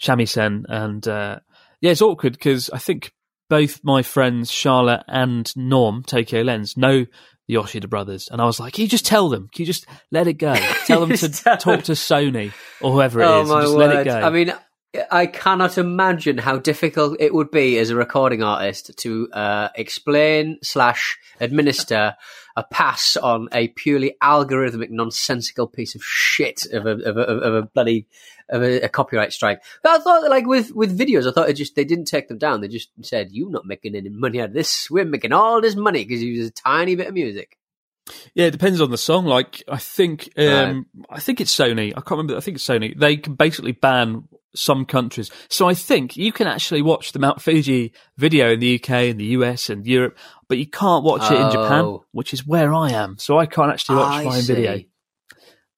shamisen, 0.00 0.64
and 0.68 1.06
uh, 1.06 1.40
yeah, 1.80 1.90
it's 1.90 2.02
awkward 2.02 2.32
because 2.32 2.70
I 2.70 2.78
think 2.78 3.12
both 3.50 3.80
my 3.84 4.02
friends 4.02 4.50
Charlotte 4.50 5.02
and 5.08 5.54
Norm, 5.56 6.02
Tokyo 6.04 6.40
Lens, 6.40 6.76
know 6.76 7.04
the 7.04 7.08
Yoshida 7.54 7.88
Brothers, 7.88 8.28
and 8.30 8.40
I 8.40 8.46
was 8.46 8.58
like, 8.58 8.74
"Can 8.74 8.82
you 8.82 8.88
just 8.88 9.04
tell 9.04 9.28
them? 9.28 9.48
Can 9.52 9.62
you 9.62 9.66
just 9.66 9.86
let 10.10 10.26
it 10.26 10.34
go? 10.34 10.54
Tell 10.86 11.00
them 11.00 11.10
to 11.16 11.28
tell 11.28 11.58
talk 11.58 11.82
to 11.84 11.92
Sony 11.92 12.52
or 12.80 12.92
whoever 12.92 13.20
it 13.20 13.24
is, 13.24 13.30
oh 13.30 13.54
my 13.54 13.62
just 13.62 13.76
word! 13.76 13.86
let 13.88 14.00
it 14.00 14.04
go." 14.04 14.18
I 14.18 14.30
mean, 14.30 14.54
I 15.10 15.26
cannot 15.26 15.78
imagine 15.78 16.36
how 16.36 16.58
difficult 16.58 17.16
it 17.18 17.32
would 17.32 17.50
be 17.50 17.78
as 17.78 17.88
a 17.88 17.96
recording 17.96 18.42
artist 18.42 18.90
to 18.98 19.28
uh, 19.32 19.68
explain 19.74 20.58
slash 20.62 21.18
administer 21.40 22.14
a 22.56 22.62
pass 22.62 23.16
on 23.16 23.48
a 23.52 23.68
purely 23.68 24.14
algorithmic, 24.22 24.90
nonsensical 24.90 25.66
piece 25.66 25.94
of 25.94 26.02
shit 26.04 26.66
of 26.72 26.84
a 26.84 26.90
of 26.90 27.16
a, 27.16 27.22
of 27.22 27.54
a 27.54 27.62
bloody 27.62 28.06
of 28.50 28.62
a, 28.62 28.82
a 28.82 28.88
copyright 28.90 29.32
strike. 29.32 29.62
But 29.82 29.92
I 29.92 30.02
thought, 30.02 30.28
like 30.28 30.46
with 30.46 30.72
with 30.72 30.98
videos, 30.98 31.26
I 31.26 31.32
thought 31.32 31.48
it 31.48 31.54
just 31.54 31.74
they 31.74 31.84
didn't 31.84 32.04
take 32.04 32.28
them 32.28 32.36
down. 32.36 32.60
They 32.60 32.68
just 32.68 32.90
said, 33.00 33.28
"You're 33.32 33.50
not 33.50 33.64
making 33.64 33.94
any 33.94 34.10
money 34.10 34.40
out 34.40 34.48
of 34.48 34.54
this. 34.54 34.90
We're 34.90 35.06
making 35.06 35.32
all 35.32 35.62
this 35.62 35.74
money 35.74 36.04
because 36.04 36.22
you 36.22 36.32
use 36.32 36.48
a 36.48 36.52
tiny 36.52 36.96
bit 36.96 37.08
of 37.08 37.14
music." 37.14 37.56
Yeah, 38.34 38.46
it 38.46 38.50
depends 38.50 38.80
on 38.80 38.90
the 38.90 38.98
song. 38.98 39.24
Like 39.24 39.62
I 39.68 39.78
think, 39.78 40.28
um, 40.36 40.86
I 41.08 41.20
think 41.20 41.40
it's 41.40 41.54
Sony. 41.56 41.92
I 41.92 42.00
can't 42.00 42.10
remember. 42.10 42.36
I 42.36 42.40
think 42.40 42.56
it's 42.56 42.66
Sony. 42.66 42.98
They 42.98 43.16
can 43.16 43.34
basically 43.34 43.72
ban 43.72 44.28
some 44.54 44.84
countries. 44.84 45.30
So 45.48 45.68
I 45.68 45.74
think 45.74 46.16
you 46.16 46.32
can 46.32 46.46
actually 46.46 46.82
watch 46.82 47.12
the 47.12 47.18
Mount 47.18 47.40
Fuji 47.40 47.92
video 48.16 48.52
in 48.52 48.60
the 48.60 48.74
UK 48.76 48.90
and 49.10 49.18
the 49.20 49.24
US 49.38 49.70
and 49.70 49.86
Europe, 49.86 50.16
but 50.48 50.58
you 50.58 50.66
can't 50.68 51.04
watch 51.04 51.30
it 51.30 51.40
in 51.40 51.50
Japan, 51.50 51.84
Oh. 51.84 52.04
which 52.12 52.32
is 52.34 52.46
where 52.46 52.74
I 52.74 52.90
am. 52.90 53.16
So 53.18 53.38
I 53.38 53.46
can't 53.46 53.72
actually 53.72 53.96
watch 53.96 54.24
my 54.24 54.40
video. 54.40 54.80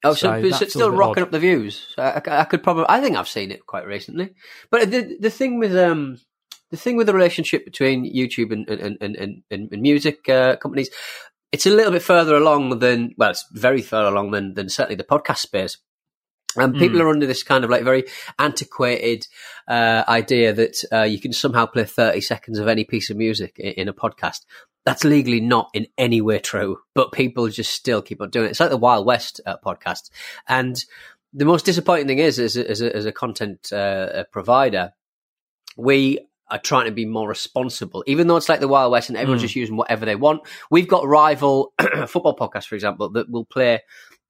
Oh, 0.06 0.12
so, 0.12 0.40
So 0.50 0.62
it's 0.64 0.74
still 0.74 0.90
rocking 0.90 1.22
odd. 1.22 1.26
up 1.28 1.30
the 1.32 1.38
views. 1.38 1.86
I, 1.96 2.20
I- 2.26 2.40
I 2.40 2.44
could 2.44 2.62
probably. 2.62 2.84
I 2.88 3.00
think 3.00 3.16
I've 3.16 3.28
seen 3.28 3.50
it 3.50 3.64
quite 3.66 3.86
recently. 3.86 4.34
But 4.70 4.90
the 4.90 5.16
the 5.18 5.30
thing 5.30 5.58
with 5.58 5.74
um 5.76 6.18
the 6.70 6.76
thing 6.76 6.96
with 6.96 7.06
the 7.06 7.14
relationship 7.14 7.64
between 7.64 8.04
YouTube 8.14 8.52
and 8.52 8.68
and 8.68 8.98
and 9.00 9.16
and, 9.16 9.42
and, 9.50 9.72
and 9.72 9.80
music 9.82 10.28
uh, 10.28 10.56
companies, 10.56 10.90
it's 11.52 11.64
a 11.64 11.70
little 11.70 11.92
bit 11.92 12.02
further 12.02 12.36
along 12.36 12.80
than 12.80 13.14
well, 13.16 13.30
it's 13.30 13.46
very 13.52 13.80
far 13.80 14.04
along 14.04 14.32
than 14.32 14.52
than 14.54 14.68
certainly 14.68 14.96
the 14.96 15.04
podcast 15.04 15.38
space. 15.38 15.78
And 16.56 16.74
people 16.74 16.98
Hmm. 17.00 17.06
are 17.06 17.10
under 17.10 17.26
this 17.26 17.42
kind 17.42 17.64
of 17.64 17.70
like 17.70 17.82
very 17.84 18.04
antiquated 18.38 19.26
uh, 19.68 20.04
idea 20.08 20.52
that 20.52 20.84
uh, 20.92 21.02
you 21.02 21.18
can 21.20 21.32
somehow 21.32 21.66
play 21.66 21.84
30 21.84 22.20
seconds 22.20 22.58
of 22.58 22.68
any 22.68 22.84
piece 22.84 23.10
of 23.10 23.16
music 23.16 23.58
in, 23.58 23.72
in 23.72 23.88
a 23.88 23.94
podcast. 23.94 24.40
That's 24.84 25.04
legally 25.04 25.40
not 25.40 25.70
in 25.72 25.86
any 25.96 26.20
way 26.20 26.38
true, 26.40 26.78
but 26.94 27.10
people 27.12 27.48
just 27.48 27.72
still 27.72 28.02
keep 28.02 28.20
on 28.20 28.28
doing 28.30 28.46
it. 28.46 28.50
It's 28.50 28.60
like 28.60 28.68
the 28.70 28.76
Wild 28.76 29.06
West 29.06 29.40
uh, 29.46 29.56
podcast. 29.64 30.10
And 30.46 30.76
the 31.32 31.46
most 31.46 31.64
disappointing 31.64 32.06
thing 32.06 32.18
is, 32.18 32.38
as 32.38 32.56
a, 32.56 32.70
as 32.70 32.80
a, 32.82 32.94
as 32.94 33.06
a 33.06 33.12
content 33.12 33.72
uh, 33.72 34.24
provider, 34.30 34.92
we 35.76 36.18
are 36.50 36.58
trying 36.58 36.84
to 36.84 36.90
be 36.92 37.06
more 37.06 37.26
responsible, 37.28 38.04
even 38.06 38.26
though 38.26 38.36
it's 38.36 38.48
like 38.50 38.60
the 38.60 38.68
Wild 38.68 38.92
West 38.92 39.08
and 39.08 39.16
everyone's 39.16 39.40
Mm. 39.40 39.46
just 39.46 39.56
using 39.56 39.76
whatever 39.76 40.04
they 40.04 40.14
want. 40.16 40.42
We've 40.70 40.86
got 40.86 41.06
rival 41.06 41.72
football 42.06 42.36
podcasts, 42.36 42.66
for 42.66 42.74
example, 42.74 43.08
that 43.12 43.30
will 43.30 43.46
play 43.46 43.80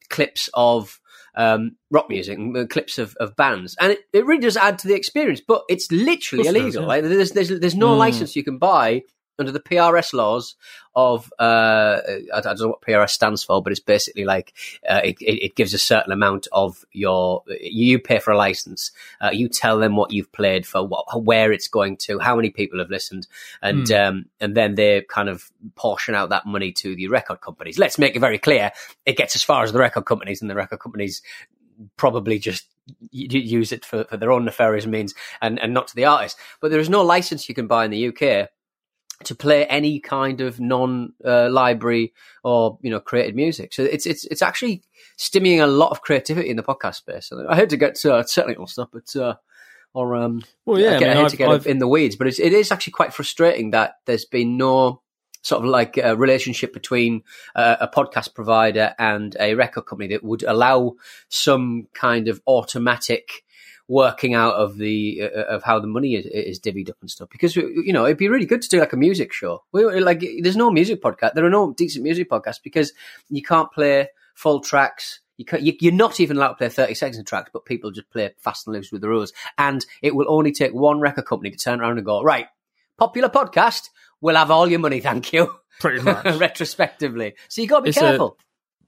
clips 0.09 0.49
of 0.55 1.01
um, 1.37 1.77
rock 1.91 2.09
music, 2.09 2.39
and, 2.39 2.57
uh, 2.57 2.67
clips 2.67 2.99
of, 2.99 3.15
of 3.21 3.35
bands, 3.37 3.77
and 3.81 3.93
it, 3.93 4.01
it 4.13 4.25
really 4.27 4.41
does 4.43 4.57
add 4.57 4.79
to 4.81 4.89
the 4.89 4.95
experience. 4.95 5.41
But 5.47 5.63
it's 5.69 5.91
literally 5.91 6.43
it 6.47 6.53
does, 6.53 6.55
illegal. 6.63 6.83
yeah. 6.83 6.89
Like, 6.89 7.03
there's, 7.05 7.33
there's 7.33 7.49
there's 7.61 7.75
no 7.75 7.95
Mm. 7.95 7.99
license 7.99 8.37
you 8.37 8.45
can 8.45 8.59
buy 8.59 9.03
under 9.39 9.53
the 9.53 9.61
PRS 9.61 10.13
laws 10.13 10.57
of 10.95 11.33
uh, 11.39 12.01
I 12.33 12.41
don't 12.41 12.61
know 12.61 12.69
what 12.69 12.83
PRS 12.83 13.11
stands 13.11 13.43
for, 13.43 13.63
but 13.63 13.73
it's 13.73 13.81
basically 13.81 14.25
like 14.25 14.53
uh, 14.89 15.01
it, 15.03 15.17
it 15.21 15.57
gives 15.57 15.75
a 15.75 15.79
certain 15.79 16.13
amount 16.13 16.47
of 16.53 16.85
your 16.93 17.43
you 17.61 17.99
pay 17.99 18.21
for 18.21 18.31
a 18.31 18.37
license, 18.37 18.93
uh, 19.21 19.31
you 19.33 19.49
tell 19.49 19.79
them 19.79 19.97
what 19.97 20.13
you've 20.13 20.33
played 20.33 20.67
for, 20.67 20.87
what, 20.87 21.07
where 21.25 21.53
it's 21.53 21.69
going 21.69 21.97
to, 21.97 22.19
how 22.19 22.37
many 22.37 22.51
people 22.51 22.79
have 22.79 22.91
listened, 22.91 23.27
and 23.61 23.91
um, 23.91 24.27
and 24.41 24.57
then 24.57 24.77
they 24.77 25.03
kind 25.09 25.29
of 25.29 25.51
portion 25.75 26.15
out 26.15 26.29
that 26.29 26.47
money 26.47 26.71
to 26.73 26.95
the 26.95 27.09
record 27.09 27.41
companies. 27.41 27.79
Let's 27.79 27.99
make 27.99 28.15
it 28.15 28.21
very 28.21 28.39
clear: 28.39 28.71
it 29.05 29.17
gets 29.17 29.35
as 29.35 29.43
far 29.43 29.65
as 29.65 29.73
the 29.73 29.81
record 29.81 30.05
companies, 30.05 30.41
and 30.41 30.51
the 30.51 30.55
record 30.55 30.79
companies 30.79 31.23
probably 31.97 32.39
just 32.39 32.67
use 33.11 33.73
it 33.73 33.85
for, 33.85 34.05
for 34.05 34.17
their 34.17 34.31
own 34.31 34.45
nefarious 34.45 34.87
means 34.87 35.15
and, 35.41 35.59
and 35.59 35.73
not 35.73 35.89
to 35.89 35.97
the 35.97 36.05
artist. 36.05 36.37
But 36.61 36.71
there 36.71 36.81
is 36.81 36.91
no 36.91 37.03
license 37.03 37.49
you 37.49 37.55
can 37.55 37.67
buy 37.67 37.85
in 37.85 37.91
the 37.91 38.09
UK 38.09 38.51
to 39.27 39.35
play 39.35 39.65
any 39.67 40.01
kind 40.01 40.41
of 40.41 40.61
non-library 40.61 42.13
or 42.43 42.79
you 42.83 42.91
know 42.91 43.01
created 43.01 43.35
music. 43.37 43.73
So 43.73 43.83
it's 43.83 44.07
it's 44.07 44.25
it's 44.27 44.43
actually 44.43 44.83
stimulating 45.17 45.61
a 45.63 45.67
lot 45.67 45.91
of 45.91 46.01
creativity 46.03 46.51
in 46.51 46.57
the 46.57 46.63
podcast 46.63 46.97
space. 46.97 47.31
I 47.49 47.57
hate 47.57 47.71
to 47.71 47.77
get 47.77 48.05
uh, 48.05 48.23
technical 48.25 48.67
stuff, 48.67 48.89
but 48.93 49.15
uh, 49.17 49.35
or 49.93 50.17
um, 50.17 50.43
Well, 50.67 50.79
yeah, 50.81 50.93
I, 50.93 50.97
I 50.97 50.99
get- 50.99 51.09
I 51.09 51.09
mean, 51.09 51.17
hate 51.17 51.23
I've- 51.25 51.31
to 51.31 51.37
get 51.37 51.49
I've- 51.51 51.71
in 51.71 51.79
the 51.79 51.89
weeds, 51.89 52.17
but 52.17 52.27
it's, 52.27 52.41
it 52.41 52.53
is 52.53 52.73
actually 52.73 52.93
quite 52.93 53.13
frustrating 53.13 53.71
that 53.71 53.95
there's 54.07 54.25
been 54.25 54.57
no 54.57 55.01
sort 55.43 55.63
of 55.63 55.69
like 55.69 55.99
a 55.99 56.17
relationship 56.17 56.73
between 56.73 57.23
uh, 57.55 57.77
a 57.81 57.87
podcast 57.87 58.35
provider 58.35 58.95
and 58.99 59.37
a 59.39 59.55
record 59.55 59.83
company 59.83 60.09
that 60.09 60.25
would 60.25 60.43
allow 60.43 60.95
some 61.29 61.87
kind 61.93 62.29
of 62.29 62.41
automatic 62.47 63.44
working 63.89 64.35
out 64.35 64.55
of 64.55 64.77
the 64.79 65.23
uh, 65.23 65.43
of 65.45 65.63
how 65.63 65.79
the 65.79 65.87
money 65.87 66.15
is, 66.15 66.27
is 66.27 66.61
divvied 66.61 66.91
up 66.91 66.97
and 67.01 67.11
stuff. 67.11 67.29
Because 67.31 67.55
you 67.57 67.93
know 67.93 68.05
it'd 68.05 68.17
be 68.19 68.29
really 68.29 68.47
good 68.47 68.63
to 68.63 68.69
do 68.69 68.81
like 68.81 68.93
a 68.93 68.97
music 68.97 69.33
show. 69.33 69.63
We, 69.73 69.85
like 70.01 70.25
there's 70.41 70.57
no 70.57 70.71
music 70.71 71.03
podcast 71.03 71.35
there 71.35 71.45
are 71.45 71.51
no 71.51 71.73
decent 71.73 72.03
music 72.03 72.31
podcasts 72.31 72.63
because 72.63 72.93
you 73.29 73.43
can't 73.43 73.71
play 73.73 74.09
full 74.35 74.61
tracks. 74.61 75.21
You 75.37 75.45
can't, 75.45 75.63
you, 75.63 75.75
you're 75.81 75.93
not 75.93 76.21
even 76.21 76.37
allowed 76.37 76.51
to 76.51 76.55
play 76.55 76.69
30 76.69 76.95
seconds 76.95 77.19
of 77.19 77.27
tracks 77.27 77.51
but 77.53 77.65
people 77.65 77.91
just 77.91 78.09
play 78.11 78.31
fast 78.39 78.67
and 78.67 78.77
loose 78.77 78.93
with 78.93 79.01
the 79.01 79.09
rules. 79.09 79.33
And 79.59 79.85
it 80.01 80.15
will 80.15 80.27
only 80.29 80.53
take 80.53 80.73
one 80.73 81.01
record 81.01 81.27
company 81.27 81.51
to 81.51 81.57
turn 81.59 81.81
around 81.81 81.97
and 81.99 82.07
go 82.07 82.23
right 82.23 82.47
popular 82.97 83.29
podcast 83.29 83.89
we'll 84.21 84.37
have 84.37 84.53
all 84.53 84.69
your 84.71 84.79
money 84.79 85.01
thank 85.01 85.33
you. 85.33 85.53
Pretty 85.81 86.01
much. 86.01 86.25
retrospectively. 86.39 87.35
So 87.49 87.61
you 87.63 87.67
got 87.69 87.79
to 87.79 87.83
be 87.83 87.89
It's 87.91 87.99
a- 87.99 88.03
careful 88.03 88.39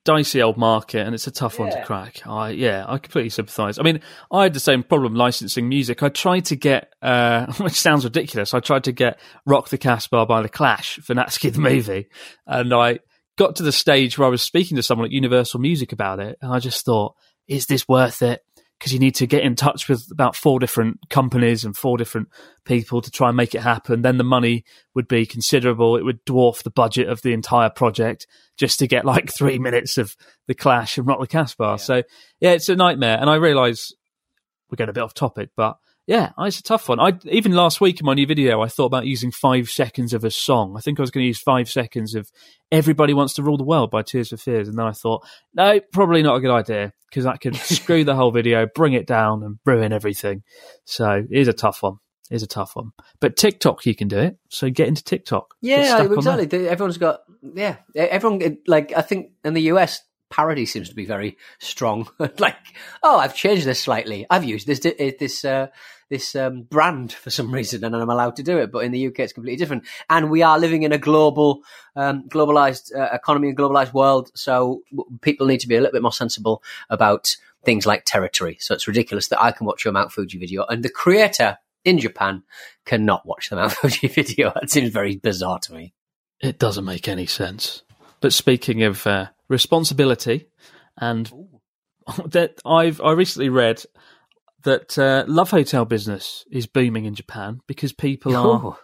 dicey 0.07 0.41
old 0.41 0.57
market 0.57 1.05
and 1.05 1.15
it's 1.15 1.27
a 1.27 1.31
tough 1.31 1.59
one 1.59 1.71
to 1.71 1.85
crack. 1.85 2.27
I 2.27 2.51
yeah, 2.51 2.85
I 2.87 2.97
completely 2.99 3.31
sympathise. 3.31 3.79
I 3.79 3.83
mean, 3.83 4.01
I 4.33 4.45
had 4.45 4.55
the 4.55 4.61
same 4.61 4.83
problem 4.83 5.15
licensing 5.15 5.69
music. 5.69 6.03
I 6.03 6.09
tried 6.09 6.47
to 6.47 6.57
get, 6.57 6.95
uh, 7.03 7.53
which 7.59 7.75
sounds 7.75 8.05
ridiculous. 8.05 8.55
I 8.55 8.61
tried 8.61 8.85
to 8.85 8.93
get 8.93 9.19
"Rock 9.45 9.69
the 9.69 9.79
Casbah" 9.79 10.25
by 10.27 10.41
the 10.41 10.49
Clash 10.49 10.99
for 11.03 11.15
Natsuki 11.15 11.53
the 11.53 11.61
movie, 11.61 12.07
and 12.47 12.73
I 12.73 13.01
got 13.37 13.57
to 13.57 13.63
the 13.63 13.73
stage 13.73 14.17
where 14.17 14.27
I 14.27 14.31
was 14.31 14.43
speaking 14.43 14.77
to 14.77 14.83
someone 14.83 15.07
at 15.07 15.13
Universal 15.13 15.61
Music 15.61 15.93
about 15.93 16.21
it, 16.21 16.39
and 16.41 16.53
I 16.53 16.59
just 16.59 16.85
thought, 16.85 17.15
is 17.49 17.67
this 17.67 17.87
worth 17.87 18.23
it? 18.23 18.43
Because 18.79 18.93
you 18.93 18.99
need 18.99 19.15
to 19.17 19.27
get 19.27 19.43
in 19.43 19.57
touch 19.57 19.89
with 19.89 20.07
about 20.11 20.37
four 20.37 20.59
different 20.59 20.99
companies 21.09 21.65
and 21.65 21.75
four 21.75 21.97
different 21.97 22.29
people 22.65 23.01
to 23.01 23.11
try 23.11 23.29
and 23.29 23.37
make 23.37 23.55
it 23.55 23.63
happen. 23.63 24.03
Then 24.03 24.19
the 24.19 24.25
money 24.25 24.65
would 24.95 25.09
be 25.09 25.25
considerable. 25.25 25.97
It 25.97 26.05
would 26.05 26.25
dwarf 26.27 26.63
the 26.63 26.71
budget 26.71 27.09
of 27.09 27.23
the 27.23 27.33
entire 27.33 27.71
project 27.71 28.27
just 28.59 28.79
to 28.81 28.87
get 28.87 29.07
like 29.07 29.33
three 29.37 29.59
minutes 29.59 29.97
of 29.97 30.15
the 30.47 30.55
Clash 30.55 30.99
and 30.99 31.07
Rock 31.07 31.21
the 31.21 31.27
Casbah. 31.27 31.79
So 31.79 32.03
yeah, 32.39 32.51
it's 32.51 32.69
a 32.69 32.77
nightmare. 32.77 33.17
And 33.19 33.31
I 33.31 33.37
realise 33.37 33.95
we're 34.71 34.77
getting 34.77 34.91
a 34.91 34.95
bit 34.95 35.05
off 35.05 35.15
topic, 35.15 35.51
but 35.57 35.79
yeah, 36.07 36.31
oh, 36.39 36.45
it's 36.45 36.61
a 36.61 36.63
tough 36.63 36.89
one. 36.89 37.01
I 37.01 37.19
even 37.25 37.53
last 37.53 37.81
week 37.81 38.01
in 38.01 38.07
my 38.07 38.15
new 38.15 38.27
video, 38.27 38.63
I 38.63 38.69
thought 38.69 38.87
about 38.87 39.07
using 39.07 39.33
five 39.33 39.69
seconds 39.69 40.13
of 40.13 40.25
a 40.25 40.31
song. 40.31 40.75
I 40.77 40.81
think 40.81 41.01
I 41.01 41.03
was 41.03 41.11
going 41.11 41.25
to 41.25 41.29
use 41.29 41.41
five 41.41 41.69
seconds 41.69 42.15
of 42.15 42.31
"Everybody 42.71 43.13
Wants 43.13 43.35
to 43.35 43.43
Rule 43.43 43.57
the 43.57 43.65
World" 43.65 43.91
by 43.91 44.03
Tears 44.03 44.29
for 44.29 44.37
Fears, 44.37 44.69
and 44.69 44.79
then 44.79 44.87
I 44.87 44.93
thought, 44.93 45.27
no, 45.55 45.81
probably 45.93 46.23
not 46.23 46.37
a 46.37 46.41
good 46.41 46.53
idea 46.53 46.93
because 47.11 47.25
that 47.25 47.41
could 47.41 47.57
screw 47.57 48.05
the 48.05 48.15
whole 48.15 48.31
video, 48.31 48.69
bring 48.73 48.93
it 48.93 49.07
down, 49.07 49.43
and 49.43 49.59
ruin 49.67 49.93
everything. 49.93 50.45
So 50.85 51.27
it 51.29 51.39
is 51.39 51.49
a 51.49 51.53
tough 51.53 51.83
one. 51.83 51.97
It 52.31 52.37
is 52.37 52.43
a 52.45 52.49
tough 52.49 52.77
one. 52.77 52.93
But 53.21 53.37
TikTok, 53.37 53.85
you 53.85 53.95
can 53.97 54.07
do 54.07 54.19
it. 54.19 54.37
So 54.49 54.71
get 54.71 54.89
into 54.89 55.03
TikTok. 55.03 55.55
Yeah, 55.61 55.81
exactly. 55.81 56.69
Everyone's 56.69 56.99
got 56.99 57.21
yeah. 57.43 57.77
Everyone 57.97 58.59
like 58.69 58.93
I 58.97 59.03
think 59.03 59.33
in 59.45 59.55
the 59.55 59.63
US 59.63 60.01
parody 60.31 60.67
seems 60.67 60.89
to 60.89 60.95
be 60.95 61.07
very 61.07 61.37
strong. 61.59 62.09
like 62.39 62.57
oh, 63.03 63.19
I've 63.19 63.35
changed 63.35 63.67
this 63.67 63.81
slightly. 63.81 64.27
I've 64.31 64.45
used 64.45 64.67
this 64.67 64.81
this 64.81 65.45
uh, 65.45 65.69
this 66.09 66.37
um, 66.37 66.63
brand 66.63 67.13
for 67.13 67.31
some 67.31 67.53
reason, 67.53 67.85
and 67.85 67.95
I'm 67.95 68.11
allowed 68.11 68.37
to 68.37 68.43
do 68.43 68.59
it. 68.59 68.71
But 68.71 68.85
in 68.85 68.93
the 68.93 69.07
UK, 69.09 69.21
it's 69.21 69.33
completely 69.33 69.57
different. 69.57 69.85
And 70.09 70.31
we 70.31 70.43
are 70.43 70.59
living 70.59 70.83
in 70.85 70.93
a 70.93 70.99
global, 70.99 71.63
um, 71.97 72.29
globalized 72.29 72.95
uh, 72.95 73.09
economy 73.13 73.49
and 73.49 73.59
globalized 73.59 73.93
world. 73.93 74.31
So 74.35 74.83
people 75.21 75.47
need 75.47 75.61
to 75.61 75.69
be 75.69 75.77
a 75.77 75.81
little 75.81 75.93
bit 75.93 76.03
more 76.03 76.13
sensible 76.13 76.63
about 76.91 77.37
things 77.65 77.87
like 77.87 78.05
territory. 78.05 78.57
So 78.61 78.75
it's 78.75 78.87
ridiculous 78.87 79.29
that 79.29 79.43
I 79.43 79.51
can 79.53 79.67
watch 79.67 79.85
your 79.85 79.93
Mount 79.93 80.13
Fuji 80.13 80.39
video 80.39 80.65
and 80.65 80.85
the 80.85 80.89
creator 80.89 81.59
in 81.85 81.99
Japan 81.99 82.43
cannot 82.85 83.27
watch 83.27 83.51
the 83.51 83.57
Mount 83.57 83.73
Fuji 83.81 84.09
video. 84.09 84.53
That 84.55 84.71
seems 84.71 84.91
very 84.91 85.17
bizarre 85.17 85.59
to 85.61 85.75
me. 85.75 85.93
It 86.41 86.59
doesn't 86.59 86.85
make 86.85 87.09
any 87.09 87.27
sense. 87.27 87.83
But 88.21 88.33
speaking 88.33 88.83
of 88.83 89.07
uh, 89.07 89.27
responsibility, 89.49 90.49
and 90.97 91.31
that 92.27 92.61
I've 92.65 93.01
I 93.01 93.13
recently 93.13 93.49
read 93.49 93.83
that 94.65 94.99
uh, 94.99 95.25
love 95.29 95.51
hotel 95.51 95.85
business 95.85 96.45
is 96.51 96.67
booming 96.67 97.05
in 97.05 97.15
Japan 97.15 97.61
because 97.69 97.93
people 97.93 98.35
are 98.37 98.47
Oh. 98.47 98.79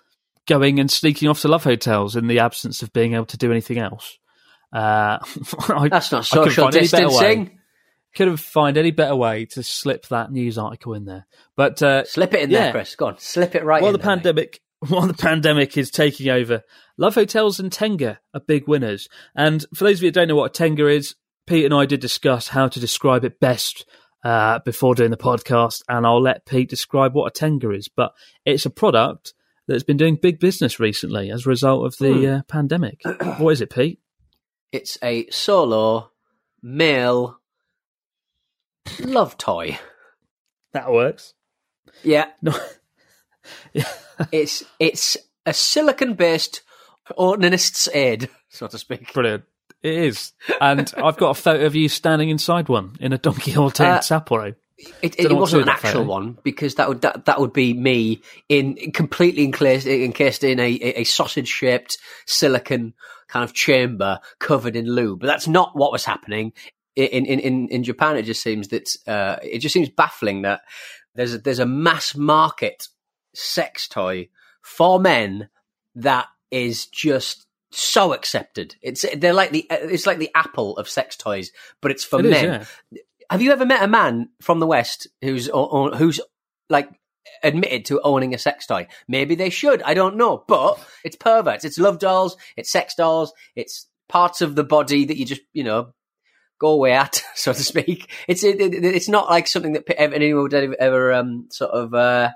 going 0.46 0.79
and 0.79 0.90
sneaking 0.90 1.29
off 1.29 1.40
to 1.42 1.48
love 1.48 1.64
hotels 1.64 2.14
in 2.16 2.29
the 2.29 2.38
absence 2.38 2.83
of 2.83 2.92
being 2.92 3.14
able 3.14 3.27
to 3.27 3.37
do 3.37 3.51
anything 3.51 3.79
else. 3.79 4.18
Uh, 4.72 5.18
I, 5.68 5.88
That's 5.88 6.12
not 6.12 6.25
social 6.25 6.64
find 6.64 6.77
any 6.77 6.88
better 6.88 7.07
way. 7.09 7.11
distancing. 7.12 7.59
Couldn't 8.14 8.37
find 8.37 8.77
any 8.77 8.90
better 8.90 9.16
way 9.16 9.46
to 9.46 9.62
slip 9.62 10.07
that 10.09 10.31
news 10.31 10.59
article 10.59 10.92
in 10.94 11.05
there. 11.07 11.27
But 11.57 11.83
uh, 11.83 12.05
Slip 12.05 12.35
it 12.35 12.42
in 12.42 12.51
Yeah. 12.51 12.64
there, 12.64 12.72
Chris. 12.72 12.94
Go 12.94 13.07
on, 13.07 13.18
slip 13.18 13.55
it 13.55 13.64
right 13.64 13.81
while 13.83 13.88
in 13.88 13.92
the 13.94 13.98
there, 13.98 14.16
pandemic 14.16 14.61
while 14.88 15.07
the 15.07 15.14
pandemic 15.14 15.77
is 15.77 15.90
taking 15.90 16.29
over, 16.29 16.62
love 16.97 17.14
hotels 17.14 17.61
and 17.61 17.71
Tenga 17.73 18.18
are 18.35 18.40
big 18.40 18.66
winners. 18.68 19.09
And 19.35 19.64
for 19.75 19.85
those 19.85 19.99
of 19.99 20.03
you 20.03 20.09
who 20.09 20.12
don't 20.12 20.29
know 20.29 20.37
what 20.37 20.51
a 20.51 20.62
Tenga 20.64 20.87
is, 20.88 21.14
Pete 21.47 21.64
and 21.64 21.75
I 21.75 21.87
did 21.87 22.01
discuss 22.01 22.49
how 22.49 22.68
to 22.68 22.81
describe 22.81 23.25
it 23.25 23.40
best 23.40 23.85
uh, 24.25 24.61
before 24.61 24.95
doing 24.95 25.11
the 25.11 25.16
podcast, 25.16 25.83
and 25.88 26.07
I'll 26.07 26.23
let 26.23 26.47
Pete 26.47 26.71
describe 26.71 27.14
what 27.14 27.27
a 27.27 27.31
Tenga 27.38 27.71
is. 27.71 27.88
But 27.88 28.12
it's 28.45 28.64
a 28.66 28.71
product 28.71 29.35
that's 29.66 29.83
been 29.83 29.97
doing 29.97 30.16
big 30.21 30.38
business 30.38 30.79
recently 30.81 31.31
as 31.31 31.47
a 31.47 31.49
result 31.49 31.85
of 31.87 31.97
the 31.99 32.12
Hmm. 32.12 32.27
uh, 32.27 32.42
pandemic. 32.49 33.01
what 33.38 33.51
is 33.51 33.61
it, 33.61 33.71
Pete? 33.71 33.99
It's 34.71 34.97
a 35.03 35.29
solo 35.31 36.11
male 36.62 37.38
love 39.01 39.37
toy. 39.38 39.79
That 40.73 40.90
works. 40.90 41.35
Yeah, 42.03 42.27
No, 42.40 42.55
it's 44.33 44.65
it's 44.79 45.17
a 45.47 45.53
silicon 45.53 46.15
based 46.15 46.63
onanist's 47.17 47.89
aid, 47.95 48.29
so 48.49 48.67
to 48.67 48.79
speak. 48.79 49.13
brilliant. 49.13 49.45
It 49.83 49.95
is, 49.95 50.33
and 50.61 50.93
I've 50.97 51.17
got 51.17 51.31
a 51.31 51.35
photo 51.35 51.67
of 51.67 51.75
you 51.75 51.89
standing 51.89 52.31
inside 52.31 52.69
one 52.69 52.97
in 53.01 53.13
a 53.13 53.19
Don 53.19 53.35
Quijote 53.35 53.81
Uh, 53.81 53.95
in 53.95 53.99
Sapporo. 53.99 54.55
It, 55.01 55.17
Don't 55.17 55.33
it 55.33 55.35
wasn't 55.35 55.63
an 55.63 55.69
actual 55.69 55.91
photo. 55.91 56.03
one 56.05 56.39
because 56.43 56.77
that 56.77 56.89
would 56.89 57.03
that, 57.03 57.27
that 57.27 57.41
would 57.41 57.53
be 57.53 57.73
me 57.73 58.21
in 58.49 58.93
completely 58.93 59.45
encased, 59.45 59.87
encased 59.87 60.43
in 60.45 60.59
a, 60.59 60.67
a, 60.81 61.01
a 61.01 61.05
sausage 61.05 61.49
shaped 61.49 61.99
silicon 62.27 62.95
kind 63.29 63.45
of 63.45 63.55
chamber 63.55 64.19
covered 64.41 64.75
in 64.77 64.87
lube. 64.87 65.21
But 65.21 65.29
that's 65.29 65.47
not 65.49 65.77
what 65.77 65.93
was 65.93 66.05
happening 66.05 66.53
in 66.97 67.27
in 67.27 67.39
in, 67.41 67.69
in 67.69 67.85
Japan. 67.85 68.17
It 68.17 68.23
just 68.23 68.43
seems 68.43 68.69
that 68.69 68.89
uh, 69.07 69.37
it 69.43 69.59
just 69.59 69.73
seems 69.73 69.89
baffling 69.89 70.43
that 70.43 70.63
there's 71.15 71.35
a, 71.35 71.39
there's 71.39 71.59
a 71.61 71.67
mass 71.67 72.15
market 72.17 72.89
sex 73.35 73.88
toy 73.88 74.29
for 74.62 74.99
men 75.01 75.49
that 75.95 76.27
is 76.51 76.87
just 76.87 77.47
so 77.71 78.12
accepted. 78.12 78.77
It's 78.83 79.05
they're 79.16 79.33
like 79.33 79.51
the 79.51 79.66
it's 79.71 80.07
like 80.07 80.18
the 80.18 80.31
Apple 80.35 80.77
of 80.77 80.88
sex 80.88 81.16
toys, 81.16 81.51
but 81.81 81.90
it's 81.90 82.05
for 82.05 82.21
It 82.21 82.27
is, 82.27 82.31
men. 82.33 82.66
yeah. 82.90 82.99
Have 83.31 83.40
you 83.40 83.51
ever 83.53 83.64
met 83.64 83.83
a 83.83 83.88
man 83.88 84.29
from 84.42 84.61
the 84.61 84.66
West 84.66 85.07
who's 85.23 85.47
who's 85.53 86.21
like 86.68 86.90
admitted 87.42 87.87
to 87.87 88.01
owning 88.03 88.35
a 88.35 88.38
sex 88.38 88.66
toy? 88.66 88.87
Maybe 89.09 89.35
they 89.35 89.49
should. 89.51 89.83
I 89.83 89.95
don't 89.95 90.16
know, 90.16 90.45
but 90.47 90.79
it's 91.05 91.16
perverts. 91.16 91.64
It's 91.64 91.79
love 91.79 91.99
dolls. 91.99 92.37
It's 92.57 92.71
sex 92.71 92.95
dolls. 92.95 93.33
It's 93.57 93.87
parts 94.09 94.42
of 94.42 94.55
the 94.55 94.64
body 94.64 95.07
that 95.07 95.16
you 95.16 95.25
just 95.25 95.40
you 95.55 95.64
know 95.64 95.95
go 96.61 96.68
away 96.73 96.92
at, 96.92 97.23
so 97.35 97.55
to 97.55 97.62
speak. 97.64 98.11
It's 98.29 98.45
it, 98.45 98.61
it- 98.61 98.85
it's 98.85 99.09
not 99.09 99.31
like 99.31 99.47
something 99.47 99.73
that 99.73 99.85
anyone 99.99 100.42
would 100.42 100.53
ever, 100.55 100.77
ever 100.79 101.12
um, 101.14 101.49
sort 101.51 101.71
of 101.71 101.95
uh, 101.95 102.31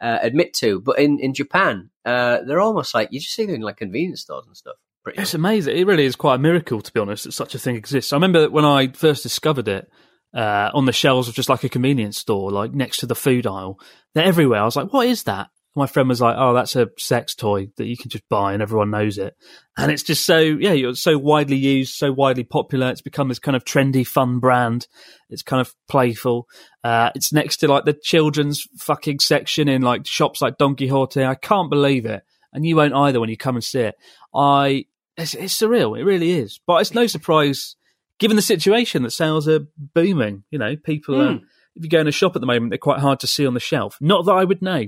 uh, 0.00 0.18
admit 0.22 0.54
to. 0.54 0.80
But 0.80 0.98
in 0.98 1.18
in 1.20 1.34
Japan, 1.34 1.90
uh, 2.04 2.38
they're 2.46 2.60
almost 2.60 2.94
like 2.94 3.08
you 3.12 3.20
just 3.20 3.34
see 3.34 3.46
them 3.46 3.54
in 3.56 3.60
like 3.62 3.76
convenience 3.78 4.22
stores 4.22 4.46
and 4.46 4.56
stuff. 4.56 4.76
Pretty 5.04 5.20
It's 5.20 5.32
much. 5.34 5.38
amazing. 5.38 5.76
It 5.76 5.86
really 5.86 6.04
is 6.04 6.16
quite 6.16 6.34
a 6.36 6.38
miracle, 6.38 6.80
to 6.80 6.92
be 6.92 7.00
honest, 7.00 7.24
that 7.24 7.32
such 7.32 7.54
a 7.54 7.58
thing 7.58 7.76
exists. 7.76 8.12
I 8.12 8.16
remember 8.16 8.50
when 8.50 8.64
I 8.64 8.88
first 8.88 9.22
discovered 9.22 9.68
it 9.68 9.88
uh, 10.34 10.70
on 10.74 10.84
the 10.84 10.92
shelves 10.92 11.28
of 11.28 11.34
just 11.34 11.48
like 11.48 11.62
a 11.64 11.68
convenience 11.68 12.18
store, 12.18 12.50
like 12.50 12.72
next 12.72 12.98
to 12.98 13.06
the 13.06 13.14
food 13.14 13.46
aisle, 13.46 13.78
they're 14.14 14.24
everywhere. 14.24 14.60
I 14.60 14.64
was 14.64 14.76
like, 14.76 14.92
"What 14.92 15.06
is 15.06 15.22
that?" 15.24 15.48
My 15.76 15.86
friend 15.86 16.08
was 16.08 16.20
like, 16.20 16.36
"Oh, 16.38 16.54
that's 16.54 16.74
a 16.74 16.88
sex 16.98 17.34
toy 17.34 17.68
that 17.76 17.86
you 17.86 17.96
can 17.96 18.10
just 18.10 18.28
buy, 18.28 18.54
and 18.54 18.62
everyone 18.62 18.90
knows 18.90 19.18
it." 19.18 19.36
And 19.76 19.92
it's 19.92 20.02
just 20.02 20.24
so 20.24 20.38
yeah, 20.38 20.72
you're 20.72 20.94
so 20.94 21.18
widely 21.18 21.56
used, 21.56 21.94
so 21.94 22.12
widely 22.12 22.44
popular. 22.44 22.90
It's 22.90 23.02
become 23.02 23.28
this 23.28 23.38
kind 23.38 23.54
of 23.54 23.64
trendy, 23.64 24.06
fun 24.06 24.38
brand. 24.38 24.88
It's 25.28 25.42
kind 25.42 25.60
of 25.60 25.74
playful. 25.88 26.48
Uh, 26.82 27.10
it's 27.14 27.32
next 27.32 27.58
to 27.58 27.68
like 27.68 27.84
the 27.84 27.92
children's 27.92 28.66
fucking 28.78 29.20
section 29.20 29.68
in 29.68 29.82
like 29.82 30.06
shops 30.06 30.40
like 30.40 30.58
Don 30.58 30.76
Quijote. 30.76 31.26
I 31.26 31.34
can't 31.34 31.70
believe 31.70 32.06
it, 32.06 32.22
and 32.52 32.66
you 32.66 32.74
won't 32.74 32.94
either 32.94 33.20
when 33.20 33.28
you 33.28 33.36
come 33.36 33.56
and 33.56 33.64
see 33.64 33.80
it. 33.80 33.96
I 34.34 34.86
it's, 35.16 35.34
it's 35.34 35.60
surreal. 35.60 35.98
It 35.98 36.04
really 36.04 36.32
is. 36.32 36.60
But 36.66 36.80
it's 36.80 36.94
no 36.94 37.06
surprise, 37.06 37.76
given 38.18 38.36
the 38.36 38.42
situation, 38.42 39.02
that 39.02 39.10
sales 39.10 39.48
are 39.48 39.66
booming. 39.94 40.44
You 40.50 40.58
know, 40.58 40.76
people 40.76 41.20
are. 41.20 41.40
If 41.74 41.84
you 41.84 41.90
go 41.90 42.00
in 42.00 42.08
a 42.08 42.12
shop 42.12 42.34
at 42.34 42.40
the 42.40 42.46
moment, 42.46 42.70
they're 42.70 42.78
quite 42.78 43.00
hard 43.00 43.20
to 43.20 43.26
see 43.26 43.46
on 43.46 43.52
the 43.52 43.60
shelf. 43.60 43.98
Not 44.00 44.24
that 44.24 44.32
I 44.32 44.44
would 44.44 44.62
know. 44.62 44.86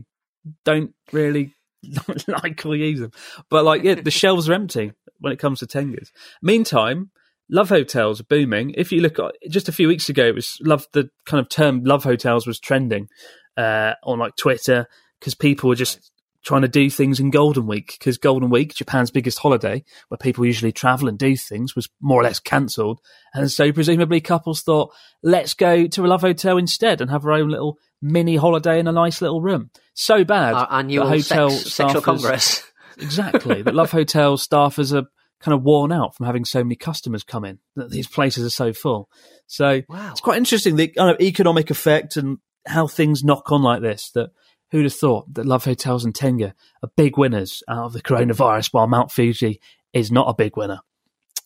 Don't 0.65 0.95
really 1.13 1.55
like 2.27 2.65
or 2.65 2.77
use 2.77 3.01
them, 3.01 3.13
but 3.51 3.65
like 3.65 3.83
yeah, 3.83 3.95
the 3.95 4.11
shelves 4.11 4.49
are 4.49 4.55
empty 4.55 4.93
when 5.21 5.33
it 5.33 5.39
comes 5.39 5.61
to 5.61 5.67
Tengas. 5.67 6.11
Meantime, 6.43 7.11
love 7.51 7.69
hotels 7.69 8.21
are 8.21 8.25
booming. 8.25 8.71
If 8.77 8.93
you 8.93 9.01
look 9.01 9.19
at 9.19 9.33
just 9.49 9.69
a 9.69 9.73
few 9.73 9.89
weeks 9.89 10.09
ago, 10.09 10.27
it 10.27 10.35
was 10.35 10.59
love 10.61 10.87
the 10.93 11.11
kind 11.27 11.41
of 11.41 11.49
term 11.49 11.85
love 11.85 12.05
hotels 12.05 12.47
was 12.47 12.61
trending 12.61 13.09
uh, 13.57 13.95
on 14.05 14.19
like 14.19 14.37
Twitter 14.37 14.87
because 15.19 15.35
people 15.35 15.69
were 15.69 15.75
just 15.75 16.11
trying 16.49 16.63
to 16.63 16.69
do 16.69 16.89
things 16.89 17.21
in 17.21 17.29
Golden 17.29 17.67
Week 17.67 17.97
because 17.99 18.17
Golden 18.17 18.49
Week, 18.49 18.75
Japan's 18.75 19.11
biggest 19.11 19.39
holiday, 19.39 19.85
where 20.09 20.17
people 20.17 20.47
usually 20.47 20.73
travel 20.73 21.07
and 21.07 21.19
do 21.19 21.37
things, 21.37 21.77
was 21.77 21.89
more 22.01 22.21
or 22.21 22.25
less 22.25 22.41
cancelled. 22.41 23.01
And 23.35 23.51
so 23.53 23.71
presumably 23.71 24.23
couples 24.23 24.63
thought, 24.63 24.95
let's 25.23 25.53
go 25.53 25.87
to 25.87 26.07
a 26.07 26.09
love 26.09 26.23
hotel 26.23 26.57
instead 26.57 27.03
and 27.03 27.11
have 27.11 27.27
our 27.27 27.33
own 27.33 27.51
little 27.51 27.77
mini 28.01 28.37
holiday 28.37 28.79
in 28.81 28.89
a 28.89 28.93
nice 28.93 29.21
little 29.21 29.43
room. 29.43 29.71
So 29.93 30.25
bad. 30.25 30.55
Our 30.55 30.73
annual 30.73 31.07
hotel 31.07 31.51
sex, 31.51 31.73
sexual 31.75 32.01
staffers- 32.01 32.05
congress. 32.05 32.63
Exactly. 33.01 33.63
that 33.63 33.77
love 33.77 33.93
hotel 33.93 34.37
staffers 34.37 34.93
are 34.93 35.07
kind 35.41 35.55
of 35.55 35.63
worn 35.63 35.93
out 35.93 36.17
from 36.17 36.27
having 36.27 36.45
so 36.45 36.65
many 36.65 36.75
customers 36.75 37.23
come 37.23 37.45
in. 37.45 37.59
That 37.77 37.91
these 37.91 38.09
places 38.09 38.45
are 38.45 38.51
so 38.51 38.73
full. 38.73 39.09
So 39.47 39.83
Wow. 39.89 40.09
it's 40.11 40.21
quite 40.21 40.39
interesting 40.39 40.75
the 40.77 40.89
kind 40.89 41.11
of 41.15 41.21
economic 41.21 41.71
effect 41.71 42.17
and 42.17 42.39
how 42.67 42.89
things 42.89 43.23
knock 43.23 43.53
on 43.53 43.63
like 43.63 43.83
this. 43.83 44.11
That 44.15 44.31
who'd 44.71 44.85
have 44.85 44.95
thought 44.95 45.33
that 45.35 45.47
love 45.47 45.65
hotels 45.65 46.05
and 46.05 46.15
Tenga 46.15 46.55
are 46.83 46.91
big 46.97 47.17
winners 47.17 47.63
out 47.69 47.87
of 47.87 47.93
the 47.93 48.03
coronavirus, 48.03 48.73
while 48.73 48.87
Mount 48.87 49.11
Fuji 49.11 49.61
is 49.93 50.13
not 50.13 50.29
a 50.29 50.35
big 50.35 50.57
winner. 50.57 50.81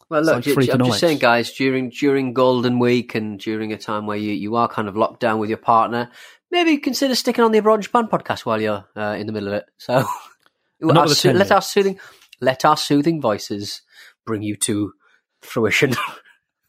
Well, 0.09 0.23
look, 0.23 0.47
like 0.47 0.69
I'm 0.71 0.85
just 0.85 1.01
saying, 1.01 1.19
guys, 1.19 1.53
during 1.53 1.89
during 1.89 2.35
Golden 2.35 2.79
Week 2.79 3.15
and 3.15 3.41
during 3.41 3.73
a 3.73 3.79
time 3.79 4.07
where 4.07 4.19
you, 4.19 4.33
you 4.33 4.57
are 4.57 4.69
kind 4.69 4.87
of 4.87 4.97
locked 4.97 5.21
down 5.21 5.39
with 5.39 5.49
your 5.49 5.59
partner, 5.59 6.11
maybe 6.51 6.77
consider 6.77 7.15
sticking 7.15 7.43
on 7.43 7.51
the 7.51 7.59
Abroad 7.59 7.81
Japan 7.81 8.09
podcast 8.09 8.41
while 8.41 8.61
you're 8.61 8.85
uh, 8.95 9.17
in 9.19 9.27
the 9.27 9.33
middle 9.33 9.49
of 9.49 9.55
it. 9.55 9.65
So 9.79 10.05
our 10.85 11.09
soo- 11.09 11.33
let 11.33 11.51
our 11.51 11.63
soothing 11.63 11.99
let 12.43 12.65
our 12.67 12.77
soothing 12.77 13.23
voices 13.23 13.81
bring 14.27 14.43
you 14.43 14.57
to 14.57 14.93
fruition. 15.41 15.95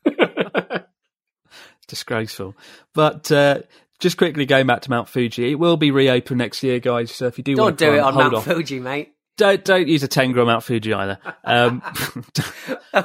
Disgraceful. 1.87 2.55
But 2.93 3.29
uh, 3.31 3.59
just 4.03 4.17
quickly 4.17 4.45
going 4.45 4.67
back 4.67 4.81
to 4.81 4.89
Mount 4.89 5.07
Fuji, 5.07 5.51
it 5.51 5.55
will 5.55 5.77
be 5.77 5.89
reopened 5.89 6.37
next 6.37 6.61
year, 6.61 6.79
guys. 6.81 7.09
So 7.09 7.25
if 7.27 7.37
you 7.37 7.43
do, 7.43 7.55
Don't 7.55 7.63
want 7.65 7.79
to 7.79 7.85
do 7.85 7.91
try 7.91 7.97
it 7.99 8.01
on 8.01 8.15
Mount 8.15 8.33
off, 8.35 8.43
Fuji, 8.43 8.81
mate. 8.81 9.13
don't 9.37 9.63
don't 9.63 9.87
use 9.87 10.03
a 10.03 10.09
Tenga 10.09 10.41
on 10.41 10.47
Mount 10.47 10.61
Fuji 10.61 10.93
either. 10.93 11.17
Um, 11.45 11.81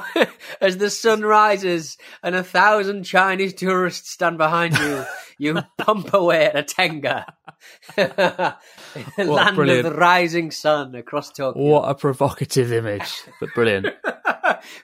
As 0.61 0.75
the 0.77 0.89
sun 0.89 1.21
rises 1.21 1.97
and 2.21 2.35
a 2.35 2.43
thousand 2.43 3.03
Chinese 3.05 3.53
tourists 3.53 4.11
stand 4.11 4.37
behind 4.37 4.77
you, 4.77 5.05
you 5.37 5.61
pump 5.77 6.13
away 6.13 6.47
at 6.47 6.57
a 6.57 6.63
Tenga. 6.63 7.25
Land 7.97 9.55
brilliant. 9.55 9.85
of 9.87 9.93
the 9.93 9.97
rising 9.97 10.51
sun 10.51 10.95
across 10.95 11.31
Tokyo. 11.31 11.63
what 11.63 11.89
a 11.89 11.95
provocative 11.95 12.73
image, 12.73 13.23
but 13.39 13.49
brilliant. 13.55 13.87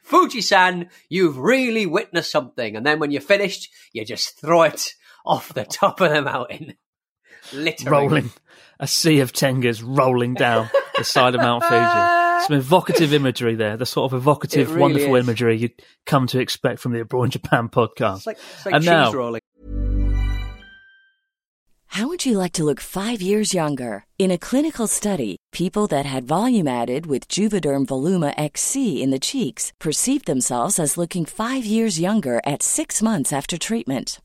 Fuji-san, 0.03 0.89
you've 1.09 1.37
really 1.37 1.85
witnessed 1.85 2.31
something. 2.31 2.77
And 2.77 2.85
then 2.85 2.99
when 2.99 3.11
you're 3.11 3.19
finished, 3.21 3.69
you 3.91 4.05
just 4.05 4.39
throw 4.39 4.63
it 4.63 4.93
off 5.25 5.53
the 5.53 5.63
top 5.65 6.01
of 6.01 6.11
the 6.11 6.21
mountain. 6.21 6.75
Literally. 7.53 7.91
rolling 7.91 8.31
a 8.79 8.87
sea 8.87 9.19
of 9.19 9.31
tengas 9.31 9.83
rolling 9.85 10.33
down 10.33 10.69
the 10.97 11.03
side 11.03 11.35
of 11.35 11.41
Mount 11.41 11.63
Fuji. 11.63 12.45
Some 12.47 12.57
evocative 12.57 13.13
imagery 13.13 13.53
there, 13.55 13.77
the 13.77 13.85
sort 13.85 14.11
of 14.11 14.17
evocative, 14.19 14.69
really 14.69 14.81
wonderful 14.81 15.15
is. 15.15 15.25
imagery 15.25 15.57
you'd 15.57 15.81
come 16.05 16.25
to 16.27 16.39
expect 16.39 16.79
from 16.79 16.91
the 16.93 17.01
Abroad 17.01 17.31
Japan 17.31 17.69
podcast. 17.69 18.17
It's 18.17 18.25
like, 18.27 18.37
it's 18.55 18.65
like 18.65 18.75
And 18.75 18.83
cheese 18.83 18.89
now- 18.89 19.11
rolling. 19.13 19.41
How 21.87 22.07
would 22.09 22.25
you 22.25 22.37
like 22.37 22.51
to 22.53 22.65
look 22.65 22.81
five 22.81 23.21
years 23.21 23.53
younger? 23.53 24.05
In 24.19 24.29
a 24.31 24.37
clinical 24.37 24.85
study, 24.87 25.37
people 25.53 25.87
that 25.87 26.05
had 26.05 26.25
volume 26.27 26.67
added 26.67 27.05
with 27.05 27.29
Juvederm 27.29 27.85
Voluma 27.85 28.33
XC 28.37 29.01
in 29.01 29.11
the 29.11 29.19
cheeks 29.19 29.71
perceived 29.79 30.25
themselves 30.25 30.77
as 30.77 30.97
looking 30.97 31.23
five 31.25 31.63
years 31.63 31.97
younger 31.99 32.41
at 32.45 32.61
six 32.63 33.01
months 33.01 33.31
after 33.31 33.57
treatment. 33.57 34.19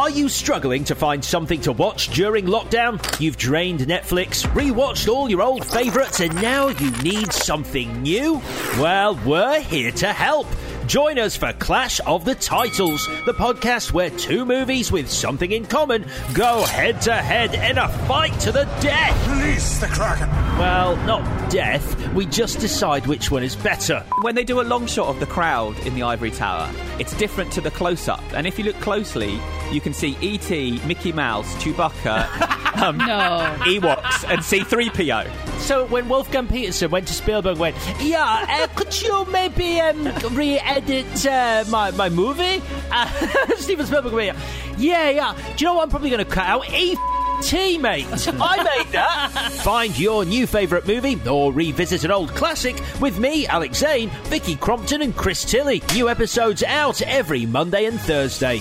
Are 0.00 0.08
you 0.08 0.30
struggling 0.30 0.84
to 0.84 0.94
find 0.94 1.22
something 1.22 1.60
to 1.60 1.72
watch 1.72 2.08
during 2.14 2.46
lockdown? 2.46 3.20
You've 3.20 3.36
drained 3.36 3.80
Netflix, 3.80 4.46
rewatched 4.54 5.12
all 5.12 5.28
your 5.28 5.42
old 5.42 5.66
favourites, 5.66 6.20
and 6.20 6.34
now 6.36 6.68
you 6.68 6.90
need 7.02 7.30
something 7.34 8.00
new? 8.00 8.40
Well, 8.78 9.20
we're 9.26 9.60
here 9.60 9.92
to 9.92 10.06
help. 10.06 10.46
Join 10.90 11.20
us 11.20 11.36
for 11.36 11.52
Clash 11.52 12.00
of 12.04 12.24
the 12.24 12.34
Titles, 12.34 13.06
the 13.24 13.32
podcast 13.32 13.92
where 13.92 14.10
two 14.10 14.44
movies 14.44 14.90
with 14.90 15.08
something 15.08 15.52
in 15.52 15.64
common 15.64 16.04
go 16.34 16.64
head 16.64 17.00
to 17.02 17.12
head 17.12 17.54
in 17.54 17.78
a 17.78 17.88
fight 18.08 18.36
to 18.40 18.50
the 18.50 18.64
death. 18.80 19.28
Release 19.28 19.78
the 19.78 19.86
Kraken! 19.86 20.28
Well, 20.58 20.96
not 21.06 21.48
death, 21.48 22.12
we 22.12 22.26
just 22.26 22.58
decide 22.58 23.06
which 23.06 23.30
one 23.30 23.44
is 23.44 23.54
better. 23.54 24.04
When 24.22 24.34
they 24.34 24.42
do 24.42 24.60
a 24.60 24.62
long 24.62 24.88
shot 24.88 25.06
of 25.06 25.20
the 25.20 25.26
crowd 25.26 25.78
in 25.86 25.94
the 25.94 26.02
Ivory 26.02 26.32
Tower, 26.32 26.68
it's 26.98 27.16
different 27.16 27.52
to 27.52 27.60
the 27.60 27.70
close 27.70 28.08
up. 28.08 28.24
And 28.32 28.44
if 28.44 28.58
you 28.58 28.64
look 28.64 28.80
closely, 28.80 29.38
you 29.70 29.80
can 29.80 29.94
see 29.94 30.18
E.T., 30.20 30.80
Mickey 30.84 31.12
Mouse, 31.12 31.54
Chewbacca, 31.62 32.26
um, 32.82 32.98
No. 32.98 33.56
Ewoks, 33.60 34.28
and 34.28 34.40
C3PO. 34.40 35.60
So 35.60 35.86
when 35.86 36.08
Wolfgang 36.08 36.48
Petersen 36.48 36.90
went 36.90 37.06
to 37.08 37.12
Spielberg, 37.12 37.52
and 37.52 37.60
went, 37.60 37.76
yeah, 38.00 38.46
uh, 38.48 38.66
could 38.74 39.00
you 39.00 39.24
maybe 39.26 39.78
um, 39.80 40.04
re-edit 40.80 41.26
uh, 41.26 41.64
my 41.68 41.90
my 41.92 42.08
movie? 42.08 42.62
Uh, 42.90 43.06
Steven 43.56 43.86
Spielberg 43.86 44.36
yeah, 44.78 45.10
yeah. 45.10 45.36
Do 45.56 45.64
you 45.64 45.66
know 45.66 45.74
what 45.74 45.84
I'm 45.84 45.90
probably 45.90 46.10
going 46.10 46.24
to 46.24 46.30
cut 46.30 46.46
out? 46.46 46.72
E. 46.72 46.96
T, 47.42 47.78
mate. 47.78 48.06
I 48.10 48.56
made 48.62 48.92
that. 48.92 49.30
Find 49.64 49.98
your 49.98 50.26
new 50.26 50.46
favourite 50.46 50.86
movie 50.86 51.18
or 51.26 51.52
revisit 51.54 52.04
an 52.04 52.10
old 52.10 52.28
classic 52.34 52.78
with 53.00 53.18
me, 53.18 53.46
Alex 53.46 53.78
Zane, 53.78 54.10
Vicky 54.24 54.56
Crompton, 54.56 55.00
and 55.00 55.16
Chris 55.16 55.46
Tilly. 55.46 55.82
New 55.94 56.10
episodes 56.10 56.62
out 56.62 57.00
every 57.00 57.46
Monday 57.46 57.86
and 57.86 57.98
Thursday. 57.98 58.60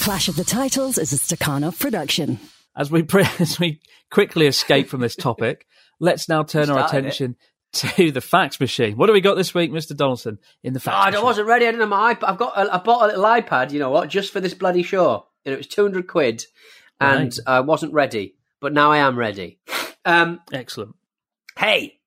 Clash 0.00 0.28
of 0.28 0.34
the 0.34 0.42
Titles 0.42 0.98
is 0.98 1.12
a 1.12 1.16
Stakhanov 1.16 1.78
production. 1.78 2.40
As 2.76 2.90
we 2.90 3.04
pre- 3.04 3.28
as 3.38 3.60
we 3.60 3.80
quickly 4.10 4.48
escape 4.48 4.88
from 4.88 5.00
this 5.00 5.14
topic, 5.14 5.66
let's 6.00 6.28
now 6.28 6.42
turn 6.42 6.68
our 6.68 6.84
attention 6.84 7.36
it. 7.38 7.49
to 7.96 8.10
the 8.10 8.20
fax 8.20 8.58
machine. 8.60 8.96
What 8.96 9.06
do 9.06 9.12
we 9.12 9.20
got 9.20 9.36
this 9.36 9.54
week, 9.54 9.70
Mr. 9.70 9.96
Donaldson, 9.96 10.38
in 10.62 10.72
the 10.72 10.80
fax 10.80 10.94
God, 10.96 11.14
I 11.14 11.22
wasn't 11.22 11.46
ready. 11.48 11.66
I 11.66 11.70
didn't 11.70 11.80
have 11.80 11.88
my 11.90 12.14
iPad. 12.14 12.28
I've 12.28 12.36
got. 12.38 12.56
A, 12.56 12.74
I 12.74 12.78
bought 12.78 13.02
a 13.04 13.06
little 13.06 13.24
iPad. 13.24 13.72
You 13.72 13.78
know 13.78 13.90
what? 13.90 14.08
Just 14.08 14.32
for 14.32 14.40
this 14.40 14.54
bloody 14.54 14.82
show. 14.82 15.26
You 15.44 15.50
know, 15.52 15.54
it 15.54 15.58
was 15.58 15.66
two 15.68 15.82
hundred 15.82 16.06
quid, 16.08 16.44
and 17.00 17.32
Right. 17.46 17.54
I 17.54 17.60
wasn't 17.60 17.92
ready. 17.92 18.36
But 18.60 18.72
now 18.72 18.90
I 18.92 18.98
am 18.98 19.18
ready. 19.18 19.58
Um, 20.04 20.40
Excellent. 20.52 20.94
hey, 21.58 21.98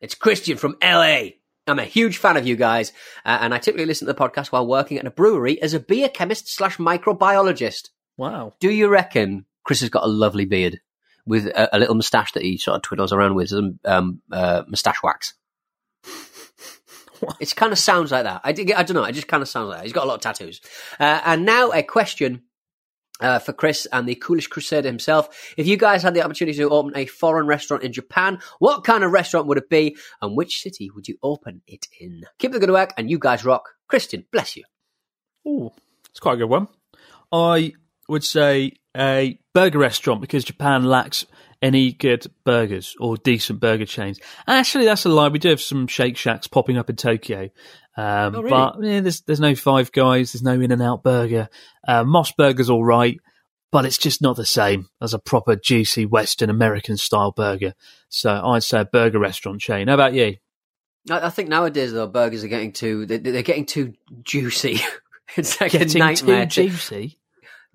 it's 0.00 0.14
Christian 0.14 0.56
from 0.56 0.76
LA. 0.82 1.30
I'm 1.66 1.78
a 1.78 1.84
huge 1.84 2.16
fan 2.16 2.38
of 2.38 2.46
you 2.46 2.56
guys, 2.56 2.92
uh, 3.26 3.38
and 3.42 3.52
I 3.52 3.58
typically 3.58 3.84
listen 3.84 4.06
to 4.06 4.12
the 4.14 4.18
podcast 4.18 4.46
while 4.46 4.66
working 4.66 4.98
at 4.98 5.06
a 5.06 5.10
brewery 5.10 5.60
as 5.60 5.74
a 5.74 5.80
beer 5.80 6.08
chemist 6.08 6.48
slash 6.54 6.78
microbiologist. 6.78 7.90
Wow. 8.16 8.54
Do 8.58 8.70
you 8.70 8.88
reckon 8.88 9.44
Chris 9.64 9.80
has 9.80 9.90
got 9.90 10.04
a 10.04 10.08
lovely 10.08 10.46
beard 10.46 10.80
with 11.28 11.46
a, 11.46 11.76
a 11.76 11.78
little 11.78 11.94
moustache 11.94 12.32
that 12.32 12.42
he 12.42 12.56
sort 12.58 12.76
of 12.76 12.82
twiddles 12.82 13.12
around 13.12 13.34
with 13.34 13.50
some 13.50 13.78
um, 13.84 14.22
uh, 14.32 14.62
moustache 14.66 15.02
wax? 15.02 15.34
It 17.40 17.54
kind 17.56 17.72
of 17.72 17.78
sounds 17.78 18.12
like 18.12 18.24
that. 18.24 18.40
I, 18.44 18.52
dig- 18.52 18.72
I 18.72 18.82
don't 18.82 18.94
know. 18.94 19.04
It 19.04 19.12
just 19.12 19.28
kind 19.28 19.42
of 19.42 19.48
sounds 19.48 19.68
like 19.68 19.78
that. 19.78 19.84
He's 19.84 19.92
got 19.92 20.04
a 20.04 20.06
lot 20.06 20.14
of 20.14 20.20
tattoos. 20.20 20.60
Uh, 21.00 21.20
and 21.24 21.44
now 21.44 21.72
a 21.72 21.82
question 21.82 22.42
uh, 23.20 23.38
for 23.40 23.52
Chris 23.52 23.86
and 23.92 24.08
the 24.08 24.14
coolest 24.14 24.50
crusader 24.50 24.88
himself. 24.88 25.52
If 25.56 25.66
you 25.66 25.76
guys 25.76 26.02
had 26.02 26.14
the 26.14 26.22
opportunity 26.22 26.56
to 26.58 26.70
open 26.70 26.96
a 26.96 27.06
foreign 27.06 27.46
restaurant 27.46 27.82
in 27.82 27.92
Japan, 27.92 28.38
what 28.58 28.84
kind 28.84 29.04
of 29.04 29.10
restaurant 29.10 29.46
would 29.48 29.58
it 29.58 29.68
be, 29.68 29.96
and 30.22 30.36
which 30.36 30.60
city 30.60 30.90
would 30.94 31.08
you 31.08 31.18
open 31.22 31.62
it 31.66 31.86
in? 32.00 32.22
Keep 32.38 32.52
the 32.52 32.60
good 32.60 32.70
work, 32.70 32.92
and 32.96 33.10
you 33.10 33.18
guys 33.18 33.44
rock. 33.44 33.70
Christian, 33.88 34.24
bless 34.30 34.56
you. 34.56 34.64
Ooh, 35.46 35.70
it's 36.10 36.20
quite 36.20 36.34
a 36.34 36.36
good 36.38 36.50
one. 36.50 36.68
I 37.32 37.72
would 38.08 38.24
say 38.24 38.74
a 38.98 39.38
burger 39.54 39.78
restaurant 39.78 40.20
because 40.20 40.44
Japan 40.44 40.84
lacks 40.84 41.26
any 41.60 41.92
good 41.92 42.26
burgers 42.44 42.94
or 43.00 43.16
decent 43.16 43.60
burger 43.60 43.86
chains. 43.86 44.20
Actually, 44.46 44.84
that's 44.84 45.04
a 45.04 45.08
lie. 45.08 45.28
We 45.28 45.38
do 45.38 45.48
have 45.48 45.60
some 45.60 45.86
Shake 45.86 46.16
Shacks 46.16 46.46
popping 46.46 46.76
up 46.78 46.88
in 46.90 46.96
Tokyo. 46.96 47.50
Um, 47.96 48.34
Oh, 48.36 48.42
really? 48.42 48.50
But 48.50 48.76
yeah, 48.82 49.00
there's 49.00 49.22
there's 49.22 49.40
no 49.40 49.54
Five 49.56 49.90
Guys, 49.92 50.32
there's 50.32 50.42
no 50.42 50.52
In 50.60 50.70
and 50.70 50.82
Out 50.82 51.02
Burger. 51.02 51.48
Uh, 51.86 52.04
Mos 52.04 52.30
Burger's 52.32 52.70
all 52.70 52.84
right, 52.84 53.18
but 53.72 53.84
it's 53.84 53.98
just 53.98 54.22
not 54.22 54.36
the 54.36 54.46
same 54.46 54.88
as 55.02 55.14
a 55.14 55.18
proper 55.18 55.56
juicy 55.56 56.06
Western 56.06 56.48
American 56.48 56.96
style 56.96 57.32
burger. 57.32 57.74
So 58.08 58.30
I'd 58.30 58.62
say 58.62 58.80
a 58.82 58.84
burger 58.84 59.18
restaurant 59.18 59.60
chain. 59.60 59.88
How 59.88 59.94
about 59.94 60.14
you? 60.14 60.36
I, 61.10 61.26
I 61.26 61.30
think 61.30 61.48
nowadays 61.48 61.92
though 61.92 62.06
burgers 62.06 62.44
are 62.44 62.48
getting 62.48 62.72
too 62.72 63.04
they, 63.04 63.18
they're 63.18 63.42
getting 63.42 63.66
too 63.66 63.94
juicy. 64.22 64.78
it's 65.36 65.60
like 65.60 65.74
a 65.74 65.78
Getting 65.78 65.98
nightmare. 65.98 66.46
too 66.46 66.68
juicy, 66.68 67.17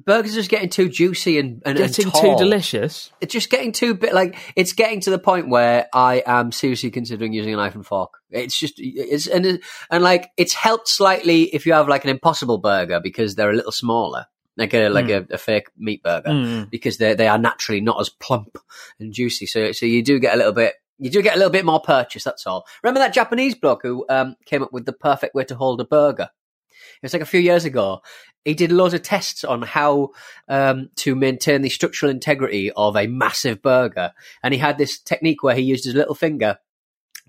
burgers 0.06 0.34
are 0.34 0.40
just 0.40 0.50
getting 0.50 0.70
too 0.70 0.90
juicy 0.90 1.40
and, 1.40 1.62
and 1.66 1.78
and 1.78 1.94
getting 1.94 2.12
too 2.12 2.36
delicious. 2.38 3.12
It's 3.22 3.34
just 3.34 3.50
getting 3.50 3.72
too 3.72 3.94
bit 3.94 4.14
like 4.14 4.38
it's 4.56 4.74
getting 4.74 5.00
to 5.02 5.10
the 5.10 5.20
point 5.20 5.50
where 5.50 5.88
I 5.94 6.24
am 6.26 6.52
seriously 6.52 6.92
considering 6.92 7.34
using 7.34 7.54
a 7.54 7.58
knife 7.58 7.76
and 7.76 7.86
fork. 7.86 8.20
It's 8.30 8.58
just 8.58 8.76
it's 8.78 9.28
and 9.28 9.60
and 9.90 10.04
like 10.04 10.30
it's 10.38 10.54
helped 10.54 10.88
slightly 10.88 11.44
if 11.44 11.66
you 11.66 11.74
have 11.74 11.88
like 11.88 12.04
an 12.04 12.10
impossible 12.10 12.58
burger 12.58 13.00
because 13.00 13.36
they're 13.36 13.50
a 13.52 13.56
little 13.56 13.72
smaller, 13.72 14.26
like 14.58 14.74
a 14.74 14.90
like 14.90 15.10
a, 15.10 15.26
a 15.32 15.38
fake 15.38 15.68
meat 15.78 16.04
burger 16.04 16.30
Mm. 16.30 16.70
because 16.70 16.98
they 16.98 17.14
they 17.14 17.28
are 17.28 17.38
naturally 17.38 17.82
not 17.82 18.00
as 18.00 18.10
plump 18.10 18.58
and 19.00 19.14
juicy. 19.14 19.46
So 19.46 19.72
so 19.72 19.86
you 19.86 20.04
do 20.04 20.20
get 20.20 20.34
a 20.34 20.38
little 20.38 20.54
bit. 20.54 20.76
You 21.00 21.10
do 21.10 21.22
get 21.22 21.36
a 21.36 21.38
little 21.38 21.52
bit 21.52 21.66
more 21.66 21.82
purchase. 21.82 22.24
That's 22.24 22.46
all. 22.46 22.66
Remember 22.84 23.00
that 23.00 23.14
Japanese 23.14 23.56
bloke 23.56 23.82
who 23.82 24.06
um, 24.10 24.36
came 24.46 24.62
up 24.62 24.72
with 24.72 24.86
the 24.86 24.94
perfect 24.94 25.34
way 25.36 25.44
to 25.46 25.56
hold 25.56 25.82
a 25.82 25.86
burger? 25.86 26.30
It 26.96 27.04
was 27.04 27.14
like 27.14 27.22
a 27.22 27.26
few 27.28 27.40
years 27.40 27.66
ago. 27.66 28.02
He 28.46 28.54
did 28.54 28.72
loads 28.72 28.94
of 28.94 29.02
tests 29.04 29.44
on 29.44 29.62
how 29.62 30.10
um, 30.50 30.90
to 30.98 31.16
maintain 31.16 31.62
the 31.62 31.70
structural 31.70 32.10
integrity 32.12 32.72
of 32.72 32.98
a 32.98 33.08
massive 33.08 33.62
burger, 33.62 34.12
and 34.44 34.54
he 34.54 34.60
had 34.60 34.78
this 34.78 35.00
technique 35.00 35.44
where 35.44 35.56
he 35.56 35.62
used 35.62 35.86
his 35.86 35.96
little 35.96 36.16
finger 36.16 36.58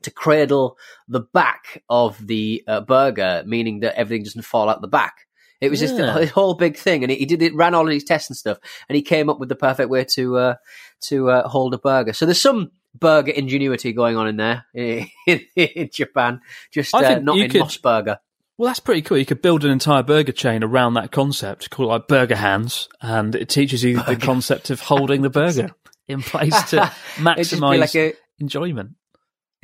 to 0.02 0.10
cradle 0.10 0.76
the 1.08 1.20
back 1.20 1.82
of 1.88 2.26
the 2.26 2.62
uh, 2.66 2.80
burger, 2.80 3.42
meaning 3.46 3.80
that 3.80 3.96
everything 3.98 4.24
doesn't 4.24 4.42
fall 4.42 4.68
out 4.68 4.80
the 4.82 4.88
back. 4.88 5.14
It 5.60 5.70
was 5.70 5.80
just 5.80 5.94
Yeah. 5.96 6.18
this 6.18 6.30
whole 6.30 6.54
big 6.54 6.76
thing, 6.76 7.04
and 7.04 7.10
he, 7.12 7.18
he 7.18 7.26
did 7.26 7.40
it, 7.42 7.54
ran 7.54 7.74
all 7.74 7.84
of 7.84 7.90
these 7.90 8.04
tests 8.04 8.28
and 8.28 8.36
stuff, 8.36 8.58
and 8.88 8.96
he 8.96 9.02
came 9.02 9.30
up 9.30 9.38
with 9.38 9.48
the 9.48 9.54
perfect 9.56 9.88
way 9.88 10.04
to 10.16 10.36
uh, 10.36 10.54
to 11.02 11.30
uh, 11.30 11.48
hold 11.48 11.72
a 11.74 11.78
burger. 11.78 12.12
So 12.12 12.26
there's 12.26 12.40
some 12.40 12.72
burger 12.98 13.30
ingenuity 13.32 13.92
going 13.92 14.16
on 14.16 14.26
in 14.28 14.36
there 14.36 14.66
in, 14.74 15.08
in 15.26 15.90
Japan, 15.92 16.40
just 16.72 16.92
uh, 16.94 17.18
not 17.20 17.38
in 17.38 17.50
could- 17.50 17.60
Mos 17.60 17.76
Burger. 17.78 18.18
Well, 18.56 18.68
that's 18.68 18.80
pretty 18.80 19.02
cool. 19.02 19.18
You 19.18 19.26
could 19.26 19.42
build 19.42 19.64
an 19.64 19.70
entire 19.70 20.02
burger 20.02 20.32
chain 20.32 20.62
around 20.62 20.94
that 20.94 21.10
concept, 21.10 21.70
call 21.70 21.86
it 21.86 21.88
like 21.88 22.08
Burger 22.08 22.36
Hands, 22.36 22.88
and 23.00 23.34
it 23.34 23.48
teaches 23.48 23.82
you 23.82 24.00
the 24.02 24.16
concept 24.16 24.70
of 24.70 24.80
holding 24.80 25.22
the 25.22 25.30
burger 25.42 25.70
in 26.06 26.22
place 26.22 26.54
to 26.70 26.76
It'd 26.76 26.90
just 27.38 27.52
be 27.52 27.58
maximize 27.58 27.78
like 27.80 27.94
a 27.96 28.12
enjoyment. 28.38 28.90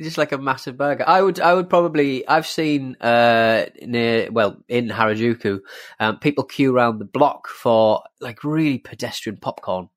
just 0.01 0.17
like 0.17 0.33
a 0.33 0.37
massive 0.37 0.75
burger. 0.77 1.05
I 1.07 1.21
would, 1.21 1.39
I 1.39 1.53
would 1.53 1.69
probably. 1.69 2.27
I've 2.27 2.47
seen 2.47 2.97
uh, 2.99 3.67
near, 3.81 4.29
well, 4.29 4.57
in 4.67 4.89
Harajuku, 4.89 5.61
um, 6.01 6.19
people 6.19 6.43
queue 6.43 6.75
around 6.75 6.97
the 6.99 7.05
block 7.05 7.47
for 7.47 8.03
like 8.19 8.43
really 8.43 8.77
pedestrian 8.77 9.37
popcorn. 9.37 9.87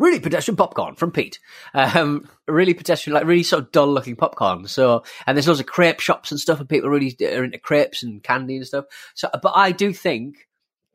Really 0.00 0.18
pedestrian 0.18 0.56
popcorn 0.56 0.94
from 0.94 1.12
Pete. 1.12 1.38
Um, 1.74 2.26
really 2.48 2.72
pedestrian, 2.72 3.14
like 3.14 3.26
really 3.26 3.42
sort 3.42 3.64
of 3.64 3.70
dull 3.70 3.92
looking 3.92 4.16
popcorn. 4.16 4.66
So, 4.66 5.04
and 5.26 5.36
there's 5.36 5.46
loads 5.46 5.60
of 5.60 5.66
crepe 5.66 6.00
shops 6.00 6.30
and 6.30 6.40
stuff, 6.40 6.58
and 6.58 6.68
people 6.68 6.88
really 6.88 7.14
are 7.20 7.44
into 7.44 7.58
crepes 7.58 8.02
and 8.02 8.22
candy 8.22 8.56
and 8.56 8.66
stuff. 8.66 8.86
So, 9.14 9.28
but 9.42 9.52
I 9.54 9.72
do 9.72 9.92
think 9.92 10.48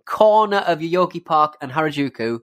corner 0.06 0.58
of 0.58 0.80
Yoyogi 0.80 1.24
Park 1.24 1.56
and 1.62 1.72
Harajuku, 1.72 2.39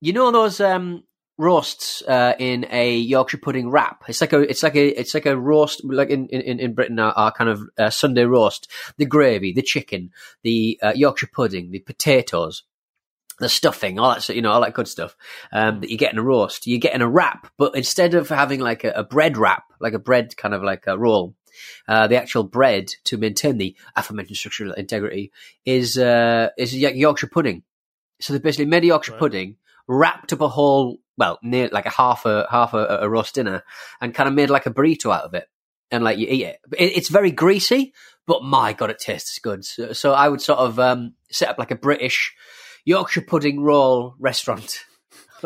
you 0.00 0.12
know 0.12 0.30
those 0.30 0.60
um, 0.60 1.04
roasts 1.38 2.02
uh, 2.08 2.34
in 2.38 2.66
a 2.70 2.96
Yorkshire 2.96 3.38
pudding 3.38 3.70
wrap. 3.70 4.04
It's 4.08 4.20
like 4.20 4.32
a 4.32 4.40
it's 4.40 4.62
like 4.62 4.76
a 4.76 4.98
it's 4.98 5.14
like 5.14 5.26
a 5.26 5.36
roast 5.36 5.84
like 5.84 6.10
in 6.10 6.26
in, 6.28 6.58
in 6.58 6.74
Britain 6.74 6.98
our, 6.98 7.12
our 7.12 7.32
kind 7.32 7.50
of 7.50 7.62
uh, 7.78 7.90
Sunday 7.90 8.24
roast. 8.24 8.70
The 8.96 9.06
gravy, 9.06 9.52
the 9.52 9.62
chicken, 9.62 10.10
the 10.42 10.78
uh, 10.82 10.92
Yorkshire 10.94 11.30
pudding, 11.32 11.70
the 11.70 11.80
potatoes. 11.80 12.62
The 13.38 13.48
stuffing, 13.50 13.98
all 13.98 14.14
that, 14.14 14.28
you 14.30 14.40
know, 14.40 14.50
all 14.50 14.62
that 14.62 14.72
good 14.72 14.88
stuff 14.88 15.14
um, 15.52 15.80
that 15.80 15.90
you 15.90 15.98
get 15.98 16.12
in 16.12 16.18
a 16.18 16.22
roast, 16.22 16.66
you 16.66 16.78
get 16.78 16.94
in 16.94 17.02
a 17.02 17.08
wrap. 17.08 17.48
But 17.58 17.76
instead 17.76 18.14
of 18.14 18.30
having 18.30 18.60
like 18.60 18.82
a, 18.82 18.92
a 18.92 19.04
bread 19.04 19.36
wrap, 19.36 19.64
like 19.78 19.92
a 19.92 19.98
bread 19.98 20.34
kind 20.38 20.54
of 20.54 20.62
like 20.62 20.86
a 20.86 20.96
roll, 20.96 21.34
uh, 21.88 22.06
the 22.06 22.16
actual 22.16 22.44
bread 22.44 22.88
to 23.04 23.16
maintain 23.16 23.58
the 23.58 23.76
aforementioned 23.94 24.36
structural 24.36 24.72
integrity 24.72 25.32
is 25.64 25.98
uh, 25.98 26.48
is 26.56 26.74
Yorkshire 26.74 27.26
pudding. 27.28 27.62
So 28.20 28.32
they 28.32 28.38
basically 28.38 28.66
made 28.66 28.84
a 28.84 28.88
Yorkshire 28.88 29.12
Right. 29.12 29.18
pudding, 29.18 29.56
wrapped 29.86 30.32
up 30.32 30.40
a 30.40 30.48
whole, 30.48 30.98
well, 31.16 31.38
near 31.42 31.68
like 31.70 31.86
a 31.86 31.90
half 31.90 32.24
a 32.24 32.46
half 32.50 32.74
a, 32.74 33.00
a 33.02 33.08
roast 33.08 33.34
dinner, 33.34 33.62
and 34.00 34.14
kind 34.14 34.28
of 34.28 34.34
made 34.34 34.50
like 34.50 34.66
a 34.66 34.72
burrito 34.72 35.14
out 35.14 35.24
of 35.24 35.34
it, 35.34 35.48
and 35.90 36.02
like 36.02 36.18
you 36.18 36.26
eat 36.28 36.42
it. 36.42 36.60
it 36.78 36.96
it's 36.96 37.08
very 37.08 37.30
greasy, 37.30 37.92
but 38.26 38.42
my 38.42 38.72
god, 38.72 38.90
it 38.90 38.98
tastes 38.98 39.38
good. 39.38 39.64
So, 39.64 39.92
so 39.92 40.12
I 40.12 40.28
would 40.28 40.40
sort 40.40 40.58
of 40.58 40.78
um, 40.78 41.14
set 41.30 41.48
up 41.50 41.58
like 41.58 41.70
a 41.70 41.76
British 41.76 42.34
Yorkshire 42.86 43.20
pudding 43.20 43.60
roll 43.60 44.14
restaurant 44.18 44.84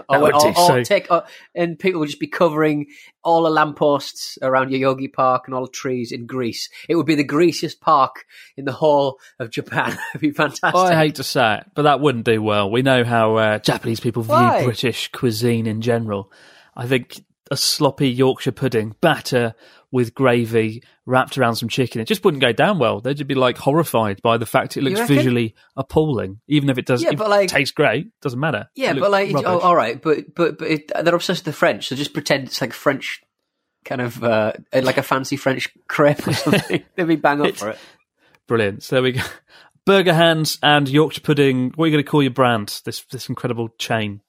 Or, 0.09 0.21
would 0.21 0.35
or- 0.35 0.41
do 0.41 0.49
or 0.49 0.55
so. 0.69 0.83
take, 0.85 1.11
or- 1.11 1.25
and 1.55 1.77
people 1.77 1.99
would 1.99 2.07
just 2.09 2.21
be 2.21 2.29
covering 2.29 2.87
all 3.25 3.43
the 3.43 3.51
lampposts 3.51 4.39
around 4.41 4.71
Yoyogi 4.71 5.13
Park 5.13 5.45
and 5.47 5.55
all 5.55 5.65
the 5.67 5.71
trees 5.73 6.13
in 6.13 6.27
grease. 6.27 6.69
It 6.89 6.95
would 6.95 7.07
be 7.07 7.17
the 7.17 7.25
greasiest 7.25 7.81
park 7.81 8.25
in 8.57 8.65
the 8.67 8.73
whole 8.73 9.19
of 9.41 9.51
Japan. 9.51 9.99
It'd 10.15 10.21
be 10.21 10.31
fantastic. 10.31 10.75
I 10.77 10.95
hate 10.95 11.17
to 11.17 11.25
say 11.25 11.57
it, 11.57 11.67
but 11.75 11.83
that 11.83 12.01
wouldn't 12.01 12.25
do 12.25 12.41
well. 12.41 12.71
We 12.71 12.83
know 12.83 13.03
how 13.03 13.35
uh, 13.37 13.59
Japanese 13.59 13.99
people 13.99 14.23
view 14.23 14.35
Why? 14.35 14.63
British 14.65 15.11
cuisine 15.11 15.67
in 15.67 15.81
general. 15.81 16.31
I 16.77 16.87
think 16.87 17.25
a 17.51 17.57
sloppy 17.57 18.09
Yorkshire 18.11 18.53
pudding, 18.53 18.95
batter 19.01 19.55
with 19.93 20.15
gravy 20.15 20.83
wrapped 21.07 21.37
around 21.37 21.57
some 21.57 21.69
chicken, 21.69 22.01
it 22.01 22.05
just 22.07 22.25
wouldn't 22.25 22.41
go 22.41 22.53
down 22.53 22.79
well. 22.79 23.01
They'd 23.01 23.27
be 23.27 23.35
like 23.35 23.59
horrified 23.59 24.23
by 24.23 24.37
the 24.37 24.47
fact 24.47 24.77
it 24.77 24.83
looks 24.83 25.01
visually 25.09 25.55
appalling, 25.77 26.41
even 26.47 26.71
if 26.71 26.79
it 26.79 26.87
does. 26.87 27.03
Yeah, 27.03 27.13
but, 27.15 27.29
like- 27.29 27.45
it 27.45 27.51
tastes 27.51 27.73
great, 27.75 28.09
doesn't 28.21 28.39
matter. 28.39 28.69
Yeah, 28.75 28.93
but 28.95 29.11
like, 29.11 29.33
rubbish. 29.33 29.47
oh, 29.49 29.59
all 29.59 29.75
right, 29.77 30.01
but 30.01 30.35
but 30.35 30.59
but 30.59 30.69
it, 30.69 30.93
they're 31.05 31.15
obsessed 31.15 31.41
with 31.45 31.55
the 31.55 31.59
French, 31.59 31.89
so 31.89 31.97
just 31.97 32.13
pretend 32.13 32.45
it's 32.49 32.61
like 32.61 32.73
French, 32.73 33.21
kind 33.85 34.01
of 34.01 34.23
uh, 34.23 34.53
like 34.73 34.99
a 34.99 35.03
fancy 35.03 35.37
French 35.37 35.69
crepe 35.89 36.27
or 36.27 36.33
something. 36.35 36.85
They'd 36.97 37.05
be 37.09 37.17
bang 37.17 37.41
up 37.41 37.47
It's- 37.49 37.61
for 37.61 37.71
it. 37.71 37.79
Brilliant. 38.47 38.83
So 38.83 38.97
there 38.97 39.03
we 39.03 39.13
go. 39.13 39.23
Burger 39.87 40.13
hands 40.13 40.59
and 40.63 40.89
Yorkshire 40.89 41.21
pudding. 41.23 41.73
What 41.75 41.85
are 41.85 41.89
you 41.89 41.93
going 41.95 42.05
to 42.05 42.11
call 42.11 42.23
your 42.23 42.33
brand? 42.33 42.81
This 42.85 43.03
this 43.11 43.29
incredible 43.29 43.69
chain, 43.79 44.21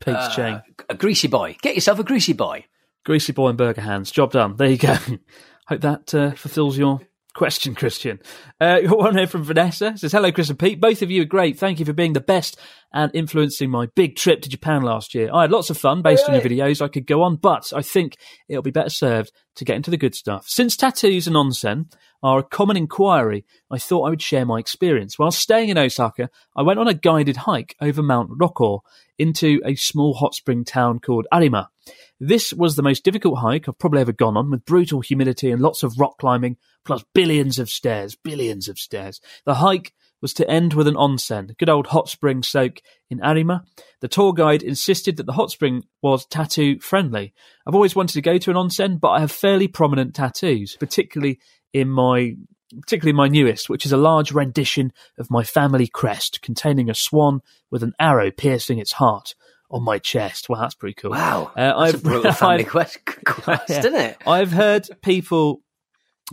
Pete's 0.00 0.34
chain. 0.34 0.54
Uh, 0.54 0.62
a 0.90 0.94
greasy 0.94 1.28
boy. 1.28 1.56
Get 1.62 1.74
yourself 1.74 1.98
a 1.98 2.04
greasy 2.04 2.32
boy. 2.34 2.64
Greasy 3.08 3.32
boy 3.32 3.48
and 3.48 3.56
burger 3.56 3.80
hands. 3.80 4.10
Job 4.10 4.32
done. 4.32 4.56
There 4.56 4.68
you 4.68 4.76
go. 4.76 4.94
Hope 5.66 5.80
that 5.80 6.14
uh, 6.14 6.32
fulfills 6.32 6.76
your 6.76 7.00
question, 7.34 7.74
Christian. 7.74 8.20
Uh, 8.60 8.80
got 8.80 8.98
one 8.98 9.16
here 9.16 9.26
from 9.26 9.44
Vanessa. 9.44 9.96
Says, 9.96 10.12
hello, 10.12 10.30
Chris 10.30 10.50
and 10.50 10.58
Pete. 10.58 10.78
Both 10.78 11.00
of 11.00 11.10
you 11.10 11.22
are 11.22 11.24
great. 11.24 11.58
Thank 11.58 11.78
you 11.78 11.86
for 11.86 11.94
being 11.94 12.12
the 12.12 12.20
best 12.20 12.60
and 12.92 13.10
influencing 13.14 13.70
my 13.70 13.86
big 13.96 14.16
trip 14.16 14.42
to 14.42 14.50
Japan 14.50 14.82
last 14.82 15.14
year. 15.14 15.30
I 15.32 15.40
had 15.40 15.50
lots 15.50 15.70
of 15.70 15.78
fun 15.78 16.02
based 16.02 16.28
on 16.28 16.34
your 16.34 16.44
videos. 16.44 16.82
I 16.82 16.88
could 16.88 17.06
go 17.06 17.22
on, 17.22 17.36
but 17.36 17.72
I 17.74 17.80
think 17.80 18.18
it'll 18.46 18.60
be 18.60 18.70
better 18.70 18.90
served 18.90 19.32
to 19.54 19.64
get 19.64 19.76
into 19.76 19.90
the 19.90 19.96
good 19.96 20.14
stuff. 20.14 20.44
Since 20.46 20.76
tattoos 20.76 21.26
and 21.26 21.34
onsen 21.34 21.90
are 22.22 22.40
a 22.40 22.42
common 22.42 22.76
inquiry, 22.76 23.46
I 23.70 23.78
thought 23.78 24.04
I 24.04 24.10
would 24.10 24.20
share 24.20 24.44
my 24.44 24.58
experience. 24.58 25.18
While 25.18 25.30
staying 25.30 25.70
in 25.70 25.78
Osaka, 25.78 26.28
I 26.54 26.60
went 26.60 26.78
on 26.78 26.88
a 26.88 26.94
guided 26.94 27.38
hike 27.38 27.74
over 27.80 28.02
Mount 28.02 28.32
Rokko 28.38 28.80
into 29.18 29.60
a 29.64 29.74
small 29.74 30.14
hot 30.14 30.34
spring 30.34 30.64
town 30.64 31.00
called 31.00 31.26
Arima. 31.32 31.70
This 32.20 32.52
was 32.52 32.76
the 32.76 32.82
most 32.82 33.04
difficult 33.04 33.38
hike 33.38 33.68
I've 33.68 33.78
probably 33.78 34.00
ever 34.00 34.12
gone 34.12 34.36
on, 34.36 34.50
with 34.50 34.64
brutal 34.64 35.00
humidity 35.00 35.50
and 35.50 35.60
lots 35.60 35.82
of 35.82 35.98
rock 35.98 36.18
climbing, 36.18 36.56
plus 36.84 37.04
billions 37.14 37.58
of 37.58 37.70
stairs, 37.70 38.16
billions 38.16 38.68
of 38.68 38.78
stairs. 38.78 39.20
The 39.44 39.54
hike 39.54 39.92
was 40.20 40.34
to 40.34 40.50
end 40.50 40.74
with 40.74 40.88
an 40.88 40.94
onsen, 40.94 41.56
good 41.58 41.68
old 41.68 41.88
hot 41.88 42.08
spring 42.08 42.42
soak 42.42 42.80
in 43.08 43.20
Arima. 43.22 43.64
The 44.00 44.08
tour 44.08 44.32
guide 44.32 44.62
insisted 44.62 45.16
that 45.16 45.26
the 45.26 45.32
hot 45.32 45.50
spring 45.50 45.84
was 46.02 46.26
tattoo 46.26 46.80
friendly. 46.80 47.34
I've 47.66 47.74
always 47.74 47.94
wanted 47.94 48.14
to 48.14 48.22
go 48.22 48.38
to 48.38 48.50
an 48.50 48.56
onsen, 48.56 48.98
but 48.98 49.10
I 49.10 49.20
have 49.20 49.30
fairly 49.30 49.68
prominent 49.68 50.14
tattoos, 50.14 50.76
particularly 50.78 51.38
in 51.72 51.88
my 51.88 52.34
particularly 52.80 53.12
my 53.16 53.28
newest, 53.28 53.68
which 53.68 53.86
is 53.86 53.92
a 53.92 53.96
large 53.96 54.32
rendition 54.32 54.92
of 55.18 55.30
my 55.30 55.42
family 55.44 55.86
crest 55.86 56.42
containing 56.42 56.90
a 56.90 56.94
swan 56.94 57.40
with 57.70 57.82
an 57.82 57.92
arrow 57.98 58.30
piercing 58.30 58.78
its 58.78 58.92
heart 58.92 59.34
on 59.70 59.82
my 59.82 59.98
chest. 59.98 60.48
Wow, 60.48 60.60
that's 60.60 60.74
pretty 60.74 60.94
cool. 60.94 61.10
Wow, 61.10 61.52
Uh, 61.56 61.84
that's 61.84 61.98
a 61.98 62.02
brutal 62.02 62.32
family 62.44 62.54
I've- 62.60 62.64
quest, 62.64 62.98
quest 63.26 63.68
Yeah. 63.68 63.78
isn't 63.80 63.94
it? 63.94 64.16
I've 64.26 64.52
heard 64.52 64.86
people, 65.02 65.60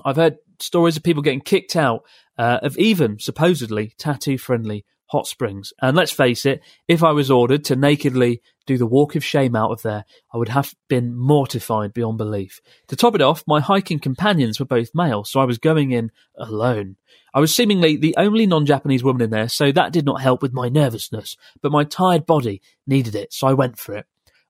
I've 0.04 0.16
heard 0.16 0.38
stories 0.60 0.96
of 0.98 1.04
people 1.04 1.22
getting 1.22 1.42
kicked 1.42 1.76
out 1.76 2.04
uh, 2.38 2.60
of 2.62 2.78
even 2.78 3.20
supposedly 3.20 3.94
tattoo 3.98 4.38
friendly 4.38 4.86
hot 5.08 5.28
springs. 5.28 5.74
And 5.82 5.96
let's 5.96 6.12
face 6.12 6.46
it, 6.46 6.62
if 6.88 7.04
I 7.04 7.12
was 7.12 7.30
ordered 7.30 7.64
to 7.66 7.76
nakedly 7.76 8.42
do 8.66 8.78
the 8.78 8.88
walk 8.88 9.16
of 9.16 9.24
shame 9.24 9.56
out 9.56 9.72
of 9.72 9.82
there, 9.84 10.06
I 10.34 10.38
would 10.38 10.50
have 10.50 10.74
been 10.88 11.16
mortified 11.16 11.94
beyond 11.94 12.18
belief. 12.18 12.60
To 12.88 12.96
top 12.96 13.16
it 13.16 13.22
off, 13.22 13.44
my 13.48 13.60
hiking 13.60 14.00
companions 14.00 14.60
were 14.60 14.66
both 14.66 14.96
male, 14.96 15.24
so 15.24 15.40
I 15.40 15.46
was 15.46 15.58
going 15.58 15.92
in 15.92 16.12
alone. 16.38 16.96
I 17.34 17.40
was 17.40 17.54
seemingly 17.54 17.98
the 17.98 18.16
only 18.18 18.48
non 18.48 18.66
Japanese 18.66 19.04
woman 19.04 19.22
in 19.22 19.30
there, 19.30 19.50
so 19.50 19.72
that 19.72 19.94
did 19.94 20.06
not 20.06 20.22
help 20.22 20.42
with 20.42 20.54
my 20.54 20.70
nervousness, 20.70 21.38
but 21.62 21.72
my 21.72 21.84
tired 21.84 22.26
body 22.26 22.62
needed 22.88 23.16
it, 23.16 23.34
so 23.34 23.48
I 23.48 23.54
went 23.54 23.78
for 23.78 23.96
it. 23.96 24.06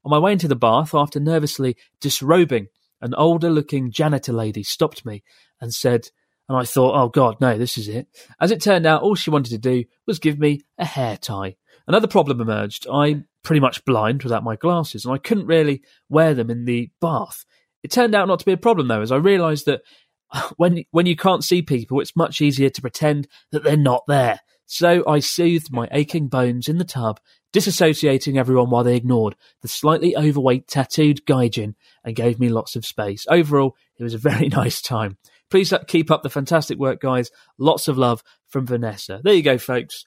On 0.05 0.11
my 0.11 0.19
way 0.19 0.33
into 0.33 0.47
the 0.47 0.55
bath, 0.55 0.93
after 0.93 1.19
nervously 1.19 1.75
disrobing, 1.99 2.67
an 3.01 3.13
older 3.15 3.49
looking 3.49 3.91
janitor 3.91 4.33
lady 4.33 4.63
stopped 4.63 5.05
me 5.05 5.23
and 5.59 5.73
said, 5.73 6.09
and 6.47 6.57
I 6.57 6.63
thought, 6.63 6.95
oh 6.95 7.09
God, 7.09 7.41
no, 7.41 7.57
this 7.57 7.77
is 7.77 7.87
it. 7.87 8.07
As 8.39 8.51
it 8.51 8.61
turned 8.61 8.85
out, 8.85 9.01
all 9.01 9.15
she 9.15 9.29
wanted 9.29 9.51
to 9.51 9.57
do 9.57 9.85
was 10.05 10.19
give 10.19 10.39
me 10.39 10.61
a 10.77 10.85
hair 10.85 11.17
tie. 11.17 11.55
Another 11.87 12.07
problem 12.07 12.41
emerged. 12.41 12.87
I'm 12.91 13.27
pretty 13.43 13.59
much 13.59 13.85
blind 13.85 14.23
without 14.23 14.43
my 14.43 14.55
glasses, 14.55 15.05
and 15.05 15.13
I 15.13 15.17
couldn't 15.17 15.47
really 15.47 15.83
wear 16.09 16.33
them 16.33 16.49
in 16.49 16.65
the 16.65 16.89
bath. 17.01 17.45
It 17.83 17.91
turned 17.91 18.15
out 18.15 18.27
not 18.27 18.39
to 18.39 18.45
be 18.45 18.53
a 18.53 18.57
problem 18.57 18.87
though, 18.87 19.01
as 19.01 19.11
I 19.11 19.17
realised 19.17 19.65
that 19.67 19.81
when 20.57 20.83
when 20.91 21.05
you 21.05 21.15
can't 21.15 21.43
see 21.43 21.61
people, 21.61 21.99
it's 21.99 22.15
much 22.15 22.41
easier 22.41 22.69
to 22.69 22.81
pretend 22.81 23.27
that 23.51 23.63
they're 23.63 23.77
not 23.77 24.03
there. 24.07 24.39
So 24.67 25.03
I 25.07 25.19
soothed 25.19 25.71
my 25.71 25.87
aching 25.91 26.27
bones 26.27 26.67
in 26.67 26.79
the 26.79 26.83
tub, 26.83 27.19
disassociating 27.53 28.37
everyone 28.37 28.71
while 28.71 28.83
they 28.83 28.95
ignored 28.95 29.35
the 29.61 29.67
slightly 29.67 30.17
overweight 30.17 30.67
tattooed 30.67 31.23
gaijin 31.25 31.75
and 32.03 32.15
gave 32.15 32.39
me 32.39 32.49
lots 32.49 32.75
of 32.75 32.85
space. 32.85 33.27
Overall, 33.29 33.75
it 33.97 34.03
was 34.03 34.15
a 34.15 34.19
very 34.19 34.47
nice 34.49 34.81
time. 34.81 35.17
Please 35.55 35.73
keep 35.87 36.11
up 36.11 36.21
the 36.21 36.29
fantastic 36.29 36.77
work, 36.77 36.99
guys. 36.99 37.31
Lots 37.57 37.87
of 37.87 37.97
love 37.97 38.21
from 38.49 38.65
Vanessa. 38.65 39.21
There 39.23 39.33
you 39.33 39.41
go, 39.41 39.57
folks. 39.57 40.05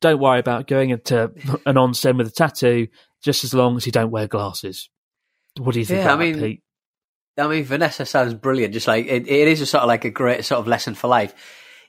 Don't 0.00 0.18
worry 0.18 0.40
about 0.40 0.66
going 0.66 0.90
into 0.90 1.22
an 1.64 1.76
onsen 1.76 2.18
with 2.18 2.26
a 2.26 2.32
tattoo, 2.32 2.88
just 3.22 3.44
as 3.44 3.54
long 3.54 3.76
as 3.76 3.86
you 3.86 3.92
don't 3.92 4.10
wear 4.10 4.26
glasses. 4.26 4.90
What 5.60 5.74
do 5.74 5.78
you 5.78 5.86
think 5.86 6.00
Yeah, 6.00 6.12
I 6.12 6.16
that, 6.16 6.18
mean, 6.18 6.40
Pete? 6.40 6.62
I 7.38 7.46
mean, 7.46 7.62
Vanessa 7.62 8.04
sounds 8.04 8.34
brilliant. 8.34 8.74
Just 8.74 8.88
like 8.88 9.06
it, 9.06 9.28
it 9.28 9.46
is 9.46 9.60
a 9.60 9.66
sort 9.66 9.82
of 9.84 9.86
like 9.86 10.04
a 10.04 10.10
great 10.10 10.44
sort 10.44 10.58
of 10.58 10.66
lesson 10.66 10.96
for 10.96 11.06
life. 11.06 11.34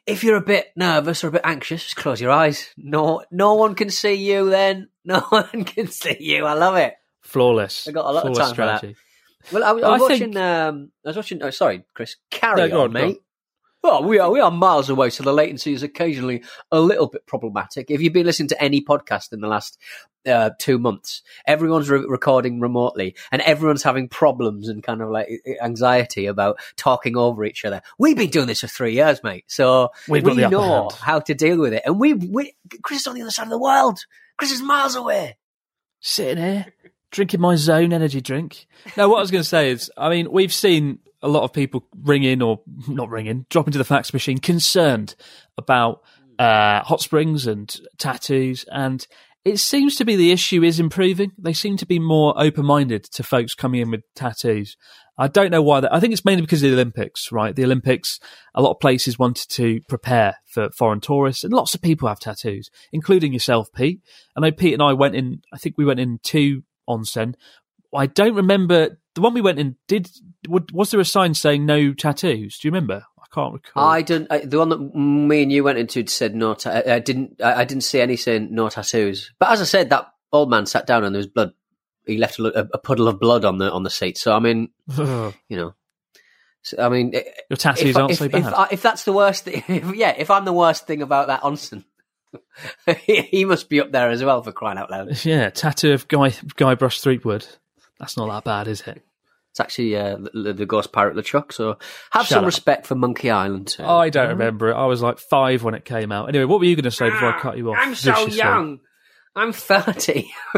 If 0.05 0.23
you're 0.23 0.37
a 0.37 0.41
bit 0.41 0.67
nervous 0.75 1.23
or 1.23 1.29
a 1.29 1.31
bit 1.31 1.41
anxious, 1.43 1.81
just 1.81 1.95
close 1.95 2.21
your 2.21 2.29
eyes. 2.29 2.69
No, 2.77 3.23
no 3.31 3.55
one 3.55 3.73
can 3.73 3.89
see 3.89 4.13
you. 4.13 4.51
Then 4.51 4.89
no 5.03 5.21
one 5.21 5.63
can 5.63 5.87
see 5.87 6.17
you. 6.19 6.45
I 6.45 6.53
love 6.53 6.75
it. 6.75 6.93
Flawless. 7.21 7.87
I 7.87 7.93
got 7.93 8.05
a 8.05 8.11
lot 8.11 8.27
of 8.27 8.35
Flawless 8.35 8.47
time 8.49 8.55
for 8.55 8.65
that. 8.67 8.95
Well, 9.51 9.63
I 9.63 9.71
was, 9.71 9.83
I 9.83 9.89
was 9.89 9.99
I 9.99 10.03
watching. 10.03 10.19
think- 10.19 10.37
Um, 10.37 10.91
I 11.05 11.09
was 11.09 11.15
watching. 11.17 11.43
Oh, 11.43 11.49
sorry, 11.49 11.83
Chris. 11.93 12.15
Carry 12.29 12.69
No, 12.69 12.81
on, 12.81 12.87
on, 12.87 12.93
mate. 12.93 13.21
Well, 13.83 14.03
we 14.03 14.19
are 14.19 14.29
we 14.29 14.39
are 14.39 14.51
miles 14.51 14.89
away, 14.91 15.09
so 15.09 15.23
the 15.23 15.33
latency 15.33 15.73
is 15.73 15.81
occasionally 15.81 16.43
a 16.71 16.79
little 16.79 17.07
bit 17.07 17.25
problematic. 17.25 17.89
If 17.89 17.99
you've 17.99 18.13
been 18.13 18.27
listening 18.27 18.49
to 18.49 18.61
any 18.63 18.81
podcast 18.81 19.33
in 19.33 19.41
the 19.41 19.47
last 19.47 19.79
uh, 20.27 20.51
two 20.59 20.77
months, 20.77 21.23
everyone's 21.47 21.89
re- 21.89 22.05
recording 22.07 22.59
remotely, 22.59 23.15
and 23.31 23.41
everyone's 23.41 23.81
having 23.81 24.07
problems 24.07 24.67
and 24.69 24.83
kind 24.83 25.01
of 25.01 25.09
like 25.09 25.29
anxiety 25.63 26.27
about 26.27 26.59
talking 26.75 27.17
over 27.17 27.43
each 27.43 27.65
other. 27.65 27.81
We've 27.97 28.15
been 28.15 28.29
doing 28.29 28.45
this 28.45 28.59
for 28.59 28.67
three 28.67 28.93
years, 28.93 29.23
mate, 29.23 29.45
so 29.47 29.89
We've 30.07 30.23
we 30.23 30.29
got 30.29 30.35
the 30.35 30.43
upper 30.45 30.55
know 30.55 30.89
how 31.01 31.19
to 31.19 31.33
deal 31.33 31.57
with 31.57 31.73
it. 31.73 31.81
And 31.83 31.99
we, 31.99 32.13
we, 32.13 32.53
Chris 32.83 32.99
is 33.01 33.07
on 33.07 33.15
the 33.15 33.23
other 33.23 33.31
side 33.31 33.45
of 33.45 33.49
the 33.49 33.57
world. 33.57 34.05
Chris 34.37 34.51
is 34.51 34.61
miles 34.61 34.95
away. 34.95 35.37
sitting 35.99 36.37
here 36.43 36.67
drinking 37.11 37.41
my 37.41 37.55
zone 37.55 37.93
energy 37.93 38.21
drink. 38.21 38.65
Now, 38.97 39.09
what 39.09 39.17
I 39.17 39.21
was 39.21 39.31
going 39.31 39.43
to 39.43 39.47
say 39.47 39.69
is, 39.69 39.91
I 39.97 40.09
mean, 40.09 40.31
we've 40.31 40.53
seen 40.53 40.99
a 41.21 41.27
lot 41.27 41.43
of 41.43 41.53
people 41.53 41.87
ring 42.01 42.23
in 42.23 42.41
or 42.41 42.61
not 42.87 43.09
ring 43.09 43.27
in, 43.27 43.45
drop 43.49 43.67
into 43.67 43.77
the 43.77 43.83
fax 43.83 44.13
machine 44.13 44.39
concerned 44.39 45.15
about 45.57 46.01
uh, 46.39 46.81
hot 46.81 47.01
springs 47.01 47.45
and 47.45 47.79
tattoos. 47.97 48.65
And 48.71 49.05
it 49.45 49.57
seems 49.57 49.95
to 49.97 50.05
be 50.05 50.15
the 50.15 50.31
issue 50.31 50.63
is 50.63 50.79
improving. 50.79 51.31
They 51.37 51.53
seem 51.53 51.77
to 51.77 51.85
be 51.85 51.99
more 51.99 52.33
open 52.37 52.65
minded 52.65 53.03
to 53.11 53.23
folks 53.23 53.53
coming 53.53 53.81
in 53.81 53.91
with 53.91 54.01
tattoos. 54.15 54.77
I 55.17 55.27
don't 55.27 55.51
know 55.51 55.61
why 55.61 55.81
that. 55.81 55.93
I 55.93 55.99
think 55.99 56.13
it's 56.13 56.25
mainly 56.25 56.41
because 56.41 56.63
of 56.63 56.69
the 56.69 56.75
Olympics, 56.75 57.31
right? 57.31 57.55
The 57.55 57.63
Olympics, 57.63 58.19
a 58.55 58.61
lot 58.61 58.71
of 58.71 58.79
places 58.79 59.19
wanted 59.19 59.49
to 59.49 59.81
prepare 59.87 60.37
for 60.47 60.69
foreign 60.71 60.99
tourists, 61.01 61.43
and 61.43 61.53
lots 61.53 61.75
of 61.75 61.81
people 61.81 62.07
have 62.07 62.19
tattoos, 62.19 62.71
including 62.91 63.33
yourself, 63.33 63.71
Pete. 63.73 64.01
I 64.35 64.41
know 64.41 64.51
Pete 64.51 64.73
and 64.73 64.81
I 64.81 64.93
went 64.93 65.15
in. 65.15 65.41
I 65.53 65.57
think 65.57 65.75
we 65.77 65.85
went 65.85 65.99
in 65.99 66.19
two 66.23 66.63
onsen. 66.97 67.35
I 67.93 68.05
don't 68.07 68.35
remember 68.35 68.97
the 69.15 69.21
one 69.21 69.33
we 69.33 69.41
went 69.41 69.59
in. 69.59 69.75
Did 69.87 70.09
was 70.47 70.91
there 70.91 70.99
a 70.99 71.05
sign 71.05 71.33
saying 71.33 71.65
no 71.65 71.93
tattoos? 71.93 72.57
Do 72.59 72.67
you 72.67 72.71
remember? 72.71 73.03
I 73.19 73.25
can't 73.33 73.53
recall. 73.53 73.83
I 73.87 74.01
don't. 74.01 74.27
I, 74.31 74.39
the 74.39 74.59
one 74.59 74.69
that 74.69 74.79
me 74.95 75.43
and 75.43 75.51
you 75.51 75.63
went 75.63 75.77
into 75.77 76.05
said 76.07 76.35
no. 76.35 76.53
Ta- 76.53 76.81
I, 76.87 76.99
didn't. 76.99 77.41
I, 77.41 77.61
I 77.61 77.65
didn't 77.65 77.83
see 77.83 77.99
any 78.01 78.15
saying 78.15 78.49
no 78.51 78.69
tattoos. 78.69 79.31
But 79.39 79.51
as 79.51 79.61
I 79.61 79.65
said, 79.65 79.89
that 79.89 80.07
old 80.31 80.49
man 80.49 80.65
sat 80.65 80.87
down 80.87 81.03
and 81.03 81.13
there 81.13 81.19
was 81.19 81.27
blood. 81.27 81.51
He 82.05 82.17
left 82.17 82.39
a, 82.39 82.67
a 82.73 82.77
puddle 82.77 83.07
of 83.07 83.19
blood 83.19 83.45
on 83.45 83.57
the 83.57 83.71
on 83.71 83.83
the 83.83 83.89
seat. 83.89 84.17
So 84.17 84.33
I 84.35 84.39
mean, 84.39 84.69
you 84.97 85.33
know, 85.49 85.73
so, 86.63 86.77
I 86.83 86.89
mean, 86.89 87.13
Your 87.49 87.57
tattoos 87.57 87.89
if, 87.89 87.97
aren't 87.97 88.11
if, 88.11 88.17
so 88.17 88.25
if, 88.25 88.31
bad. 88.31 88.53
I- 88.53 88.67
if 88.71 88.81
that's 88.81 89.03
the 89.03 89.13
worst, 89.13 89.45
thing, 89.45 89.63
if, 89.67 89.95
yeah, 89.95 90.13
if 90.17 90.29
I'm 90.29 90.45
the 90.45 90.53
worst 90.53 90.87
thing 90.87 91.01
about 91.01 91.27
that 91.27 91.41
onsen, 91.41 91.83
he, 93.05 93.45
must 93.45 93.69
be 93.69 93.81
up 93.81 93.91
there 93.91 94.09
as 94.09 94.23
well 94.23 94.41
for 94.41 94.51
crying 94.51 94.77
out 94.77 94.91
loud. 94.91 95.25
yeah, 95.25 95.49
tattoo 95.49 95.93
of 95.93 96.07
Guy 96.07 96.29
Guybrush 96.29 97.01
Threepwood. 97.01 97.45
That's 97.99 98.17
not 98.17 98.29
that 98.29 98.43
bad, 98.43 98.67
is 98.67 98.81
it? 98.81 99.03
It's 99.51 99.59
actually 99.59 99.97
uh, 99.97 100.17
the, 100.33 100.53
the 100.53 100.65
Ghost 100.65 100.93
Pirate 100.93 101.17
LeChuck. 101.17 101.51
So 101.51 101.77
have 102.11 102.25
Shut 102.25 102.29
some 102.29 102.43
up. 102.43 102.45
respect 102.45 102.87
for 102.87 102.95
Monkey 102.95 103.29
Island 103.29 103.67
too. 103.67 103.83
I 103.83 104.09
don't 104.09 104.29
remember 104.29 104.69
it. 104.69 104.75
I 104.75 104.85
was 104.85 105.01
like 105.01 105.19
five 105.19 105.61
when 105.61 105.73
it 105.73 105.83
came 105.83 106.11
out. 106.11 106.29
Anyway, 106.29 106.45
what 106.45 106.59
were 106.59 106.65
you 106.65 106.75
going 106.75 106.83
to 106.85 106.91
say 106.91 107.09
before 107.09 107.33
I 107.33 107.39
cut 107.39 107.57
you 107.57 107.69
off? 107.69 107.77
I'm 107.79 107.95
so 107.95 108.27
young. 108.27 108.79
I'm 109.35 109.51
30. 109.51 110.31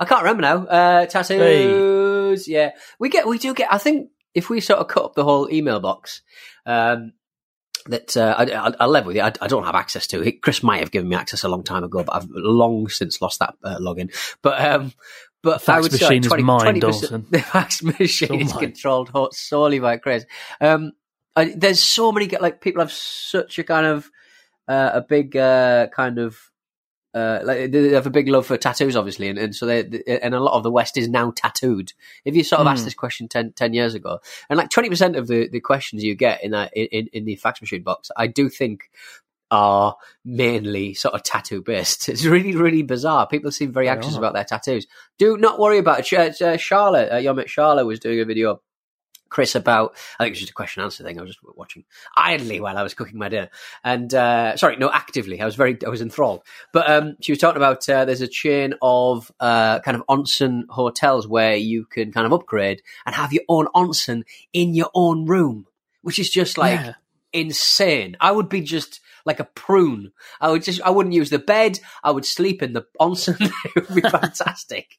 I 0.00 0.04
can't 0.04 0.22
remember 0.22 0.42
now. 0.42 0.66
Uh, 0.66 1.06
tattoos. 1.06 2.46
Yeah, 2.46 2.72
we 2.98 3.08
get, 3.08 3.26
we 3.26 3.38
do 3.38 3.54
get. 3.54 3.72
I 3.72 3.78
think 3.78 4.10
if 4.34 4.50
we 4.50 4.60
sort 4.60 4.80
of 4.80 4.88
cut 4.88 5.04
up 5.04 5.14
the 5.14 5.24
whole 5.24 5.50
email 5.50 5.80
box, 5.80 6.20
um, 6.66 7.12
that 7.86 8.16
uh, 8.16 8.34
I, 8.38 8.44
I, 8.44 8.74
I'll 8.80 8.88
level 8.88 9.08
with 9.08 9.16
you. 9.16 9.22
I, 9.22 9.32
I 9.40 9.48
don't 9.48 9.64
have 9.64 9.74
access 9.74 10.06
to 10.08 10.22
it. 10.22 10.42
Chris 10.42 10.62
might 10.62 10.80
have 10.80 10.90
given 10.90 11.08
me 11.08 11.16
access 11.16 11.44
a 11.44 11.48
long 11.48 11.62
time 11.62 11.84
ago, 11.84 12.04
but 12.04 12.14
I've 12.14 12.28
long 12.30 12.88
since 12.88 13.20
lost 13.20 13.40
that 13.40 13.54
uh, 13.64 13.78
login. 13.78 14.14
But 14.42 14.64
um, 14.64 14.92
but 15.42 15.60
fax 15.60 15.76
I 15.76 15.80
would 15.80 15.92
say 15.92 16.04
machine 16.04 16.22
is 16.22 16.28
20, 16.28 16.42
mine, 16.42 16.74
20%, 16.76 16.80
Dawson. 16.80 17.26
The 17.30 17.40
fax 17.40 17.82
machine 17.82 18.40
is 18.40 18.54
mine. 18.54 18.64
controlled 18.64 19.10
solely 19.34 19.80
by 19.80 19.96
Chris. 19.96 20.24
Um, 20.60 20.92
I, 21.34 21.52
there's 21.56 21.82
so 21.82 22.12
many 22.12 22.28
like 22.28 22.60
people 22.60 22.82
have 22.82 22.92
such 22.92 23.58
a 23.58 23.64
kind 23.64 23.86
of 23.86 24.10
uh, 24.68 24.90
a 24.94 25.00
big 25.00 25.36
uh, 25.36 25.88
kind 25.88 26.18
of 26.18 26.51
uh, 27.14 27.40
like 27.44 27.70
they 27.72 27.90
have 27.90 28.06
a 28.06 28.10
big 28.10 28.28
love 28.28 28.46
for 28.46 28.56
tattoos, 28.56 28.96
obviously, 28.96 29.28
and, 29.28 29.38
and 29.38 29.54
so 29.54 29.66
they 29.66 29.82
and 30.22 30.34
a 30.34 30.40
lot 30.40 30.54
of 30.56 30.62
the 30.62 30.70
West 30.70 30.96
is 30.96 31.08
now 31.08 31.32
tattooed. 31.34 31.92
If 32.24 32.34
you 32.34 32.42
sort 32.44 32.60
of 32.60 32.66
Hmm. 32.66 32.72
asked 32.72 32.84
this 32.84 32.94
question 32.94 33.28
10, 33.28 33.52
10 33.52 33.74
years 33.74 33.94
ago, 33.94 34.20
and 34.48 34.56
like 34.56 34.70
twenty 34.70 34.88
percent 34.88 35.16
of 35.16 35.26
the, 35.26 35.48
the 35.48 35.60
questions 35.60 36.02
you 36.02 36.14
get 36.14 36.42
in 36.42 36.52
that 36.52 36.72
in, 36.74 37.08
in 37.12 37.24
the 37.24 37.36
fax 37.36 37.60
machine 37.60 37.82
box, 37.82 38.10
I 38.16 38.26
do 38.28 38.48
think 38.48 38.90
are 39.50 39.96
mainly 40.24 40.94
sort 40.94 41.12
of 41.14 41.22
tattoo 41.22 41.60
based. 41.62 42.08
It's 42.08 42.24
really 42.24 42.56
really 42.56 42.82
bizarre. 42.82 43.26
People 43.26 43.50
seem 43.52 43.72
very 43.72 43.86
They 43.86 43.90
anxious 43.92 44.14
are. 44.14 44.18
about 44.18 44.32
their 44.32 44.44
tattoos. 44.44 44.86
Do 45.18 45.36
not 45.36 45.58
worry 45.58 45.78
about 45.78 46.10
it. 46.10 46.40
Uh, 46.40 46.56
Charlotte, 46.56 47.12
uh, 47.12 47.16
your 47.18 47.34
mate 47.34 47.50
Charlotte 47.50 47.84
was 47.84 48.00
doing 48.00 48.20
a 48.20 48.24
video. 48.24 48.62
Chris 49.32 49.54
about 49.54 49.96
I 50.18 50.24
think 50.24 50.28
it 50.28 50.32
was 50.32 50.40
just 50.40 50.50
a 50.50 50.54
question 50.54 50.82
answer 50.82 51.02
thing. 51.02 51.18
I 51.18 51.22
was 51.22 51.30
just 51.30 51.40
watching 51.56 51.84
idly 52.16 52.60
while 52.60 52.76
I 52.76 52.82
was 52.82 52.92
cooking 52.92 53.18
my 53.18 53.30
dinner, 53.30 53.48
and 53.82 54.12
uh, 54.12 54.56
sorry, 54.58 54.76
no, 54.76 54.90
actively. 54.92 55.40
I 55.40 55.46
was 55.46 55.54
very 55.56 55.76
I 55.84 55.88
was 55.88 56.02
enthralled. 56.02 56.42
But 56.72 56.90
um, 56.90 57.16
she 57.20 57.32
was 57.32 57.38
talking 57.38 57.56
about 57.56 57.88
uh, 57.88 58.04
there's 58.04 58.20
a 58.20 58.28
chain 58.28 58.74
of 58.82 59.32
uh, 59.40 59.80
kind 59.80 59.96
of 59.96 60.04
onsen 60.08 60.64
hotels 60.68 61.26
where 61.26 61.56
you 61.56 61.86
can 61.86 62.12
kind 62.12 62.26
of 62.26 62.32
upgrade 62.34 62.82
and 63.06 63.14
have 63.14 63.32
your 63.32 63.44
own 63.48 63.66
onsen 63.74 64.24
in 64.52 64.74
your 64.74 64.90
own 64.94 65.24
room, 65.24 65.66
which 66.02 66.18
is 66.18 66.28
just 66.28 66.58
like 66.58 66.80
Yeah. 66.80 66.92
insane. 67.32 68.16
I 68.20 68.32
would 68.32 68.48
be 68.50 68.60
just 68.60 69.00
like 69.24 69.40
a 69.40 69.44
prune. 69.44 70.12
I 70.40 70.50
would 70.50 70.62
just 70.62 70.82
I 70.82 70.90
wouldn't 70.90 71.14
use 71.14 71.30
the 71.30 71.38
bed. 71.38 71.80
I 72.04 72.10
would 72.10 72.26
sleep 72.26 72.62
in 72.62 72.74
the 72.74 72.84
onsen. 73.00 73.36
it 73.76 73.88
would 73.88 74.02
be 74.02 74.08
fantastic. 74.18 74.98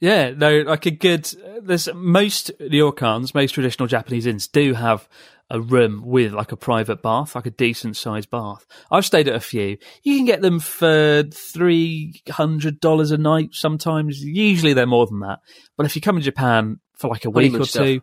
Yeah, 0.00 0.30
no, 0.30 0.60
like 0.60 0.86
a 0.86 0.90
good. 0.90 1.30
There's 1.62 1.88
most 1.94 2.50
ryokans, 2.60 3.34
most 3.34 3.52
traditional 3.52 3.88
Japanese 3.88 4.26
inns 4.26 4.46
do 4.48 4.74
have 4.74 5.08
a 5.50 5.60
room 5.60 6.02
with 6.04 6.32
like 6.32 6.52
a 6.52 6.56
private 6.56 7.02
bath, 7.02 7.34
like 7.34 7.46
a 7.46 7.50
decent 7.50 7.96
sized 7.96 8.30
bath. 8.30 8.64
I've 8.90 9.04
stayed 9.04 9.28
at 9.28 9.34
a 9.34 9.40
few. 9.40 9.78
You 10.02 10.16
can 10.16 10.24
get 10.24 10.42
them 10.42 10.60
for 10.60 11.24
three 11.32 12.22
hundred 12.30 12.80
dollars 12.80 13.10
a 13.10 13.18
night. 13.18 13.50
Sometimes, 13.52 14.22
usually 14.22 14.72
they're 14.72 14.86
more 14.86 15.06
than 15.06 15.20
that. 15.20 15.40
But 15.76 15.86
if 15.86 15.96
you 15.96 16.02
come 16.02 16.16
to 16.16 16.22
Japan 16.22 16.78
for 16.96 17.08
like 17.08 17.24
a 17.24 17.30
week 17.30 17.54
or 17.54 17.64
stuff. 17.64 17.84
two, 17.84 18.00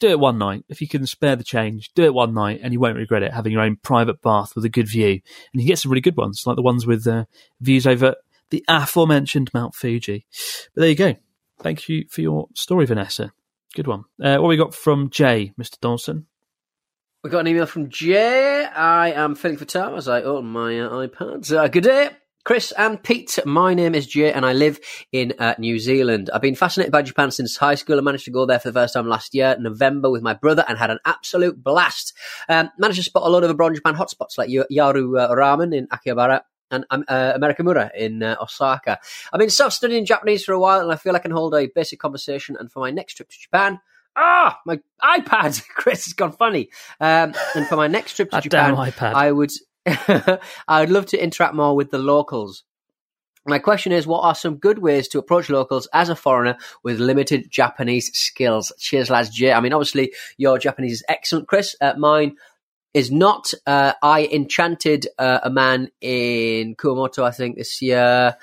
do 0.00 0.08
it 0.08 0.20
one 0.20 0.38
night. 0.38 0.64
If 0.68 0.80
you 0.80 0.88
can 0.88 1.06
spare 1.06 1.36
the 1.36 1.44
change, 1.44 1.90
do 1.94 2.04
it 2.04 2.14
one 2.14 2.32
night, 2.32 2.60
and 2.62 2.72
you 2.72 2.80
won't 2.80 2.96
regret 2.96 3.22
it. 3.22 3.32
Having 3.32 3.52
your 3.52 3.62
own 3.62 3.76
private 3.82 4.22
bath 4.22 4.54
with 4.54 4.64
a 4.64 4.70
good 4.70 4.88
view, 4.88 5.20
and 5.52 5.62
you 5.62 5.66
get 5.66 5.78
some 5.78 5.90
really 5.90 6.00
good 6.00 6.16
ones, 6.16 6.44
like 6.46 6.56
the 6.56 6.62
ones 6.62 6.86
with 6.86 7.06
uh, 7.06 7.24
views 7.60 7.86
over 7.86 8.14
the 8.54 8.64
aforementioned 8.68 9.50
Mount 9.52 9.74
Fuji. 9.74 10.26
But 10.74 10.82
there 10.82 10.90
you 10.90 10.96
go. 10.96 11.14
Thank 11.60 11.88
you 11.88 12.04
for 12.08 12.20
your 12.20 12.48
story, 12.54 12.86
Vanessa. 12.86 13.32
Good 13.74 13.88
one. 13.88 14.04
Uh, 14.22 14.36
what 14.36 14.48
we 14.48 14.56
got 14.56 14.74
from 14.74 15.10
Jay, 15.10 15.52
Mr. 15.60 15.80
Dawson? 15.80 16.26
We 17.24 17.30
got 17.30 17.40
an 17.40 17.48
email 17.48 17.66
from 17.66 17.88
Jay. 17.88 18.64
I 18.64 19.10
am 19.12 19.34
filling 19.34 19.56
for 19.56 19.64
time 19.64 19.96
as 19.96 20.06
I 20.06 20.22
open 20.22 20.46
my 20.50 20.78
uh, 20.78 20.90
iPad. 20.90 21.52
Uh, 21.52 21.66
good 21.68 21.82
day. 21.82 22.10
Chris 22.44 22.72
and 22.72 23.02
Pete, 23.02 23.38
my 23.46 23.72
name 23.72 23.94
is 23.94 24.06
Jay 24.06 24.30
and 24.30 24.44
I 24.44 24.52
live 24.52 24.78
in 25.10 25.32
uh, 25.38 25.54
New 25.58 25.78
Zealand. 25.78 26.28
I've 26.32 26.42
been 26.42 26.54
fascinated 26.54 26.92
by 26.92 27.00
Japan 27.00 27.30
since 27.30 27.56
high 27.56 27.74
school. 27.74 27.98
I 27.98 28.02
managed 28.02 28.26
to 28.26 28.30
go 28.30 28.44
there 28.44 28.58
for 28.58 28.68
the 28.68 28.78
first 28.78 28.92
time 28.92 29.08
last 29.08 29.34
year, 29.34 29.56
November, 29.58 30.10
with 30.10 30.22
my 30.22 30.34
brother 30.34 30.62
and 30.68 30.76
had 30.76 30.90
an 30.90 30.98
absolute 31.06 31.64
blast. 31.64 32.12
Um, 32.50 32.70
managed 32.78 32.98
to 32.98 33.04
spot 33.04 33.22
a 33.22 33.30
lot 33.30 33.42
of 33.44 33.50
abroad 33.50 33.74
Japan 33.74 33.94
hotspots 33.94 34.36
like 34.36 34.50
Yaru 34.50 35.18
uh, 35.18 35.30
Ramen 35.34 35.74
in 35.74 35.88
Akihabara 35.88 36.42
and 36.70 36.84
um, 36.90 37.04
uh, 37.08 37.32
Amerikamura 37.36 37.90
in 37.94 38.22
uh, 38.22 38.36
Osaka. 38.40 38.98
I've 39.32 39.38
been 39.38 39.50
self-studying 39.50 40.06
Japanese 40.06 40.44
for 40.44 40.52
a 40.52 40.58
while 40.58 40.80
and 40.80 40.92
I 40.92 40.96
feel 40.96 41.14
I 41.14 41.20
can 41.20 41.30
hold 41.30 41.54
a 41.54 41.66
basic 41.66 41.98
conversation. 41.98 42.56
And 42.58 42.70
for 42.70 42.80
my 42.80 42.90
next 42.90 43.14
trip 43.14 43.28
to 43.28 43.38
Japan, 43.38 43.80
ah, 44.16 44.58
my 44.66 44.80
iPad, 45.02 45.66
Chris, 45.74 46.06
has 46.06 46.14
gone 46.14 46.32
funny. 46.32 46.70
Um, 47.00 47.34
and 47.54 47.66
for 47.66 47.76
my 47.76 47.86
next 47.86 48.14
trip 48.14 48.30
to 48.30 48.40
Japan, 48.42 48.74
iPad. 48.74 49.14
I 49.14 49.32
would, 49.32 49.50
I 49.86 50.80
would 50.80 50.90
love 50.90 51.06
to 51.06 51.22
interact 51.22 51.54
more 51.54 51.76
with 51.76 51.90
the 51.90 51.98
locals. 51.98 52.64
My 53.46 53.58
question 53.58 53.92
is, 53.92 54.06
what 54.06 54.24
are 54.24 54.34
some 54.34 54.56
good 54.56 54.78
ways 54.78 55.06
to 55.08 55.18
approach 55.18 55.50
locals 55.50 55.86
as 55.92 56.08
a 56.08 56.16
foreigner 56.16 56.56
with 56.82 56.98
limited 56.98 57.50
Japanese 57.50 58.10
skills? 58.16 58.72
Cheers, 58.78 59.10
lads. 59.10 59.28
Jay. 59.28 59.52
I 59.52 59.60
mean, 59.60 59.74
obviously, 59.74 60.14
your 60.38 60.56
Japanese 60.58 60.94
is 60.94 61.04
excellent, 61.10 61.46
Chris. 61.46 61.76
Uh, 61.78 61.92
mine 61.98 62.36
is 62.94 63.10
not. 63.10 63.52
Uh, 63.66 63.92
I 64.02 64.26
enchanted 64.32 65.08
uh, 65.18 65.40
a 65.42 65.50
man 65.50 65.90
in 66.00 66.76
Kumamoto, 66.76 67.24
I 67.24 67.32
think, 67.32 67.56
this 67.56 67.82
year 67.82 68.36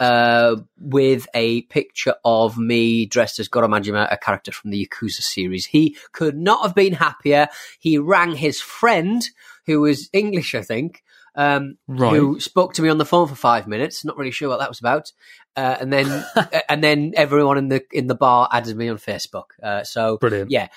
uh, 0.00 0.56
with 0.78 1.26
a 1.34 1.62
picture 1.62 2.14
of 2.24 2.56
me 2.56 3.06
dressed 3.06 3.38
as 3.38 3.48
Goro 3.48 3.68
Majima, 3.68 4.10
a 4.10 4.16
character 4.16 4.52
from 4.52 4.70
the 4.70 4.86
Yakuza 4.86 5.22
series. 5.22 5.66
He 5.66 5.96
could 6.12 6.36
not 6.36 6.62
have 6.62 6.74
been 6.74 6.94
happier. 6.94 7.48
He 7.78 7.98
rang 7.98 8.36
his 8.36 8.60
friend, 8.60 9.22
who 9.66 9.80
was 9.80 10.08
English, 10.12 10.54
I 10.54 10.62
think, 10.62 11.02
um, 11.38 11.78
Right. 11.86 12.14
who 12.16 12.38
spoke 12.40 12.74
to 12.74 12.82
me 12.82 12.88
on 12.90 12.98
the 12.98 13.04
phone 13.06 13.28
for 13.28 13.34
five 13.34 13.66
minutes. 13.66 14.04
Not 14.04 14.18
really 14.18 14.32
sure 14.32 14.48
what 14.50 14.58
that 14.58 14.68
was 14.68 14.80
about. 14.80 15.12
Uh, 15.56 15.76
and 15.80 15.92
then, 15.92 16.24
and 16.68 16.84
then 16.84 17.12
everyone 17.16 17.56
in 17.56 17.68
the 17.68 17.82
in 17.92 18.08
the 18.08 18.14
bar 18.14 18.48
added 18.52 18.76
me 18.76 18.88
on 18.88 18.98
Facebook. 18.98 19.44
Uh, 19.62 19.84
so 19.84 20.18
Brilliant. 20.18 20.50
yeah, 20.50 20.68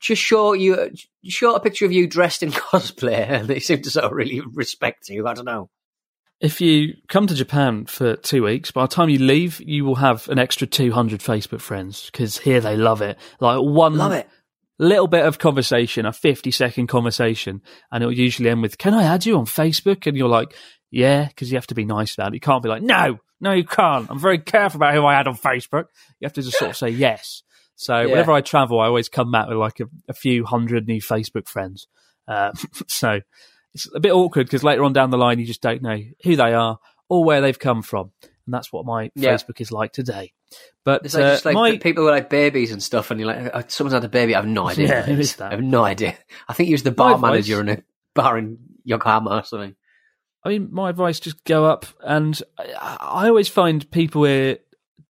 just 0.00 0.20
show 0.22 0.52
you 0.54 0.90
show 1.24 1.54
a 1.54 1.60
picture 1.60 1.84
of 1.84 1.92
you 1.92 2.06
dressed 2.08 2.42
in 2.42 2.50
cosplay, 2.70 3.28
and 3.28 3.46
they 3.46 3.60
seem 3.60 3.82
to 3.82 3.90
sort 3.90 4.06
of 4.06 4.12
really 4.12 4.40
respect 4.40 5.08
you. 5.08 5.28
I 5.28 5.34
don't 5.34 5.44
know. 5.44 5.68
If 6.38 6.60
you 6.60 6.94
come 7.08 7.26
to 7.28 7.34
Japan 7.34 7.86
for 7.86 8.16
two 8.16 8.42
weeks, 8.42 8.70
by 8.70 8.82
the 8.82 8.88
time 8.88 9.08
you 9.08 9.18
leave, 9.18 9.58
you 9.60 9.86
will 9.86 9.94
have 9.94 10.28
an 10.28 10.38
extra 10.38 10.66
200 10.66 11.20
Facebook 11.20 11.62
friends 11.62 12.10
because 12.12 12.36
here 12.38 12.60
they 12.60 12.76
love 12.76 13.00
it. 13.00 13.16
Like 13.40 13.58
one 13.60 13.96
Love 13.96 14.12
it. 14.12 14.28
Little 14.78 15.06
bit 15.06 15.24
of 15.24 15.38
conversation, 15.38 16.06
a 16.06 16.12
50 16.12 16.50
second 16.50 16.86
conversation, 16.88 17.62
and 17.90 18.02
it'll 18.02 18.12
usually 18.12 18.50
end 18.50 18.62
with, 18.62 18.78
Can 18.78 18.94
I 18.94 19.04
add 19.04 19.26
you 19.26 19.36
on 19.38 19.46
Facebook? 19.46 20.06
And 20.06 20.16
you're 20.16 20.28
like, 20.28 20.54
Yeah, 20.90 21.26
because 21.26 21.50
you 21.50 21.56
have 21.56 21.66
to 21.68 21.74
be 21.74 21.84
nice 21.84 22.14
about 22.14 22.28
it. 22.28 22.34
You 22.34 22.40
can't 22.40 22.62
be 22.62 22.68
like, 22.68 22.82
No, 22.82 23.18
no, 23.40 23.52
you 23.52 23.64
can't. 23.64 24.10
I'm 24.10 24.18
very 24.18 24.38
careful 24.38 24.78
about 24.78 24.94
who 24.94 25.04
I 25.04 25.14
add 25.14 25.28
on 25.28 25.36
Facebook. 25.36 25.86
You 26.20 26.26
have 26.26 26.32
to 26.34 26.42
just 26.42 26.58
sort 26.58 26.70
of 26.70 26.76
say 26.76 26.88
yes. 26.90 27.42
So 27.74 28.00
Yeah. 28.00 28.06
whenever 28.06 28.32
I 28.32 28.40
travel, 28.40 28.80
I 28.80 28.86
always 28.86 29.08
come 29.08 29.30
back 29.30 29.48
with 29.48 29.58
like 29.58 29.80
a, 29.80 29.86
a 30.08 30.14
few 30.14 30.44
hundred 30.44 30.86
new 30.86 31.00
Facebook 31.00 31.48
friends. 31.48 31.88
Uh, 32.28 32.52
so 32.88 33.20
it's 33.74 33.88
a 33.94 34.00
bit 34.00 34.12
awkward 34.12 34.46
because 34.46 34.64
later 34.64 34.84
on 34.84 34.92
down 34.92 35.10
the 35.10 35.18
line, 35.18 35.38
you 35.38 35.46
just 35.46 35.60
don't 35.62 35.82
know 35.82 35.98
who 36.24 36.36
they 36.36 36.54
are 36.54 36.78
or 37.08 37.24
where 37.24 37.40
they've 37.40 37.58
come 37.58 37.82
from. 37.82 38.12
And 38.46 38.54
that's 38.54 38.72
what 38.72 38.86
my 38.86 39.10
Yeah. 39.14 39.34
Facebook 39.34 39.60
is 39.60 39.72
like 39.72 39.92
today. 39.92 40.32
But 40.84 41.04
It's 41.04 41.14
like 41.14 41.24
uh, 41.24 41.30
just 41.32 41.44
like 41.44 41.54
my, 41.54 41.76
people 41.78 42.04
who 42.04 42.08
are 42.08 42.12
like 42.12 42.30
babies 42.30 42.70
and 42.72 42.82
stuff, 42.82 43.10
and 43.10 43.18
you're 43.18 43.26
like, 43.26 43.52
"Uh, 43.54 43.62
someone's 43.66 43.94
had 43.94 44.04
a 44.04 44.08
baby. 44.08 44.34
I 44.34 44.38
have 44.38 44.46
no 44.46 44.68
idea. 44.68 44.88
Yeah, 44.88 45.02
who 45.02 45.18
is. 45.18 45.36
that? 45.36 45.48
I 45.52 45.54
have 45.56 45.64
no 45.64 45.84
idea. 45.84 46.16
I 46.48 46.52
think 46.52 46.68
he 46.68 46.72
was 46.74 46.84
the 46.84 46.92
bar 46.92 47.18
My 47.18 47.30
manager 47.32 47.60
advice- 47.60 47.76
in 47.78 47.80
a 47.80 47.84
bar 48.14 48.38
in 48.38 48.58
Yokohama 48.84 49.30
or 49.38 49.42
something. 49.44 49.74
I 50.44 50.48
mean, 50.50 50.68
my 50.70 50.90
advice: 50.90 51.18
just 51.18 51.42
go 51.44 51.64
up, 51.64 51.86
and 52.04 52.40
I, 52.56 52.96
I 53.00 53.28
always 53.28 53.48
find 53.48 53.90
people 53.90 54.22
here 54.24 54.58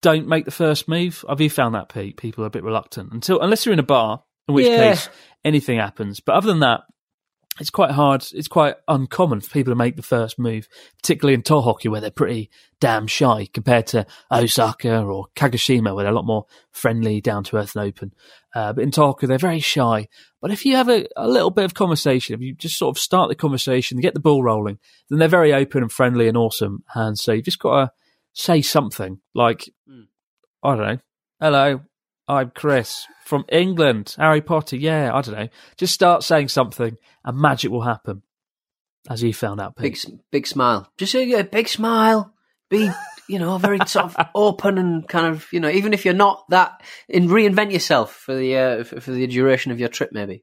don't 0.01 0.27
make 0.29 0.47
the 0.47 0.51
first 0.51 0.89
move. 0.89 1.25
Have 1.29 1.41
you 1.43 1.51
found 1.51 1.75
that, 1.75 1.91
Pete? 1.91 2.17
People 2.17 2.45
are 2.45 2.47
a 2.47 2.51
bit 2.51 2.65
reluctant 2.65 3.13
until 3.13 3.41
unless 3.41 3.67
you're 3.67 3.73
in 3.75 3.79
a 3.79 3.83
bar, 3.83 4.23
in 4.49 4.55
which 4.55 4.67
Yeah. 4.67 4.93
case 4.95 5.09
anything 5.45 5.79
happens. 5.79 6.21
But 6.21 6.37
other 6.37 6.47
than 6.49 6.61
that, 6.61 6.81
it's 7.59 7.71
quite 7.71 7.91
hard. 7.91 8.27
It's 8.33 8.49
quite 8.49 8.77
uncommon 8.87 9.41
for 9.41 9.51
people 9.51 9.71
to 9.71 9.77
make 9.77 9.97
the 9.97 10.03
first 10.03 10.39
move, 10.39 10.69
particularly 11.03 11.35
in 11.35 11.43
Tohoku, 11.43 11.91
where 11.91 12.01
they're 12.01 12.11
pretty 12.11 12.51
damn 12.81 13.07
shy 13.07 13.49
compared 13.53 13.87
to 13.89 14.07
Osaka 14.31 15.03
or 15.03 15.27
Kagoshima, 15.35 15.95
where 15.95 16.05
they're 16.05 16.13
a 16.13 16.17
lot 16.17 16.27
more 16.27 16.47
friendly, 16.71 17.21
down 17.21 17.45
to 17.45 17.57
earth, 17.57 17.75
and 17.75 17.87
open. 17.87 18.13
Uh, 18.55 18.73
but 18.73 18.83
in 18.83 18.91
Tohoku, 18.91 19.27
they're 19.27 19.39
very 19.39 19.61
shy. 19.61 20.09
But 20.41 20.51
if 20.51 20.67
you 20.67 20.77
have 20.77 20.89
a, 20.89 21.07
a 21.17 21.29
little 21.29 21.51
bit 21.51 21.65
of 21.65 21.75
conversation, 21.75 22.35
if 22.35 22.41
you 22.41 22.55
just 22.55 22.79
sort 22.79 22.97
of 22.97 23.01
start 23.01 23.29
the 23.29 23.35
conversation, 23.35 24.01
get 24.01 24.15
the 24.15 24.21
ball 24.21 24.43
rolling, 24.43 24.79
then 25.09 25.19
they're 25.19 25.29
very 25.29 25.55
open 25.55 25.83
and 25.83 25.93
friendly 25.93 26.29
and 26.29 26.37
awesome. 26.37 26.85
And 26.95 27.19
so 27.19 27.33
you've 27.33 27.47
just 27.47 27.59
got 27.59 27.85
to 27.85 27.93
say 28.35 28.61
something 28.61 29.21
like, 29.35 29.71
I 30.63 30.77
don't 30.77 30.87
know, 30.87 30.99
hello, 31.41 31.81
I'm 32.29 32.51
Chris 32.51 33.07
from 33.25 33.45
England, 33.51 34.15
Harry 34.19 34.41
Potter. 34.41 34.77
Yeah, 34.77 35.11
I 35.15 35.21
don't 35.23 35.35
know. 35.37 35.49
Just 35.77 35.95
start 35.95 36.23
saying 36.23 36.49
something 36.49 36.97
and 37.25 37.39
magic 37.39 37.71
will 37.71 37.83
happen. 37.83 38.23
As 39.09 39.23
you 39.23 39.33
found 39.33 39.61
out, 39.61 39.77
Big, 39.77 39.93
Pete. 39.95 40.07
s- 40.07 40.19
big 40.33 40.47
smile. 40.49 40.91
Just 40.99 41.15
a, 41.15 41.33
a 41.35 41.45
big 41.45 41.69
smile. 41.69 42.35
Be, 42.69 42.91
you 43.29 43.39
know, 43.39 43.57
very 43.59 43.79
sort 43.87 44.07
of 44.07 44.27
open 44.35 44.79
and 44.79 45.07
kind 45.07 45.27
of, 45.29 45.47
you 45.53 45.61
know, 45.61 45.69
even 45.71 45.93
if 45.93 46.05
you're 46.05 46.13
not 46.15 46.45
that, 46.51 46.83
in 47.09 47.29
reinvent 47.29 47.71
yourself 47.71 48.13
for 48.13 48.35
the 48.35 48.57
uh, 48.57 48.85
for, 48.85 49.01
for 49.01 49.13
the 49.13 49.25
duration 49.29 49.71
of 49.71 49.79
your 49.79 49.89
trip, 49.89 50.11
maybe. 50.13 50.43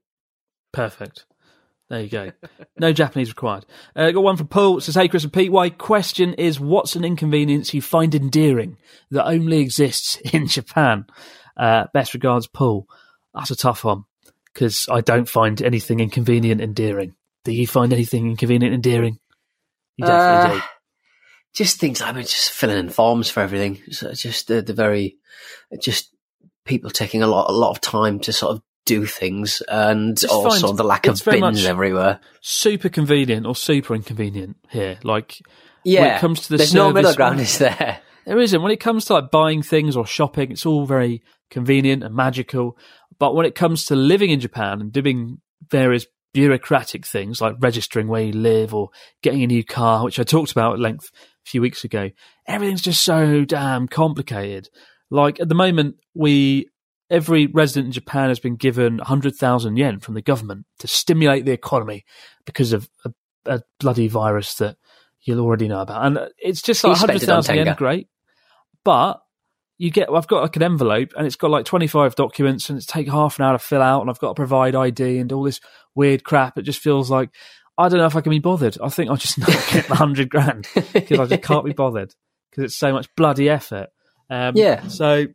Perfect. 0.71 1.25
There 1.89 1.99
you 2.01 2.07
go. 2.09 2.31
No 2.79 2.93
Japanese 2.93 3.27
required. 3.29 3.65
Uh, 3.95 4.11
got 4.11 4.23
one 4.23 4.38
from 4.38 4.47
Paul. 4.47 4.77
It 4.77 4.81
says, 4.81 4.95
Hey, 4.95 5.09
Chris 5.09 5.25
and 5.25 5.34
Pete, 5.34 5.51
why 5.51 5.69
question 5.69 6.34
is 6.36 6.57
what's 6.59 6.95
an 6.95 7.03
inconvenience 7.03 7.73
you 7.73 7.81
find 7.81 8.15
endearing 8.15 8.77
that 9.11 9.27
only 9.27 9.59
exists 9.59 10.15
in 10.34 10.47
Japan? 10.47 11.05
Uh, 11.56 11.86
best 11.93 12.14
regards, 12.14 12.47
Paul. 12.47 12.88
That's 13.34 13.51
a 13.51 13.56
tough 13.56 13.84
one 13.84 14.06
because 14.54 14.88
I 14.91 15.01
don't 15.01 15.28
find 15.28 15.62
anything 15.62 15.99
inconvenient 15.99 16.62
endearing. 16.62 17.16
Do 17.43 17.51
you 17.51 17.68
find 17.68 17.91
anything 17.91 18.30
inconvenient 18.30 18.74
endearing? 18.74 19.20
You 19.97 20.06
definitely 20.06 20.60
Uh, 20.60 20.62
just 21.54 21.80
things 21.80 22.01
like 22.01 22.10
I 22.10 22.14
mean, 22.14 22.24
just 22.24 22.51
filling 22.51 22.78
in 22.78 22.89
forms 22.89 23.30
for 23.30 23.41
everything. 23.41 23.82
So 23.91 24.14
just 24.14 24.47
the, 24.47 24.62
the 24.62 24.74
very, 24.74 25.18
just 25.80 26.10
people 26.66 26.89
taking 26.89 27.22
a 27.22 27.28
lot, 27.28 27.49
a 27.49 27.54
lot 27.54 27.72
of 27.72 27.82
time 27.82 28.20
to 28.22 28.34
sort 28.34 28.56
of 28.56 28.62
do 28.86 29.06
things, 29.06 29.62
and 29.68 30.18
Just 30.18 30.34
also 30.34 30.74
the 30.74 30.84
lack 30.84 31.08
of 31.08 31.24
bins 31.24 31.66
everywhere. 31.66 32.20
Super 32.41 32.89
convenient 32.89 33.45
or 33.45 33.56
super 33.56 33.95
inconvenient 33.95 34.58
here. 34.70 34.99
Like, 35.04 35.39
Yeah, 35.84 36.01
when 36.01 36.12
it 36.12 36.20
comes 36.20 36.41
to 36.41 36.49
the 36.49 36.58
there's 36.58 36.74
no 36.74 36.91
middle 36.91 37.14
ground, 37.14 37.39
is 37.39 37.58
there? 37.60 38.01
There 38.26 38.39
isn't. 38.39 38.62
When 38.62 38.72
it 38.72 38.80
comes 38.80 39.06
to 39.06 39.14
like 39.14 39.32
buying 39.32 39.62
things 39.62 39.95
or 39.95 40.06
shopping, 40.06 40.51
it's 40.51 40.66
all 40.66 40.86
very 40.86 41.22
convenient 41.54 42.04
and 42.04 42.14
magical. 42.14 42.78
But 43.20 43.36
when 43.36 43.45
it 43.45 43.56
comes 43.56 43.86
to 43.86 43.95
living 43.95 44.32
in 44.32 44.41
Japan 44.41 44.82
and 44.82 44.91
doing 44.91 45.39
various 45.70 46.06
bureaucratic 46.34 47.06
things 47.06 47.39
like 47.39 47.56
registering 47.60 48.08
where 48.08 48.24
you 48.24 48.34
live 48.34 48.74
or 48.74 48.89
getting 49.22 49.43
a 49.43 49.47
new 49.47 49.64
car, 49.64 50.04
which 50.04 50.20
I 50.20 50.24
talked 50.24 50.51
about 50.51 50.74
at 50.74 50.80
length 50.80 51.12
a 51.14 51.49
few 51.49 51.62
weeks 51.62 51.84
ago, 51.84 52.10
everything's 52.47 52.82
just 52.82 53.04
so 53.04 53.45
damn 53.45 53.88
complicated. 53.88 54.70
Like 55.10 55.39
at 55.39 55.47
the 55.47 55.56
moment, 55.56 55.97
we 56.14 56.70
every 57.10 57.45
resident 57.45 57.86
in 57.86 57.91
Japan 57.91 58.30
has 58.30 58.39
been 58.39 58.56
given 58.56 58.97
100,000 58.97 59.78
yen 59.78 59.99
from 59.99 60.16
the 60.16 60.22
government 60.22 60.66
to 60.80 60.88
stimulate 60.88 61.45
the 61.45 61.51
economy 61.51 62.06
because 62.45 62.74
of 62.74 62.89
a, 63.06 63.14
a 63.45 63.62
bloody 63.80 64.08
virus 64.08 64.56
that 64.56 64.78
you'll 65.22 65.41
already 65.41 65.68
know 65.68 65.82
about. 65.82 66.06
And 66.06 66.20
it's 66.39 66.62
just 66.62 66.84
like 66.84 66.93
He 66.93 66.99
spent 66.99 67.24
it 67.24 67.30
on 67.30 67.38
100,000 67.38 67.56
yen, 67.56 67.76
great. 67.76 68.08
But 68.84 69.22
you 69.84 69.91
get, 69.91 70.09
I've 70.09 70.27
got 70.27 70.43
like 70.43 70.55
an 70.55 70.63
envelope 70.63 71.11
and 71.17 71.27
it's 71.27 71.36
got 71.36 71.51
like 71.51 71.65
25 71.65 72.15
documents 72.15 72.69
and 72.69 72.77
it's 72.77 72.86
take 72.86 73.09
half 73.09 73.38
an 73.38 73.43
hour 73.43 73.51
to 73.51 73.59
fill 73.59 73.81
out 73.81 73.99
and 73.99 74.09
I've 74.09 74.17
got 74.17 74.29
to 74.29 74.34
provide 74.34 74.75
ID 74.75 75.17
and 75.17 75.29
all 75.34 75.43
this 75.43 75.59
weird 75.93 76.23
crap. 76.23 76.57
It 76.57 76.61
just 76.61 76.79
feels 76.79 77.11
like, 77.11 77.31
I 77.77 77.89
don't 77.89 77.99
know 77.99 78.05
if 78.05 78.15
I 78.15 78.21
can 78.21 78.29
be 78.29 78.39
bothered. 78.39 78.77
I 78.81 78.88
think 78.88 79.09
I'll 79.09 79.17
just 79.17 79.38
not 79.39 79.49
get 79.49 79.88
the 79.88 79.95
100 79.95 80.29
grand 80.29 80.69
because 80.93 81.19
I 81.19 81.25
just 81.25 81.43
can't 81.43 81.65
be 81.65 81.73
bothered 81.73 82.15
because 82.49 82.63
it's 82.63 82.77
so 82.77 82.93
much 82.93 83.13
bloody 83.17 83.49
effort. 83.49 83.89
Um, 84.29 84.53
Yeah. 84.55 84.88
So, 84.88 85.25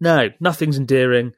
no, 0.00 0.30
nothing's 0.40 0.78
endearing, 0.78 1.34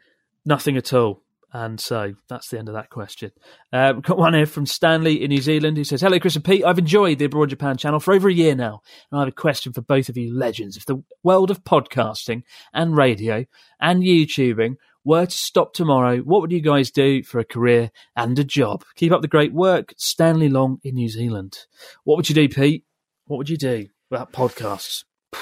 nothing 0.47 0.79
at 0.79 0.95
all. 0.95 1.23
And 1.53 1.81
so 1.81 2.15
that's 2.29 2.49
the 2.49 2.59
end 2.59 2.69
of 2.69 2.75
that 2.75 2.91
question. 2.91 3.33
Um, 3.73 3.97
we've 3.97 4.05
got 4.05 4.19
one 4.19 4.35
here 4.35 4.45
from 4.45 4.67
Stanley 4.67 5.23
in 5.23 5.31
New 5.31 5.41
Zealand 5.41 5.79
who 5.79 5.85
says, 5.85 6.03
Hello, 6.03 6.19
Chris 6.21 6.37
and 6.37 6.45
Pete. 6.45 6.65
I've 6.65 6.79
enjoyed 6.79 7.19
the 7.19 7.25
Abroad 7.25 7.51
Japan 7.51 7.79
channel 7.79 8.01
for 8.01 8.13
over 8.13 8.29
a 8.29 8.33
year 8.33 8.55
now. 8.55 8.83
And 9.11 9.19
I 9.19 9.23
have 9.23 9.29
a 9.29 9.33
question 9.33 9.73
for 9.73 9.81
both 9.81 10.11
of 10.11 10.17
you 10.19 10.35
legends. 10.35 10.77
If 10.77 10.85
the 10.85 11.03
world 11.23 11.51
of 11.51 11.65
podcasting 11.65 12.43
and 12.75 12.97
radio 12.97 13.47
and 13.81 14.03
YouTubing 14.03 14.77
were 15.05 15.25
to 15.25 15.37
stop 15.37 15.73
tomorrow, 15.73 16.19
what 16.19 16.43
would 16.43 16.53
you 16.53 16.61
guys 16.61 16.91
do 16.91 17.23
for 17.23 17.39
a 17.39 17.45
career 17.45 17.91
and 18.15 18.39
a 18.39 18.45
job? 18.45 18.85
Keep 18.97 19.13
up 19.13 19.23
the 19.23 19.29
great 19.29 19.55
work. 19.55 19.95
Stanley 19.97 20.51
Long 20.51 20.81
in 20.85 20.97
New 20.97 21.09
Zealand. 21.09 21.61
What 22.05 22.17
would 22.17 22.29
you 22.29 22.35
do, 22.35 22.49
Pete? 22.51 22.85
What 23.27 23.39
would 23.39 23.49
you 23.49 23.57
do 23.57 23.89
without 24.11 24.33
podcasts? 24.33 25.05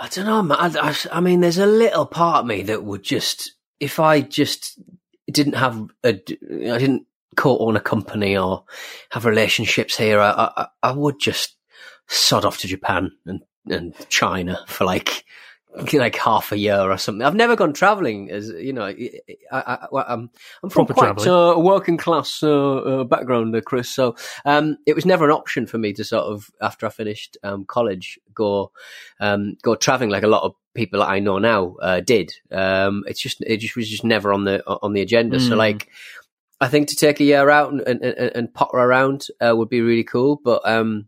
I 0.00 0.08
don't 0.08 0.48
know. 0.48 0.54
I, 0.54 0.70
I, 0.80 0.94
I 1.12 1.20
mean, 1.20 1.40
there's 1.40 1.58
a 1.58 1.66
little 1.66 2.06
part 2.06 2.40
of 2.40 2.46
me 2.46 2.62
that 2.62 2.84
would 2.84 3.02
just, 3.02 3.52
if 3.80 3.98
I 3.98 4.20
just 4.20 4.78
didn't 5.30 5.54
have 5.54 5.90
a, 6.04 6.08
I 6.10 6.78
didn't 6.78 7.06
co-own 7.36 7.76
a 7.76 7.80
company 7.80 8.36
or 8.36 8.64
have 9.10 9.24
relationships 9.24 9.96
here, 9.96 10.20
I, 10.20 10.50
I, 10.56 10.66
I 10.82 10.92
would 10.92 11.18
just 11.20 11.56
sod 12.06 12.44
off 12.44 12.58
to 12.58 12.68
Japan 12.68 13.12
and, 13.26 13.40
and 13.68 13.94
China 14.08 14.60
for 14.66 14.84
like, 14.84 15.24
like 15.92 16.16
half 16.16 16.52
a 16.52 16.58
year 16.58 16.80
or 16.80 16.98
something. 16.98 17.24
I've 17.24 17.34
never 17.34 17.54
gone 17.56 17.72
traveling 17.72 18.30
as, 18.30 18.48
you 18.48 18.72
know, 18.72 18.84
I, 18.84 19.10
I, 19.52 19.60
I, 19.60 19.86
I'm, 20.08 20.30
I'm 20.62 20.70
from 20.70 20.86
Proper 20.86 20.94
quite 20.94 21.06
travelling. 21.06 21.28
uh, 21.28 21.54
a 21.54 21.60
working 21.60 21.96
class 21.96 22.42
uh, 22.42 22.76
uh, 22.76 23.04
background, 23.04 23.54
uh, 23.54 23.60
Chris. 23.60 23.88
So 23.88 24.16
um, 24.44 24.78
it 24.86 24.94
was 24.94 25.06
never 25.06 25.24
an 25.24 25.30
option 25.30 25.66
for 25.66 25.78
me 25.78 25.92
to 25.92 26.04
sort 26.04 26.24
of, 26.24 26.50
after 26.60 26.86
I 26.86 26.88
finished 26.90 27.36
um, 27.44 27.64
college, 27.64 28.18
go 28.34 28.72
um, 29.20 29.56
go 29.62 29.74
traveling 29.76 30.10
like 30.10 30.24
a 30.24 30.28
lot 30.28 30.42
of 30.42 30.54
people 30.74 31.00
that 31.00 31.08
I 31.08 31.20
know 31.20 31.38
now 31.38 31.76
uh, 31.80 32.00
did. 32.00 32.32
Um, 32.50 33.04
it's 33.06 33.20
just 33.20 33.40
it 33.42 33.58
just 33.58 33.76
was 33.76 33.88
just 33.88 34.04
never 34.04 34.32
on 34.32 34.44
the 34.44 34.64
on 34.66 34.92
the 34.92 35.02
agenda. 35.02 35.38
So 35.40 35.54
Mm. 35.54 35.58
like, 35.58 35.88
I 36.60 36.68
think 36.68 36.88
to 36.88 36.96
take 36.96 37.20
a 37.20 37.24
year 37.24 37.48
out 37.50 37.72
and 37.72 37.80
and, 37.82 38.02
and, 38.02 38.32
and 38.34 38.54
potter 38.54 38.78
around 38.78 39.26
uh, 39.40 39.54
would 39.56 39.68
be 39.68 39.82
really 39.82 40.04
cool. 40.04 40.40
But 40.42 40.68
um, 40.68 41.06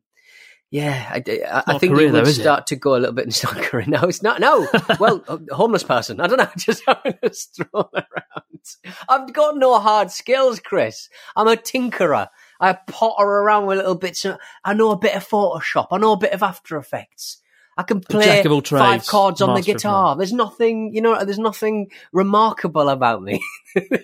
yeah, 0.73 1.07
I, 1.11 1.16
I, 1.18 1.62
I 1.66 1.79
think 1.79 1.93
career 1.93 2.07
you 2.07 2.12
would 2.14 2.25
though, 2.25 2.29
is 2.29 2.39
it? 2.39 2.41
start 2.41 2.68
to 2.68 2.77
go 2.77 2.97
a 2.97 2.97
little 2.97 3.12
bit 3.12 3.27
in 3.27 3.31
start 3.31 3.59
career. 3.59 3.85
No, 3.87 4.05
it's 4.05 4.23
not. 4.23 4.41
No, 4.41 4.66
well, 4.99 5.23
homeless 5.53 5.83
person. 5.83 6.18
I 6.18 6.27
don't 6.27 6.39
know. 6.39 6.49
Just 6.57 6.83
having 6.87 7.18
a 7.23 7.31
stroll 7.35 7.91
around. 7.93 8.97
I've 9.07 9.31
got 9.35 9.59
no 9.59 9.79
hard 9.79 10.11
skills, 10.11 10.61
Chris. 10.61 11.11
I'm 11.37 11.47
a 11.47 11.57
tinkerer. 11.57 12.29
I 12.59 12.73
potter 12.73 13.27
around 13.27 13.66
with 13.66 13.79
little 13.79 13.97
bits. 13.97 14.25
Of, 14.25 14.39
I 14.64 14.73
know 14.73 14.93
a 14.93 14.99
bit 14.99 15.14
of 15.14 15.29
Photoshop. 15.29 15.89
I 15.91 15.99
know 15.99 16.12
a 16.12 16.16
bit 16.16 16.33
of 16.33 16.43
After 16.43 16.79
Effects. 16.79 17.43
I 17.77 17.83
can 17.83 18.01
play 18.01 18.25
jack 18.25 18.47
five 18.47 18.64
trades, 18.64 19.09
chords 19.11 19.43
on 19.43 19.55
the 19.55 19.62
guitar. 19.62 20.16
There's 20.16 20.33
nothing, 20.33 20.95
you 20.95 21.03
know, 21.03 21.23
there's 21.23 21.39
nothing 21.39 21.91
remarkable 22.12 22.89
about 22.89 23.23
me. 23.23 23.43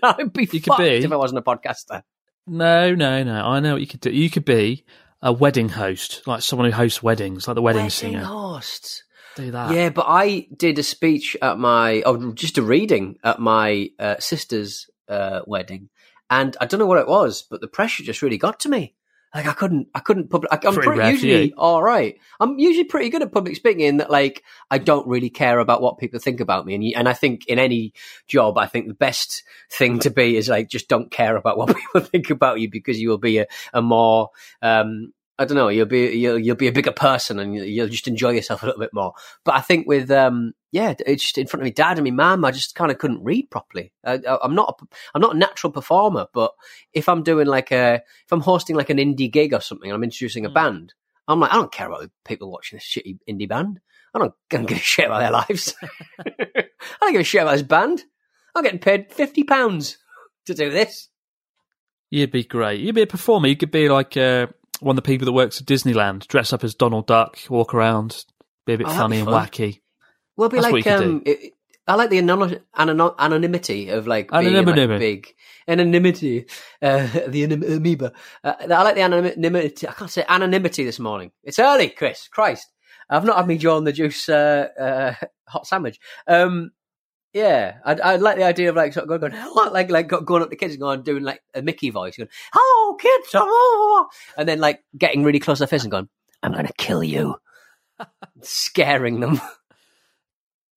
I'd 0.03 0.33
be 0.35 0.43
You 0.43 0.49
could 0.61 0.64
fucked 0.64 0.81
be. 0.81 0.97
if 0.97 1.12
I 1.12 1.16
wasn't 1.16 1.39
a 1.39 1.43
podcaster. 1.43 2.03
No, 2.47 2.95
no, 2.95 3.23
no. 3.25 3.45
I 3.47 3.61
know 3.61 3.73
what 3.73 3.81
you 3.81 3.87
could 3.87 4.01
do. 4.01 4.11
You 4.11 4.29
could 4.29 4.45
be 4.45 4.85
a 5.23 5.33
wedding 5.33 5.69
host, 5.71 6.23
like 6.27 6.43
someone 6.43 6.71
who 6.71 6.77
hosts 6.77 7.03
weddings, 7.03 7.49
like 7.49 7.55
the 7.55 7.62
wedding, 7.62 7.81
Wedding 7.83 7.91
singer. 7.91 8.25
host. 8.25 9.05
Do 9.37 9.51
that. 9.53 9.73
Yeah, 9.73 9.91
but 9.91 10.07
I 10.09 10.47
did 10.57 10.79
a 10.79 10.83
speech 10.83 11.37
at 11.41 11.59
my, 11.59 12.03
oh, 12.05 12.33
just 12.33 12.59
a 12.59 12.62
reading 12.62 13.19
at 13.23 13.39
my 13.39 13.91
uh, 13.99 14.16
sister's 14.19 14.87
uh, 15.09 15.41
wedding, 15.47 15.89
and 16.31 16.57
I 16.61 16.66
don't 16.66 16.81
know 16.81 16.87
what 16.87 16.99
it 16.99 17.09
was, 17.09 17.43
but 17.49 17.61
the 17.61 17.69
pressure 17.69 18.03
just 18.03 18.23
really 18.23 18.39
got 18.39 18.61
to 18.61 18.69
me. 18.69 18.95
Like 19.35 19.47
I 19.47 19.53
couldn't, 19.53 19.89
I 19.95 20.01
couldn't 20.01 20.31
public. 20.31 20.51
I'm 20.53 20.74
Pretty 20.74 20.81
pretty, 20.81 21.11
usually 21.11 21.53
all 21.55 21.83
right. 21.83 22.18
I'm 22.41 22.59
usually 22.59 22.85
pretty 22.85 23.11
good 23.11 23.22
at 23.22 23.31
public 23.31 23.57
speaking. 23.57 23.81
In 23.81 23.97
that, 23.99 24.11
like, 24.11 24.43
I 24.70 24.79
don't 24.79 25.07
really 25.07 25.29
care 25.29 25.59
about 25.59 25.83
what 25.83 25.99
people 25.99 26.18
think 26.18 26.41
about 26.41 26.64
me, 26.64 26.74
and 26.74 26.85
and 26.97 27.09
I 27.09 27.12
think 27.12 27.47
in 27.47 27.59
any 27.59 27.93
job, 28.26 28.57
I 28.57 28.66
think 28.66 28.89
the 28.89 28.95
best 28.95 29.43
thing 29.70 29.99
to 30.01 30.11
be 30.11 30.37
is 30.37 30.49
like 30.49 30.68
just 30.68 30.89
don't 30.89 31.11
care 31.11 31.37
about 31.37 31.59
what 31.59 31.76
people 31.76 32.01
think 32.01 32.31
about 32.31 32.61
you 32.61 32.70
because 32.70 32.99
you 32.99 33.11
will 33.11 33.18
be 33.18 33.39
a, 33.39 33.47
a 33.74 33.83
more 33.83 34.31
um, 34.62 35.12
I 35.39 35.45
don't 35.45 35.57
know. 35.57 35.68
You'll 35.68 35.86
be 35.86 36.16
you'll 36.16 36.39
you'll 36.39 36.57
be 36.57 36.66
a 36.66 36.72
bigger 36.72 36.91
person 36.91 37.39
and 37.39 37.55
you'll, 37.55 37.89
just 37.89 38.09
enjoy 38.09 38.30
yourself 38.30 38.62
a 38.62 38.66
little 38.66 38.80
bit 38.80 38.93
more. 38.93 39.12
But 39.45 39.55
I 39.55 39.61
think 39.61 39.86
with 39.86 40.11
um 40.11 40.53
yeah, 40.72 40.95
it's 41.07 41.22
just 41.22 41.39
in 41.39 41.47
front 41.47 41.62
of 41.62 41.64
me 41.64 41.70
dad 41.70 41.97
and 41.97 42.05
me 42.05 42.11
mum, 42.11 42.45
I 42.45 42.51
just 42.51 42.74
kind 42.74 42.91
of 42.91 42.99
couldn't 42.99 43.22
read 43.22 43.49
properly. 43.49 43.93
I, 44.05 44.18
I'm 44.43 44.57
not 44.57 44.80
a, 44.80 44.86
I'm 45.14 45.22
not 45.22 45.36
a 45.36 45.39
natural 45.39 45.72
performer, 45.72 46.26
but 46.34 46.53
if 46.93 47.09
I'm 47.09 47.22
doing 47.22 47.47
like 47.47 47.70
a 47.70 48.03
if 48.24 48.32
I'm 48.32 48.41
hosting 48.41 48.74
like 48.74 48.91
an 48.91 48.99
indie 48.99 49.30
gig 49.30 49.55
or 49.55 49.61
something, 49.61 49.89
and 49.89 49.95
I'm 49.95 50.05
introducing 50.05 50.45
a 50.45 50.51
band. 50.51 50.95
I'm 51.28 51.41
like 51.41 51.53
I 51.53 51.57
don't 51.57 51.72
care 51.72 51.86
about 51.86 52.11
people 52.24 52.51
watching 52.51 52.78
this 52.78 52.84
shitty 52.84 53.18
indie 53.28 53.49
band. 53.49 53.80
I 54.14 54.18
don't, 54.18 54.34
I 54.51 54.57
don't 54.57 54.66
give 54.66 54.78
a 54.78 54.80
shit 54.80 55.07
about 55.07 55.20
their 55.20 55.30
lives. 55.30 55.74
I 56.18 56.64
don't 57.01 57.12
give 57.12 57.20
a 57.20 57.24
shit 57.24 57.43
about 57.43 57.53
this 57.53 57.62
band. 57.62 58.03
I'm 58.57 58.64
getting 58.64 58.80
paid 58.80 59.12
fifty 59.12 59.45
pounds 59.45 59.99
to 60.47 60.55
do 60.55 60.70
this. 60.70 61.09
You'd 62.11 62.32
be 62.32 62.45
great. 62.45 62.80
You'd 62.80 62.95
be 62.95 63.03
a 63.03 63.07
performer. 63.07 63.49
You 63.49 63.57
could 63.57 63.70
be 63.70 63.89
like 63.89 64.16
uh, 64.16 64.47
one 64.81 64.97
of 64.97 65.03
the 65.03 65.07
people 65.07 65.26
that 65.26 65.33
works 65.33 65.61
at 65.61 65.66
Disneyland, 65.66 66.26
dress 66.29 66.53
up 66.53 66.64
as 66.64 66.74
Donald 66.74 67.07
Duck, 67.07 67.39
walk 67.49 67.74
around, 67.74 68.24
be 68.66 68.74
a 68.74 68.79
bit 68.79 68.87
Oh, 68.89 68.91
funny 68.93 69.18
and 69.18 69.29
wacky. 69.29 69.81
Well, 70.37 70.49
be 70.49 70.61
That's 70.61 70.72
like 70.72 70.87
um, 70.87 71.22
it, 71.26 71.53
I 71.87 71.95
like 71.95 72.11
the 72.11 72.18
anon- 72.18 72.61
anon- 72.76 73.14
anonymity 73.18 73.89
of 73.89 74.07
like 74.07 74.31
being 74.31 74.47
Anonymity. 74.55 74.87
like 74.87 74.99
big 75.01 75.35
anonymity, 75.66 76.47
uh, 76.83 77.07
the 77.29 77.45
anim- 77.45 77.62
amoeba. 77.62 78.12
Uh, 78.45 78.55
I 78.62 78.83
like 78.83 78.95
the 78.95 79.03
anonymity. 79.03 79.89
I 79.89 79.93
can't 79.93 80.11
say 80.11 80.24
anonymity 80.29 80.85
this 80.85 80.99
morning. 80.99 81.33
It's 81.43 81.59
early, 81.59 81.89
Chris. 81.89 82.29
Christ, 82.29 82.66
I've 83.11 83.24
not 83.24 83.37
had 83.39 83.47
me 83.47 83.59
Joe 83.59 83.79
and 83.79 83.87
the 83.87 83.93
Juice 83.93 84.29
uh, 84.29 84.68
uh, 84.79 85.26
hot 85.49 85.66
sandwich. 85.66 85.99
Um, 86.26 86.70
yeah, 87.39 87.78
I, 87.84 87.95
I 87.95 88.16
like 88.16 88.36
the 88.36 88.43
idea 88.43 88.68
of 88.68 88.76
like 88.76 88.93
sort 88.93 89.05
of 89.05 89.20
going, 89.20 89.32
going 89.32 89.72
like 89.72 89.91
like 89.91 90.09
going 90.09 90.43
up 90.43 90.51
to 90.51 90.57
kids 90.57 90.74
and 90.74 90.80
going 90.80 91.03
doing 91.03 91.22
like 91.22 91.41
a 91.55 91.62
Mickey 91.62 91.91
voice, 91.91 92.16
going, 92.16 92.28
"Hello, 92.53 92.97
kids," 92.97 93.30
oh," 93.34 94.09
and 94.36 94.49
then 94.49 94.59
like 94.59 94.82
getting 94.97 95.22
really 95.22 95.39
close 95.39 95.59
to 95.59 95.62
their 95.62 95.68
face 95.68 95.84
and 95.84 95.91
going, 95.91 96.09
"I'm 96.43 96.53
going 96.53 96.66
to 96.66 96.72
kill 96.72 97.05
you," 97.05 97.36
scaring 98.43 99.20
them. 99.20 99.41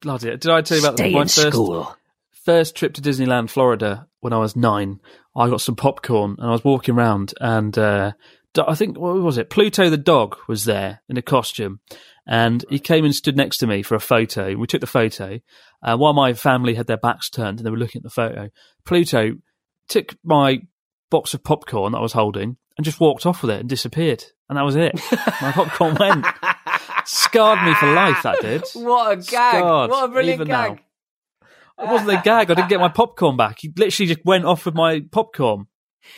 Bloody! 0.02 0.38
Did 0.38 0.48
I 0.48 0.62
tell 0.62 0.78
you 0.78 0.84
about 0.84 0.98
Stay 0.98 1.14
my 1.14 1.22
in 1.22 1.28
first 1.28 1.54
school. 1.54 1.96
first 2.32 2.76
trip 2.76 2.94
to 2.94 3.02
Disneyland, 3.02 3.50
Florida, 3.50 4.08
when 4.20 4.34
I 4.34 4.38
was 4.38 4.56
nine, 4.56 5.00
I 5.36 5.50
got 5.50 5.62
some 5.62 5.76
popcorn 5.76 6.36
and 6.38 6.48
I 6.48 6.52
was 6.52 6.64
walking 6.64 6.96
around 6.96 7.34
and 7.40 7.78
uh, 7.78 8.12
I 8.58 8.76
think 8.76 9.00
what 9.00 9.16
was 9.16 9.38
it? 9.38 9.50
Pluto 9.50 9.90
the 9.90 9.98
dog 9.98 10.38
was 10.48 10.66
there 10.66 11.02
in 11.08 11.18
a 11.18 11.22
costume, 11.22 11.80
and 12.28 12.66
he 12.70 12.80
came 12.80 13.06
and 13.06 13.16
stood 13.16 13.38
next 13.38 13.58
to 13.60 13.68
me 13.68 13.82
for 13.82 13.96
a 13.96 14.00
photo. 14.00 14.56
We 14.56 14.68
took 14.68 14.82
the 14.82 14.88
photo, 14.88 15.40
and 15.82 16.00
while 16.00 16.14
my 16.14 16.34
family 16.34 16.76
had 16.76 16.88
their 16.88 16.98
backs 16.98 17.30
turned 17.30 17.60
and 17.60 17.66
they 17.66 17.72
were 17.72 17.78
looking 17.78 18.00
at 18.00 18.04
the 18.04 18.10
photo, 18.10 18.50
Pluto 18.86 19.34
took 19.88 20.16
my 20.24 20.62
box 21.10 21.34
of 21.34 21.44
popcorn 21.44 21.92
that 21.92 21.98
I 22.00 22.02
was 22.02 22.14
holding 22.14 22.58
and 22.78 22.86
just 22.86 23.00
walked 23.00 23.26
off 23.26 23.42
with 23.42 23.52
it 23.52 23.60
and 23.60 23.70
disappeared. 23.70 24.24
And 24.48 24.58
that 24.58 24.64
was 24.64 24.76
it. 24.76 25.00
My 25.42 25.52
popcorn 25.54 25.96
went. 25.96 26.26
Scarred 27.06 27.64
me 27.66 27.74
for 27.76 27.92
life, 27.94 28.22
that 28.24 28.40
did. 28.42 28.64
What 28.74 29.12
a 29.12 29.16
gag! 29.16 29.26
Scarred, 29.26 29.90
what 29.90 30.10
a 30.10 30.12
brilliant 30.14 30.46
gag! 30.46 30.48
now. 30.48 31.84
It 31.84 31.90
wasn't 31.90 32.12
a 32.12 32.22
gag. 32.24 32.52
I 32.52 32.54
didn't 32.54 32.70
get 32.70 32.80
my 32.80 32.90
popcorn 32.90 33.38
back. 33.38 33.58
He 33.60 33.72
literally 33.76 34.08
just 34.08 34.24
went 34.24 34.46
off 34.46 34.66
with 34.66 34.76
my 34.76 35.02
popcorn. 35.12 35.66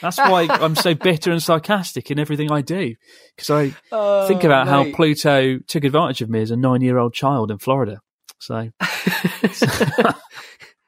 That's 0.01 0.17
why 0.17 0.47
I'm 0.49 0.75
so 0.75 0.93
bitter 0.93 1.31
and 1.31 1.41
sarcastic 1.41 2.11
in 2.11 2.19
everything 2.19 2.51
I 2.51 2.61
do. 2.61 2.95
Because 3.35 3.49
I 3.49 3.75
Oh, 3.91 4.27
think 4.27 4.43
about 4.43 4.67
how. 4.67 4.91
Pluto 4.91 5.59
took 5.59 5.83
advantage 5.85 6.21
of 6.21 6.29
me 6.29 6.41
as 6.41 6.51
a 6.51 6.57
nine 6.57 6.81
year 6.81 6.97
old 6.97 7.13
child 7.13 7.49
in 7.49 7.59
Florida. 7.59 8.01
So 8.43 8.69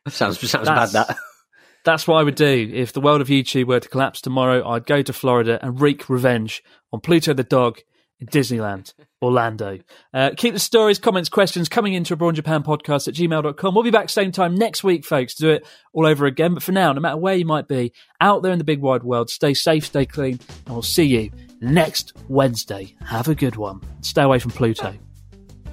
sounds 0.09 0.39
sounds 0.39 0.41
That's- 0.41 0.93
bad. 0.93 1.07
That 1.07 1.17
that's 1.83 2.07
what 2.07 2.15
I 2.15 2.23
would 2.23 2.35
do 2.35 2.71
if 2.73 2.93
the 2.93 2.99
world 3.01 3.21
of 3.21 3.27
YouTube 3.27 3.65
were 3.67 3.79
to 3.79 3.87
collapse 3.87 4.19
tomorrow. 4.19 4.67
I'd 4.67 4.87
go 4.87 5.03
to 5.03 5.13
Florida 5.13 5.59
and 5.61 5.79
wreak 5.79 6.09
revenge 6.09 6.63
on 6.91 6.99
Pluto 6.99 7.31
the 7.33 7.43
dog 7.43 7.79
in 8.19 8.25
Disneyland, 8.27 8.93
Orlando. 9.21 9.77
Uh, 10.11 10.31
keep 10.35 10.53
the 10.53 10.59
stories, 10.59 10.97
comments, 10.97 11.29
questions 11.29 11.69
coming 11.69 11.93
into 11.93 12.13
Abroad 12.15 12.29
in 12.29 12.35
Japan 12.35 12.63
podcast 12.63 13.07
at 13.07 13.13
gmail.com. 13.13 13.75
We'll 13.75 13.83
be 13.83 13.91
back 13.91 14.09
same 14.09 14.31
time 14.31 14.55
next 14.55 14.83
week, 14.83 15.05
folks, 15.05 15.35
to 15.35 15.43
do 15.43 15.49
it 15.51 15.67
all 15.93 16.07
over 16.07 16.25
again. 16.25 16.55
But 16.55 16.63
for 16.63 16.71
now, 16.71 16.91
no 16.91 17.01
matter 17.01 17.17
where 17.17 17.35
you 17.35 17.45
might 17.45 17.67
be 17.67 17.93
out 18.19 18.41
there 18.41 18.51
in 18.51 18.57
the 18.57 18.63
big 18.63 18.79
wide 18.81 19.03
world, 19.03 19.29
stay 19.29 19.53
safe, 19.53 19.85
stay 19.85 20.07
clean, 20.07 20.39
and 20.65 20.73
we'll 20.73 20.81
see 20.81 21.03
you 21.05 21.29
next 21.61 22.13
Wednesday. 22.29 22.95
Have 23.05 23.27
a 23.27 23.35
good 23.35 23.57
one. 23.57 23.81
Stay 24.01 24.23
away 24.23 24.39
from 24.39 24.51
Pluto. 24.51 24.95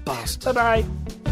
Bastard. 0.05 0.55
Bye 0.57 0.83
bye. 0.83 1.32